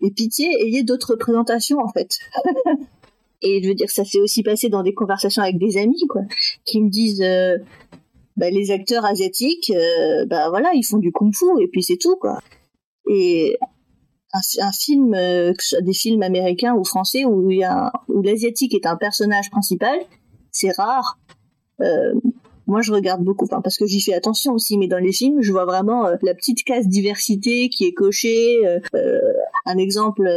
et 0.00 0.10
pitié, 0.12 0.48
ayez 0.62 0.82
d'autres 0.82 1.10
représentations 1.12 1.78
en 1.78 1.88
fait. 1.88 2.18
Et 3.42 3.62
je 3.62 3.68
veux 3.68 3.74
dire, 3.74 3.90
ça 3.90 4.04
s'est 4.04 4.20
aussi 4.20 4.42
passé 4.42 4.68
dans 4.68 4.82
des 4.82 4.94
conversations 4.94 5.42
avec 5.42 5.58
des 5.58 5.78
amis, 5.78 6.06
quoi, 6.08 6.22
qui 6.64 6.80
me 6.80 6.90
disent, 6.90 7.22
euh, 7.22 7.56
bah, 8.36 8.50
les 8.50 8.70
acteurs 8.70 9.04
asiatiques, 9.04 9.72
euh, 9.74 10.26
bah 10.26 10.50
voilà, 10.50 10.70
ils 10.74 10.84
font 10.84 10.98
du 10.98 11.10
kung-fu 11.12 11.46
et 11.60 11.68
puis 11.68 11.82
c'est 11.82 11.96
tout, 11.96 12.16
quoi. 12.16 12.38
Et 13.08 13.56
un, 14.32 14.72
film, 14.72 15.14
euh, 15.14 15.52
des 15.80 15.92
films 15.92 16.22
américains 16.22 16.74
ou 16.74 16.84
français 16.84 17.24
où 17.24 17.50
il 17.50 17.58
y 17.58 17.64
a, 17.64 17.92
où 18.08 18.22
l'asiatique 18.22 18.74
est 18.74 18.86
un 18.86 18.96
personnage 18.96 19.50
principal, 19.50 19.98
c'est 20.52 20.76
rare. 20.76 21.18
moi, 22.66 22.82
je 22.82 22.92
regarde 22.92 23.24
beaucoup, 23.24 23.46
enfin, 23.46 23.62
parce 23.62 23.78
que 23.78 23.86
j'y 23.86 24.00
fais 24.00 24.14
attention 24.14 24.52
aussi, 24.52 24.76
mais 24.78 24.86
dans 24.86 24.98
les 24.98 25.12
films, 25.12 25.40
je 25.40 25.50
vois 25.50 25.64
vraiment 25.64 26.08
la 26.22 26.34
petite 26.34 26.62
case 26.62 26.86
diversité 26.86 27.68
qui 27.70 27.86
est 27.86 27.94
cochée. 27.94 28.60
un 29.64 29.78
exemple 29.78 30.28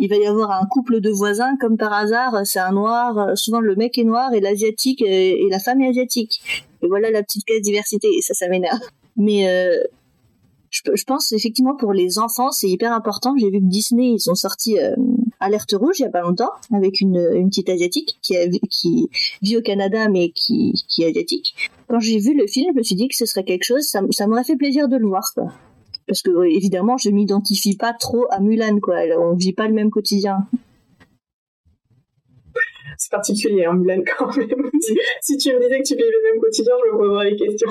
il 0.00 0.08
va 0.08 0.16
y 0.16 0.26
avoir 0.26 0.50
un 0.50 0.66
couple 0.66 1.00
de 1.00 1.10
voisins 1.10 1.56
comme 1.60 1.76
par 1.76 1.92
hasard, 1.92 2.40
c'est 2.44 2.58
un 2.58 2.72
noir, 2.72 3.36
souvent 3.36 3.60
le 3.60 3.76
mec 3.76 3.98
est 3.98 4.04
noir 4.04 4.32
et 4.32 4.40
l'asiatique 4.40 5.02
et 5.02 5.46
la 5.50 5.58
femme 5.58 5.80
est 5.82 5.88
asiatique. 5.88 6.40
Et 6.82 6.88
voilà 6.88 7.10
la 7.10 7.22
petite 7.22 7.44
case 7.44 7.60
diversité 7.60 8.08
ça, 8.22 8.34
ça 8.34 8.48
m'énerve. 8.48 8.80
Mais 9.16 9.48
euh, 9.48 9.82
je, 10.70 11.04
pense 11.04 11.32
effectivement 11.32 11.76
pour 11.76 11.92
les 11.92 12.18
enfants, 12.18 12.52
c'est 12.52 12.68
hyper 12.68 12.92
important. 12.92 13.34
J'ai 13.38 13.50
vu 13.50 13.58
que 13.58 13.64
Disney, 13.64 14.12
ils 14.12 14.30
ont 14.30 14.34
sorti 14.34 14.78
euh, 14.78 14.94
Alerte 15.40 15.74
Rouge 15.78 15.96
il 15.98 16.02
y 16.02 16.06
a 16.06 16.10
pas 16.10 16.22
longtemps 16.22 16.50
avec 16.72 17.00
une, 17.00 17.48
petite 17.48 17.68
asiatique 17.68 18.18
qui, 18.22 19.08
vit 19.42 19.56
au 19.56 19.62
Canada 19.62 20.08
mais 20.08 20.30
qui, 20.30 20.72
est 20.98 21.06
asiatique. 21.06 21.54
Quand 21.88 22.00
j'ai 22.00 22.18
vu 22.18 22.34
le 22.36 22.46
film, 22.46 22.72
je 22.72 22.78
me 22.78 22.82
suis 22.82 22.94
dit 22.94 23.08
que 23.08 23.16
ce 23.16 23.26
serait 23.26 23.44
quelque 23.44 23.64
chose, 23.64 23.82
ça, 23.82 24.26
m'aurait 24.26 24.44
fait 24.44 24.56
plaisir 24.56 24.88
de 24.88 24.96
le 24.96 25.06
voir. 25.06 25.32
Parce 26.10 26.22
que 26.22 26.44
évidemment 26.44 26.96
je 26.98 27.08
m'identifie 27.10 27.76
pas 27.76 27.92
trop 27.92 28.26
à 28.30 28.40
Mulan 28.40 28.80
quoi. 28.80 28.96
On 29.16 29.34
vit 29.34 29.52
pas 29.52 29.68
le 29.68 29.74
même 29.74 29.90
quotidien. 29.90 30.38
C'est 32.98 33.12
particulier 33.12 33.64
hein, 33.64 33.74
Mulan 33.74 34.02
quand 34.18 34.36
même. 34.36 34.48
Si, 35.20 35.36
tu 35.36 35.52
me 35.52 35.60
disais 35.60 35.78
que 35.78 35.86
tu 35.86 35.94
vivais 35.94 36.08
le 36.10 36.32
même 36.32 36.40
quotidien 36.40 36.72
je 36.84 36.92
me 36.92 36.98
poserais 36.98 37.30
les 37.30 37.36
questions. 37.36 37.68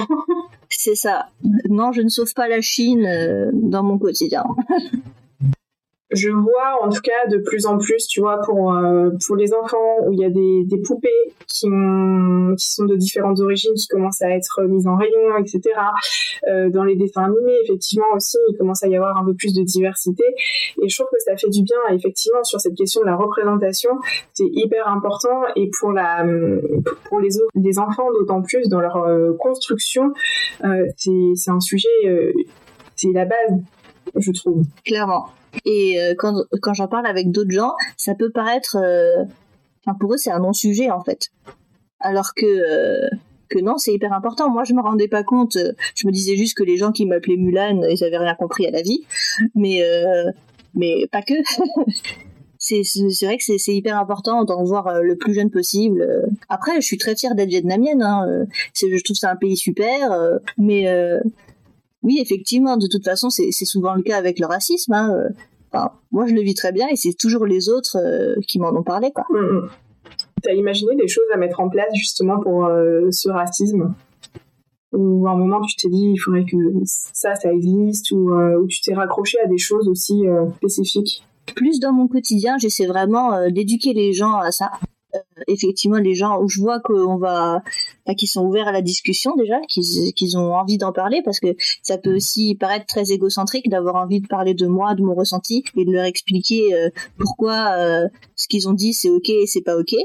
C'est 0.69 0.95
ça. 0.95 1.27
Non 1.69 1.91
je 1.91 2.01
ne 2.01 2.07
sauve 2.07 2.33
pas 2.33 2.47
la 2.47 2.61
Chine 2.61 3.05
euh, 3.05 3.49
dans 3.51 3.83
mon 3.83 3.97
quotidien 3.97 4.45
je 6.11 6.29
vois 6.29 6.83
en 6.83 6.89
tout 6.89 7.01
cas 7.01 7.27
de 7.29 7.37
plus 7.37 7.65
en 7.65 7.77
plus, 7.77 8.07
tu 8.07 8.19
vois, 8.19 8.39
pour 8.41 8.73
euh, 8.73 9.11
pour 9.25 9.35
les 9.35 9.53
enfants 9.53 9.97
où 10.05 10.13
il 10.13 10.19
y 10.19 10.25
a 10.25 10.29
des, 10.29 10.63
des 10.65 10.81
poupées 10.81 11.09
qui 11.47 11.67
ont, 11.67 12.55
qui 12.57 12.71
sont 12.71 12.85
de 12.85 12.95
différentes 12.95 13.39
origines, 13.39 13.73
qui 13.73 13.87
commencent 13.87 14.21
à 14.21 14.29
être 14.29 14.61
mises 14.63 14.87
en 14.87 14.95
rayon, 14.95 15.37
etc. 15.37 15.61
Euh, 16.47 16.69
dans 16.69 16.83
les 16.83 16.95
dessins 16.95 17.25
animés, 17.25 17.57
effectivement 17.63 18.07
aussi, 18.15 18.37
il 18.49 18.57
commence 18.57 18.83
à 18.83 18.87
y 18.87 18.95
avoir 18.95 19.17
un 19.17 19.25
peu 19.25 19.33
plus 19.33 19.53
de 19.53 19.63
diversité. 19.63 20.23
Et 20.81 20.89
je 20.89 20.95
trouve 20.95 21.09
que 21.11 21.19
ça 21.19 21.35
fait 21.37 21.49
du 21.49 21.63
bien, 21.63 21.77
effectivement, 21.91 22.43
sur 22.43 22.59
cette 22.59 22.75
question 22.75 23.01
de 23.01 23.05
la 23.05 23.15
représentation, 23.15 23.91
c'est 24.33 24.49
hyper 24.51 24.87
important. 24.87 25.41
Et 25.55 25.69
pour 25.79 25.91
la 25.91 26.25
pour 27.09 27.19
les 27.19 27.29
les 27.55 27.79
enfants 27.79 28.11
d'autant 28.13 28.41
plus 28.41 28.67
dans 28.67 28.79
leur 28.79 28.97
euh, 28.97 29.33
construction, 29.33 30.13
euh, 30.63 30.85
c'est 30.97 31.33
c'est 31.35 31.51
un 31.51 31.59
sujet, 31.59 31.87
euh, 32.05 32.31
c'est 32.95 33.11
la 33.13 33.25
base, 33.25 33.59
je 34.15 34.31
trouve. 34.31 34.63
Clairement. 34.85 35.27
Et 35.65 35.99
euh, 35.99 36.13
quand, 36.17 36.43
quand 36.61 36.73
j'en 36.73 36.87
parle 36.87 37.05
avec 37.05 37.31
d'autres 37.31 37.51
gens, 37.51 37.73
ça 37.97 38.15
peut 38.15 38.29
paraître... 38.29 38.77
Euh, 38.77 39.23
enfin, 39.85 39.97
pour 39.99 40.13
eux, 40.13 40.17
c'est 40.17 40.31
un 40.31 40.39
non-sujet, 40.39 40.91
en 40.91 41.03
fait. 41.03 41.29
Alors 41.99 42.33
que... 42.35 42.45
Euh, 42.45 43.09
que 43.49 43.59
non, 43.59 43.77
c'est 43.77 43.91
hyper 43.91 44.13
important. 44.13 44.51
Moi, 44.51 44.63
je 44.63 44.75
me 44.75 44.81
rendais 44.81 45.07
pas 45.07 45.23
compte. 45.23 45.57
Je 45.95 46.05
me 46.05 46.11
disais 46.11 46.35
juste 46.35 46.55
que 46.55 46.61
les 46.61 46.77
gens 46.77 46.91
qui 46.91 47.07
m'appelaient 47.07 47.35
Mulan, 47.35 47.81
ils 47.89 48.03
avaient 48.03 48.19
rien 48.19 48.35
compris 48.35 48.67
à 48.67 48.69
la 48.69 48.83
vie. 48.83 49.07
Mais 49.55 49.81
mais 50.75 51.07
pas 51.11 51.23
que. 51.23 51.33
c'est 52.59 52.83
vrai 53.23 53.39
que 53.39 53.57
c'est 53.57 53.73
hyper 53.73 53.97
important 53.97 54.43
d'en 54.43 54.63
voir 54.63 55.01
le 55.01 55.15
plus 55.15 55.33
jeune 55.33 55.49
possible. 55.49 56.07
Après, 56.47 56.75
je 56.75 56.85
suis 56.85 56.99
très 56.99 57.15
fière 57.15 57.33
d'être 57.33 57.49
vietnamienne. 57.49 58.03
Hein. 58.03 58.45
Je 58.75 59.03
trouve 59.03 59.17
ça 59.17 59.31
un 59.31 59.35
pays 59.35 59.57
super, 59.57 60.11
mais 60.59 60.85
oui, 62.03 62.19
effectivement, 62.21 62.77
de 62.77 62.87
toute 62.87 63.03
façon, 63.03 63.29
c'est 63.29 63.51
souvent 63.51 63.93
le 63.95 64.03
cas 64.03 64.17
avec 64.17 64.39
le 64.39 64.45
racisme. 64.45 64.93
Hein. 64.93 65.29
Enfin, 65.71 65.91
moi, 66.11 66.25
je 66.27 66.33
le 66.33 66.41
vis 66.41 66.55
très 66.55 66.71
bien 66.71 66.87
et 66.89 66.95
c'est 66.95 67.13
toujours 67.13 67.45
les 67.45 67.69
autres 67.69 67.97
qui 68.47 68.59
m'en 68.59 68.69
ont 68.69 68.83
parlé. 68.83 69.11
Quoi. 69.11 69.25
Mm, 69.29 69.57
mm. 69.57 69.69
T'as 70.41 70.53
imaginé 70.53 70.95
des 70.95 71.07
choses 71.07 71.25
à 71.33 71.37
mettre 71.37 71.59
en 71.59 71.69
place 71.69 71.93
justement 71.95 72.39
pour 72.39 72.65
euh, 72.65 73.09
ce 73.11 73.29
racisme? 73.29 73.93
Ou 74.91 75.27
à 75.27 75.31
un 75.31 75.35
moment 75.35 75.61
tu 75.61 75.75
t'es 75.75 75.89
dit 75.89 76.13
il 76.13 76.17
faudrait 76.17 76.45
que 76.45 76.57
ça, 76.83 77.35
ça 77.35 77.53
existe 77.53 78.09
Ou, 78.11 78.31
euh, 78.33 78.65
tu 78.67 78.81
t'es 78.81 78.93
raccroché 78.93 79.37
à 79.43 79.47
des 79.47 79.57
choses 79.57 79.87
aussi 79.87 80.27
euh, 80.27 80.49
spécifiques? 80.57 81.23
Plus 81.55 81.79
dans 81.79 81.93
mon 81.93 82.07
quotidien, 82.07 82.57
j'essaie 82.57 82.85
vraiment 82.85 83.49
d'éduquer 83.49 83.93
les 83.93 84.13
gens 84.13 84.35
à 84.35 84.51
ça. 84.51 84.71
Euh, 85.15 85.19
effectivement 85.47 85.97
les 85.97 86.13
gens 86.13 86.39
où 86.39 86.47
je 86.47 86.59
vois 86.59 86.79
qu'on 86.81 87.17
va 87.17 87.63
enfin, 88.05 88.13
qu'ils 88.13 88.27
sont 88.27 88.45
ouverts 88.45 88.67
à 88.67 88.71
la 88.71 88.83
discussion 88.83 89.35
déjà 89.35 89.59
qu'ils 89.61 90.13
qu'ils 90.13 90.37
ont 90.37 90.53
envie 90.53 90.77
d'en 90.77 90.91
parler 90.91 91.23
parce 91.25 91.39
que 91.39 91.55
ça 91.81 91.97
peut 91.97 92.15
aussi 92.15 92.53
paraître 92.53 92.85
très 92.85 93.11
égocentrique 93.11 93.69
d'avoir 93.69 93.95
envie 93.95 94.21
de 94.21 94.27
parler 94.27 94.53
de 94.53 94.67
moi 94.67 94.93
de 94.93 95.01
mon 95.01 95.15
ressenti 95.15 95.63
et 95.75 95.85
de 95.85 95.91
leur 95.91 96.03
expliquer 96.05 96.75
euh, 96.75 96.89
pourquoi 97.17 97.71
euh, 97.79 98.07
ce 98.35 98.47
qu'ils 98.47 98.69
ont 98.69 98.73
dit 98.73 98.93
c'est 98.93 99.09
ok 99.09 99.29
et 99.29 99.47
c'est 99.47 99.63
pas 99.63 99.77
ok. 99.77 99.95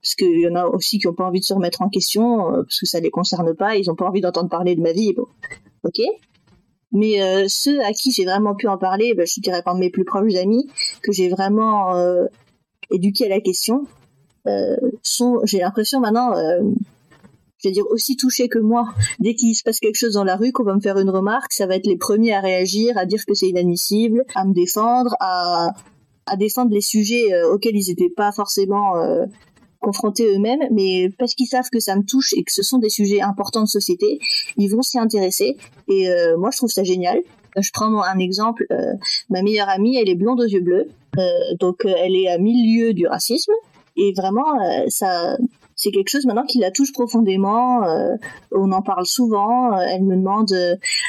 Parce 0.00 0.14
qu'il 0.14 0.40
y 0.40 0.48
en 0.48 0.54
a 0.54 0.64
aussi 0.64 0.98
qui 0.98 1.08
ont 1.08 1.14
pas 1.14 1.26
envie 1.26 1.40
de 1.40 1.44
se 1.44 1.52
remettre 1.52 1.82
en 1.82 1.90
question 1.90 2.52
parce 2.52 2.80
que 2.80 2.86
ça 2.86 3.00
les 3.00 3.10
concerne 3.10 3.54
pas 3.54 3.76
ils 3.76 3.90
ont 3.90 3.96
pas 3.96 4.06
envie 4.06 4.22
d'entendre 4.22 4.48
parler 4.48 4.74
de 4.76 4.80
ma 4.80 4.92
vie 4.92 5.12
bon. 5.12 5.26
Ok? 5.84 6.00
Mais 6.90 7.18
ceux 7.48 7.82
à 7.82 7.92
qui 7.92 8.12
j'ai 8.12 8.24
vraiment 8.24 8.54
pu 8.54 8.66
en 8.66 8.78
parler, 8.78 9.14
ben, 9.14 9.26
je 9.26 9.40
dirais 9.40 9.62
par 9.62 9.74
mes 9.74 9.90
plus 9.90 10.04
proches 10.04 10.34
amis, 10.36 10.70
que 11.02 11.12
j'ai 11.12 11.28
vraiment 11.28 11.94
éduqué 12.90 13.26
à 13.26 13.28
la 13.28 13.40
question, 13.40 13.86
sont, 15.02 15.40
j'ai 15.44 15.58
l'impression 15.58 16.00
maintenant, 16.00 16.36
euh, 16.36 16.60
je 17.58 17.68
vais 17.68 17.72
dire 17.72 17.84
aussi 17.90 18.16
touchés 18.16 18.48
que 18.48 18.58
moi. 18.58 18.86
Dès 19.20 19.34
qu'il 19.34 19.54
se 19.54 19.62
passe 19.62 19.80
quelque 19.80 19.96
chose 19.96 20.14
dans 20.14 20.24
la 20.24 20.36
rue, 20.36 20.52
qu'on 20.52 20.64
va 20.64 20.74
me 20.74 20.80
faire 20.80 20.98
une 20.98 21.10
remarque, 21.10 21.52
ça 21.52 21.66
va 21.66 21.76
être 21.76 21.86
les 21.86 21.96
premiers 21.96 22.34
à 22.34 22.40
réagir, 22.40 22.96
à 22.98 23.06
dire 23.06 23.24
que 23.26 23.34
c'est 23.34 23.48
inadmissible, 23.48 24.24
à 24.34 24.44
me 24.44 24.52
défendre, 24.52 25.14
à, 25.20 25.74
à 26.26 26.36
défendre 26.36 26.72
les 26.72 26.80
sujets 26.80 27.32
euh, 27.32 27.52
auxquels 27.52 27.76
ils 27.76 27.88
n'étaient 27.88 28.12
pas 28.14 28.32
forcément 28.32 28.94
confrontés 29.80 30.32
eux-mêmes, 30.32 30.62
mais 30.70 31.10
parce 31.18 31.34
qu'ils 31.34 31.48
savent 31.48 31.68
que 31.68 31.80
ça 31.80 31.96
me 31.96 32.04
touche 32.04 32.32
et 32.34 32.44
que 32.44 32.52
ce 32.52 32.62
sont 32.62 32.78
des 32.78 32.88
sujets 32.88 33.20
importants 33.20 33.64
de 33.64 33.68
société, 33.68 34.20
ils 34.56 34.68
vont 34.68 34.82
s'y 34.82 34.96
intéresser. 34.96 35.56
Et 35.88 36.06
moi, 36.38 36.50
je 36.52 36.58
trouve 36.58 36.70
ça 36.70 36.84
génial. 36.84 37.20
Je 37.56 37.68
prends 37.72 38.00
un 38.00 38.18
exemple. 38.20 38.64
ma 39.28 39.42
meilleure 39.42 39.68
amie, 39.68 39.96
elle 39.96 40.08
est 40.08 40.14
blonde 40.14 40.40
aux 40.40 40.46
yeux 40.46 40.60
bleus, 40.60 40.86
donc 41.58 41.84
elle 41.84 42.14
est 42.14 42.28
à 42.28 42.38
milieu 42.38 42.94
du 42.94 43.08
racisme. 43.08 43.52
Et 43.96 44.12
vraiment, 44.16 44.60
euh, 44.60 44.84
ça, 44.88 45.36
c'est 45.76 45.90
quelque 45.90 46.08
chose 46.08 46.24
maintenant 46.24 46.44
qui 46.44 46.58
la 46.58 46.70
touche 46.70 46.92
profondément. 46.92 47.84
Euh, 47.84 48.14
on 48.52 48.72
en 48.72 48.82
parle 48.82 49.06
souvent. 49.06 49.72
Euh, 49.72 49.84
elle 49.88 50.04
me 50.04 50.16
demande, 50.16 50.52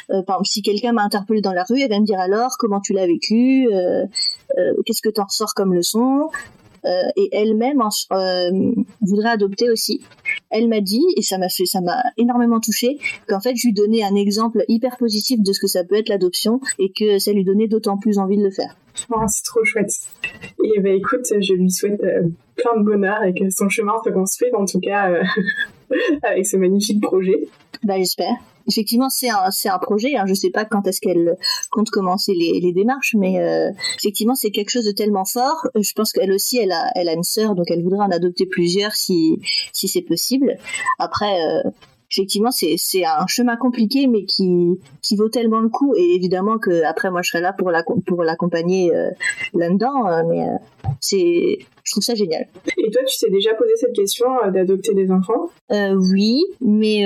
par 0.09 0.19
exemple, 0.19 0.45
si 0.45 0.61
quelqu'un 0.61 0.93
m'a 0.93 1.03
interpellé 1.03 1.41
dans 1.41 1.53
la 1.53 1.63
rue, 1.63 1.79
elle 1.81 1.89
va 1.89 1.99
me 1.99 2.05
dire 2.05 2.19
alors 2.19 2.57
comment 2.57 2.81
tu 2.81 2.93
l'as 2.93 3.07
vécu, 3.07 3.67
qu'est-ce 4.86 5.01
que 5.01 5.09
tu 5.09 5.21
en 5.21 5.25
ressors 5.25 5.53
comme 5.53 5.73
leçon. 5.73 6.29
et 6.86 7.29
elle-même 7.31 7.81
voudrait 9.01 9.29
adopter 9.29 9.69
aussi. 9.69 10.01
Elle 10.49 10.67
m'a 10.67 10.81
dit, 10.81 11.03
et 11.15 11.21
ça 11.21 11.38
m'a 11.38 11.49
fait, 11.49 11.65
ça 11.65 11.81
m'a 11.81 12.03
énormément 12.17 12.59
touché, 12.59 12.99
qu'en 13.27 13.39
fait, 13.39 13.55
je 13.55 13.67
lui 13.67 13.73
donnais 13.73 14.03
un 14.03 14.15
exemple 14.15 14.65
hyper 14.67 14.97
positif 14.97 15.41
de 15.41 15.53
ce 15.53 15.59
que 15.59 15.67
ça 15.67 15.84
peut 15.84 15.95
être 15.95 16.09
l'adoption 16.09 16.59
et 16.79 16.91
que 16.91 17.19
ça 17.19 17.31
lui 17.31 17.45
donnait 17.45 17.67
d'autant 17.67 17.97
plus 17.97 18.17
envie 18.17 18.38
de 18.38 18.43
le 18.43 18.51
faire. 18.51 18.75
C'est 18.96 19.44
trop 19.44 19.64
chouette. 19.64 19.91
Et 20.64 20.80
bah 20.80 20.89
écoute, 20.89 21.26
je 21.26 21.54
lui 21.54 21.72
souhaite 21.72 22.02
euh, 22.04 22.24
plein 22.56 22.80
de 22.80 22.84
bonheur 22.84 23.24
et 23.24 23.34
que 23.34 23.50
son 23.50 23.70
chemin 23.70 23.94
se 24.04 24.10
construise 24.10 24.54
en 24.54 24.66
tout 24.66 24.80
cas 24.80 25.12
euh, 25.12 25.24
avec 26.24 26.46
ce 26.46 26.58
magnifique 26.58 27.02
projet. 27.02 27.48
Bah 27.84 27.96
j'espère. 27.98 28.34
Effectivement, 28.68 29.10
c'est 29.10 29.30
un, 29.30 29.50
un 29.66 29.80
projet. 29.80 30.16
Hein. 30.16 30.26
Je 30.26 30.34
sais 30.34 30.50
pas 30.50 30.64
quand 30.64 30.88
est-ce 30.88 31.02
qu'elle 31.02 31.36
compte 31.70 31.89
commencer 31.89 32.34
les, 32.34 32.62
les 32.62 32.72
démarches, 32.72 33.14
mais 33.18 33.39
euh, 33.39 33.70
effectivement, 33.98 34.36
c'est 34.36 34.52
quelque 34.52 34.70
chose 34.70 34.86
de 34.86 34.91
tellement 34.91 35.26
fort. 35.26 35.68
Je 35.76 35.91
pense 35.94 36.14
qu'elle 36.14 36.32
aussi, 36.32 36.60
elle 36.60 36.72
a, 36.72 36.89
elle 36.96 37.10
a 37.10 37.14
une 37.14 37.24
sœur, 37.24 37.56
donc 37.56 37.70
elle 37.70 37.84
voudrait 37.84 38.06
en 38.06 38.12
adopter 38.12 38.46
plusieurs 38.46 38.94
si, 38.94 39.41
si 39.74 39.89
c'est 39.89 40.02
possible. 40.02 40.56
Après, 40.98 41.36
effectivement, 42.14 42.51
c'est 42.51 42.76
c'est 42.78 43.05
un 43.05 43.28
chemin 43.28 43.55
compliqué, 43.55 44.07
mais 44.07 44.26
qui 44.26 44.80
qui 45.01 45.16
vaut 45.16 45.30
tellement 45.30 45.59
le 45.59 45.70
coup. 45.70 45.93
Et 45.95 46.16
évidemment 46.16 46.59
que 46.59 46.84
après, 46.84 47.09
moi, 47.11 47.22
je 47.22 47.30
serai 47.30 47.41
là 47.41 47.53
pour 47.53 47.72
la 47.72 47.84
pour 48.05 48.24
l'accompagner 48.24 48.95
euh, 48.95 49.09
là-dedans. 49.53 50.07
Euh, 50.07 50.24
mais 50.28 50.43
euh, 50.43 50.57
c'est 50.99 51.59
je 51.84 51.91
trouve 51.91 52.03
ça 52.03 52.16
génial. 52.16 52.47
Et 52.78 52.91
toi, 52.91 53.01
tu 53.05 53.18
t'es 53.20 53.32
déjà 53.32 53.53
posé 53.55 53.72
cette 53.76 53.93
question 53.93 54.28
d'adopter 54.51 54.93
des 54.93 55.11
enfants? 55.11 55.49
Oui, 55.70 56.43
mais 56.61 57.03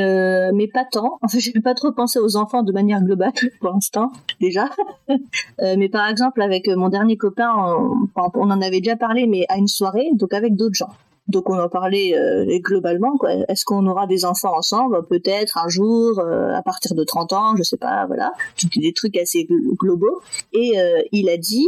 mais 0.53 0.67
pas 0.67 0.85
tant. 0.89 1.17
Enfin, 1.21 1.39
je 1.39 1.51
vais 1.51 1.61
pas 1.61 1.73
trop 1.73 1.91
penser 1.91 2.19
aux 2.19 2.35
enfants 2.35 2.63
de 2.63 2.71
manière 2.71 3.01
globale 3.01 3.31
pour 3.59 3.71
l'instant, 3.71 4.11
déjà. 4.41 4.69
mais 5.59 5.89
par 5.89 6.07
exemple, 6.09 6.41
avec 6.41 6.67
mon 6.67 6.89
dernier 6.89 7.17
copain, 7.17 7.49
on, 7.55 8.07
on 8.15 8.51
en 8.51 8.61
avait 8.61 8.81
déjà 8.81 8.97
parlé, 8.97 9.25
mais 9.25 9.45
à 9.49 9.57
une 9.57 9.67
soirée, 9.67 10.09
donc 10.13 10.33
avec 10.33 10.55
d'autres 10.55 10.75
gens. 10.75 10.89
Donc 11.27 11.49
on 11.49 11.59
en 11.59 11.69
parlait 11.69 12.17
euh, 12.17 12.45
globalement. 12.59 13.17
Quoi. 13.17 13.33
Est-ce 13.49 13.65
qu'on 13.65 13.85
aura 13.87 14.07
des 14.07 14.25
enfants 14.25 14.55
ensemble? 14.55 15.05
Peut-être 15.07 15.57
un 15.57 15.67
jour, 15.67 16.19
euh, 16.19 16.53
à 16.53 16.61
partir 16.61 16.95
de 16.95 17.03
30 17.03 17.33
ans, 17.33 17.55
je 17.57 17.63
sais 17.63 17.77
pas, 17.77 18.05
voilà. 18.07 18.31
Des 18.75 18.93
trucs 18.93 19.17
assez 19.17 19.47
globaux. 19.77 20.21
Et 20.53 20.79
euh, 20.79 21.01
il 21.11 21.29
a 21.29 21.37
dit, 21.37 21.67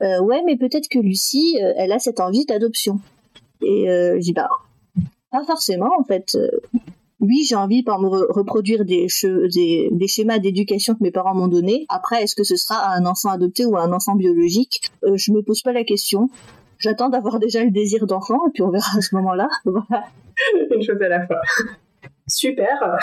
ouais, 0.00 0.42
mais 0.46 0.56
peut-être 0.56 0.88
que 0.88 0.98
Lucie, 0.98 1.58
elle 1.76 1.92
a 1.92 1.98
cette 1.98 2.20
envie 2.20 2.46
d'adoption. 2.46 3.00
Et 3.62 3.86
je 3.86 4.20
dis, 4.20 4.32
bah, 4.32 4.48
pas 5.30 5.44
forcément 5.44 5.90
en 5.98 6.04
fait. 6.04 6.36
oui, 7.20 7.44
j'ai 7.48 7.56
envie 7.56 7.82
par 7.82 8.00
me 8.00 8.08
reproduire 8.08 8.84
des 8.84 9.08
schémas 9.08 10.38
d'éducation 10.38 10.94
que 10.94 11.02
mes 11.02 11.10
parents 11.10 11.34
m'ont 11.34 11.48
donnés. 11.48 11.84
Après, 11.88 12.22
est-ce 12.22 12.34
que 12.34 12.44
ce 12.44 12.56
sera 12.56 12.94
un 12.94 13.04
enfant 13.04 13.30
adopté 13.30 13.66
ou 13.66 13.76
un 13.76 13.92
enfant 13.92 14.14
biologique? 14.14 14.90
Je 15.02 15.32
me 15.32 15.42
pose 15.42 15.62
pas 15.62 15.72
la 15.72 15.84
question. 15.84 16.30
J'attends 16.78 17.08
d'avoir 17.08 17.38
déjà 17.38 17.64
le 17.64 17.70
désir 17.70 18.06
d'enfant 18.06 18.46
et 18.48 18.50
puis 18.52 18.62
on 18.62 18.70
verra 18.70 18.98
à 18.98 19.00
ce 19.00 19.14
moment-là. 19.16 19.48
Voilà. 19.64 20.04
Une 20.74 20.82
chose 20.82 21.00
à 21.00 21.08
la 21.08 21.26
fois. 21.26 21.40
Super. 22.26 22.98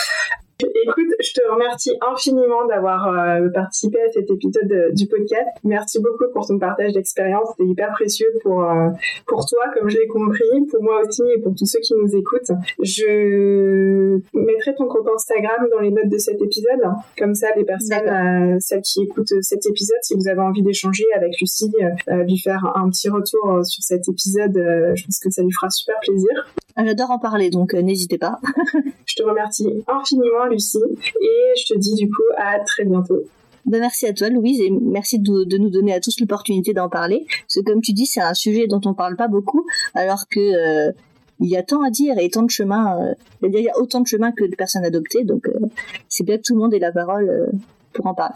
Écoute, 0.60 1.08
je 1.20 1.34
te 1.34 1.42
remercie 1.52 1.92
infiniment 2.02 2.66
d'avoir 2.68 3.08
euh, 3.08 3.50
participé 3.50 4.00
à 4.02 4.12
cet 4.12 4.30
épisode 4.30 4.92
du 4.94 5.08
podcast. 5.08 5.50
Merci 5.64 6.00
beaucoup 6.00 6.26
pour 6.32 6.46
ton 6.46 6.60
partage 6.60 6.94
d'expérience. 6.94 7.50
C'était 7.52 7.70
hyper 7.70 7.92
précieux 7.92 8.28
pour, 8.44 8.64
euh, 8.64 8.90
pour 9.26 9.46
toi, 9.48 9.64
comme 9.74 9.90
je 9.90 9.98
l'ai 9.98 10.08
compris, 10.08 10.44
pour 10.70 10.84
moi 10.84 11.02
aussi 11.08 11.24
et 11.36 11.40
pour 11.40 11.56
tous 11.56 11.66
ceux 11.66 11.80
qui 11.80 11.96
nous 11.96 12.16
écoutent. 12.16 12.52
Je 12.82 14.20
mettrai 14.34 14.76
ton 14.76 14.88
compte 14.88 15.08
Instagram 15.16 15.68
dans 15.72 15.80
les 15.80 15.92
notes 15.92 16.10
de 16.10 16.18
cet 16.18 16.40
épisode. 16.42 16.82
Comme 17.18 17.34
ça, 17.34 17.48
les 17.56 17.66
personnes, 17.66 18.08
euh, 18.08 18.58
celles 18.60 18.82
qui 18.82 19.04
écoutent 19.04 19.34
cet 19.42 19.66
épisode, 19.66 20.00
si 20.04 20.14
vous 20.14 20.28
avez 20.28 20.42
envie 20.42 20.62
d'échanger 20.62 21.06
avec 21.16 21.40
Lucie, 21.40 21.74
lui 22.08 22.38
faire 22.38 22.72
un 22.76 22.90
petit 22.90 23.10
retour 23.10 23.66
sur 23.66 23.84
cet 23.84 24.08
épisode, 24.08 24.54
je 24.56 25.04
pense 25.04 25.20
que 25.20 25.32
ça 25.32 25.42
lui 25.42 25.52
fera 25.52 25.70
super 25.70 25.96
plaisir. 26.02 26.46
J'adore 26.78 27.12
en 27.12 27.20
parler, 27.20 27.50
donc 27.50 27.74
n'hésitez 27.74 28.18
pas. 28.18 28.40
je 29.06 29.16
te 29.16 29.24
remercie 29.24 29.68
infiniment, 29.88 30.46
Lucie. 30.50 30.80
Et 31.22 31.60
je 31.60 31.74
te 31.74 31.78
dis 31.78 31.96
du 31.96 32.08
coup 32.10 32.24
à 32.38 32.60
très 32.60 32.86
bientôt. 32.86 33.24
Ben 33.66 33.80
merci 33.80 34.06
à 34.08 34.14
toi 34.14 34.28
Louise 34.30 34.60
et 34.60 34.70
merci 34.70 35.20
de, 35.20 35.58
nous 35.58 35.70
donner 35.70 35.94
à 35.94 36.02
tous 36.02 36.20
l'opportunité 36.20 36.74
d'en 36.74 36.90
parler. 36.90 37.26
Parce 37.28 37.56
que 37.56 37.72
comme 37.72 37.82
tu 37.82 37.94
dis, 37.94 38.06
c'est 38.06 38.22
un 38.22 38.34
sujet 38.34 38.68
dont 38.68 38.82
on 38.86 38.94
parle 38.94 39.16
pas 39.16 39.28
beaucoup, 39.30 39.66
alors 39.94 40.28
que 40.30 40.40
euh, 40.40 40.92
il 41.40 41.50
y 41.50 41.56
a 41.56 41.64
tant 41.64 41.82
à 41.82 41.90
dire 41.90 42.18
et 42.20 42.30
tant 42.30 42.44
de 42.44 42.50
chemins. 42.50 43.00
Euh, 43.02 43.14
il 43.42 43.58
y 43.58 43.70
a 43.70 43.78
autant 43.78 44.02
de 44.02 44.08
chemins 44.08 44.32
que 44.32 44.44
de 44.44 44.56
personnes 44.56 44.84
adoptées, 44.84 45.24
donc 45.24 45.48
euh, 45.48 45.60
c'est 46.10 46.26
bien 46.26 46.38
que 46.38 46.44
tout 46.44 46.56
le 46.56 46.60
monde 46.60 46.74
ait 46.74 46.80
la 46.80 46.92
parole 46.92 47.52
pour 47.94 48.08
en 48.08 48.14
parler. 48.14 48.36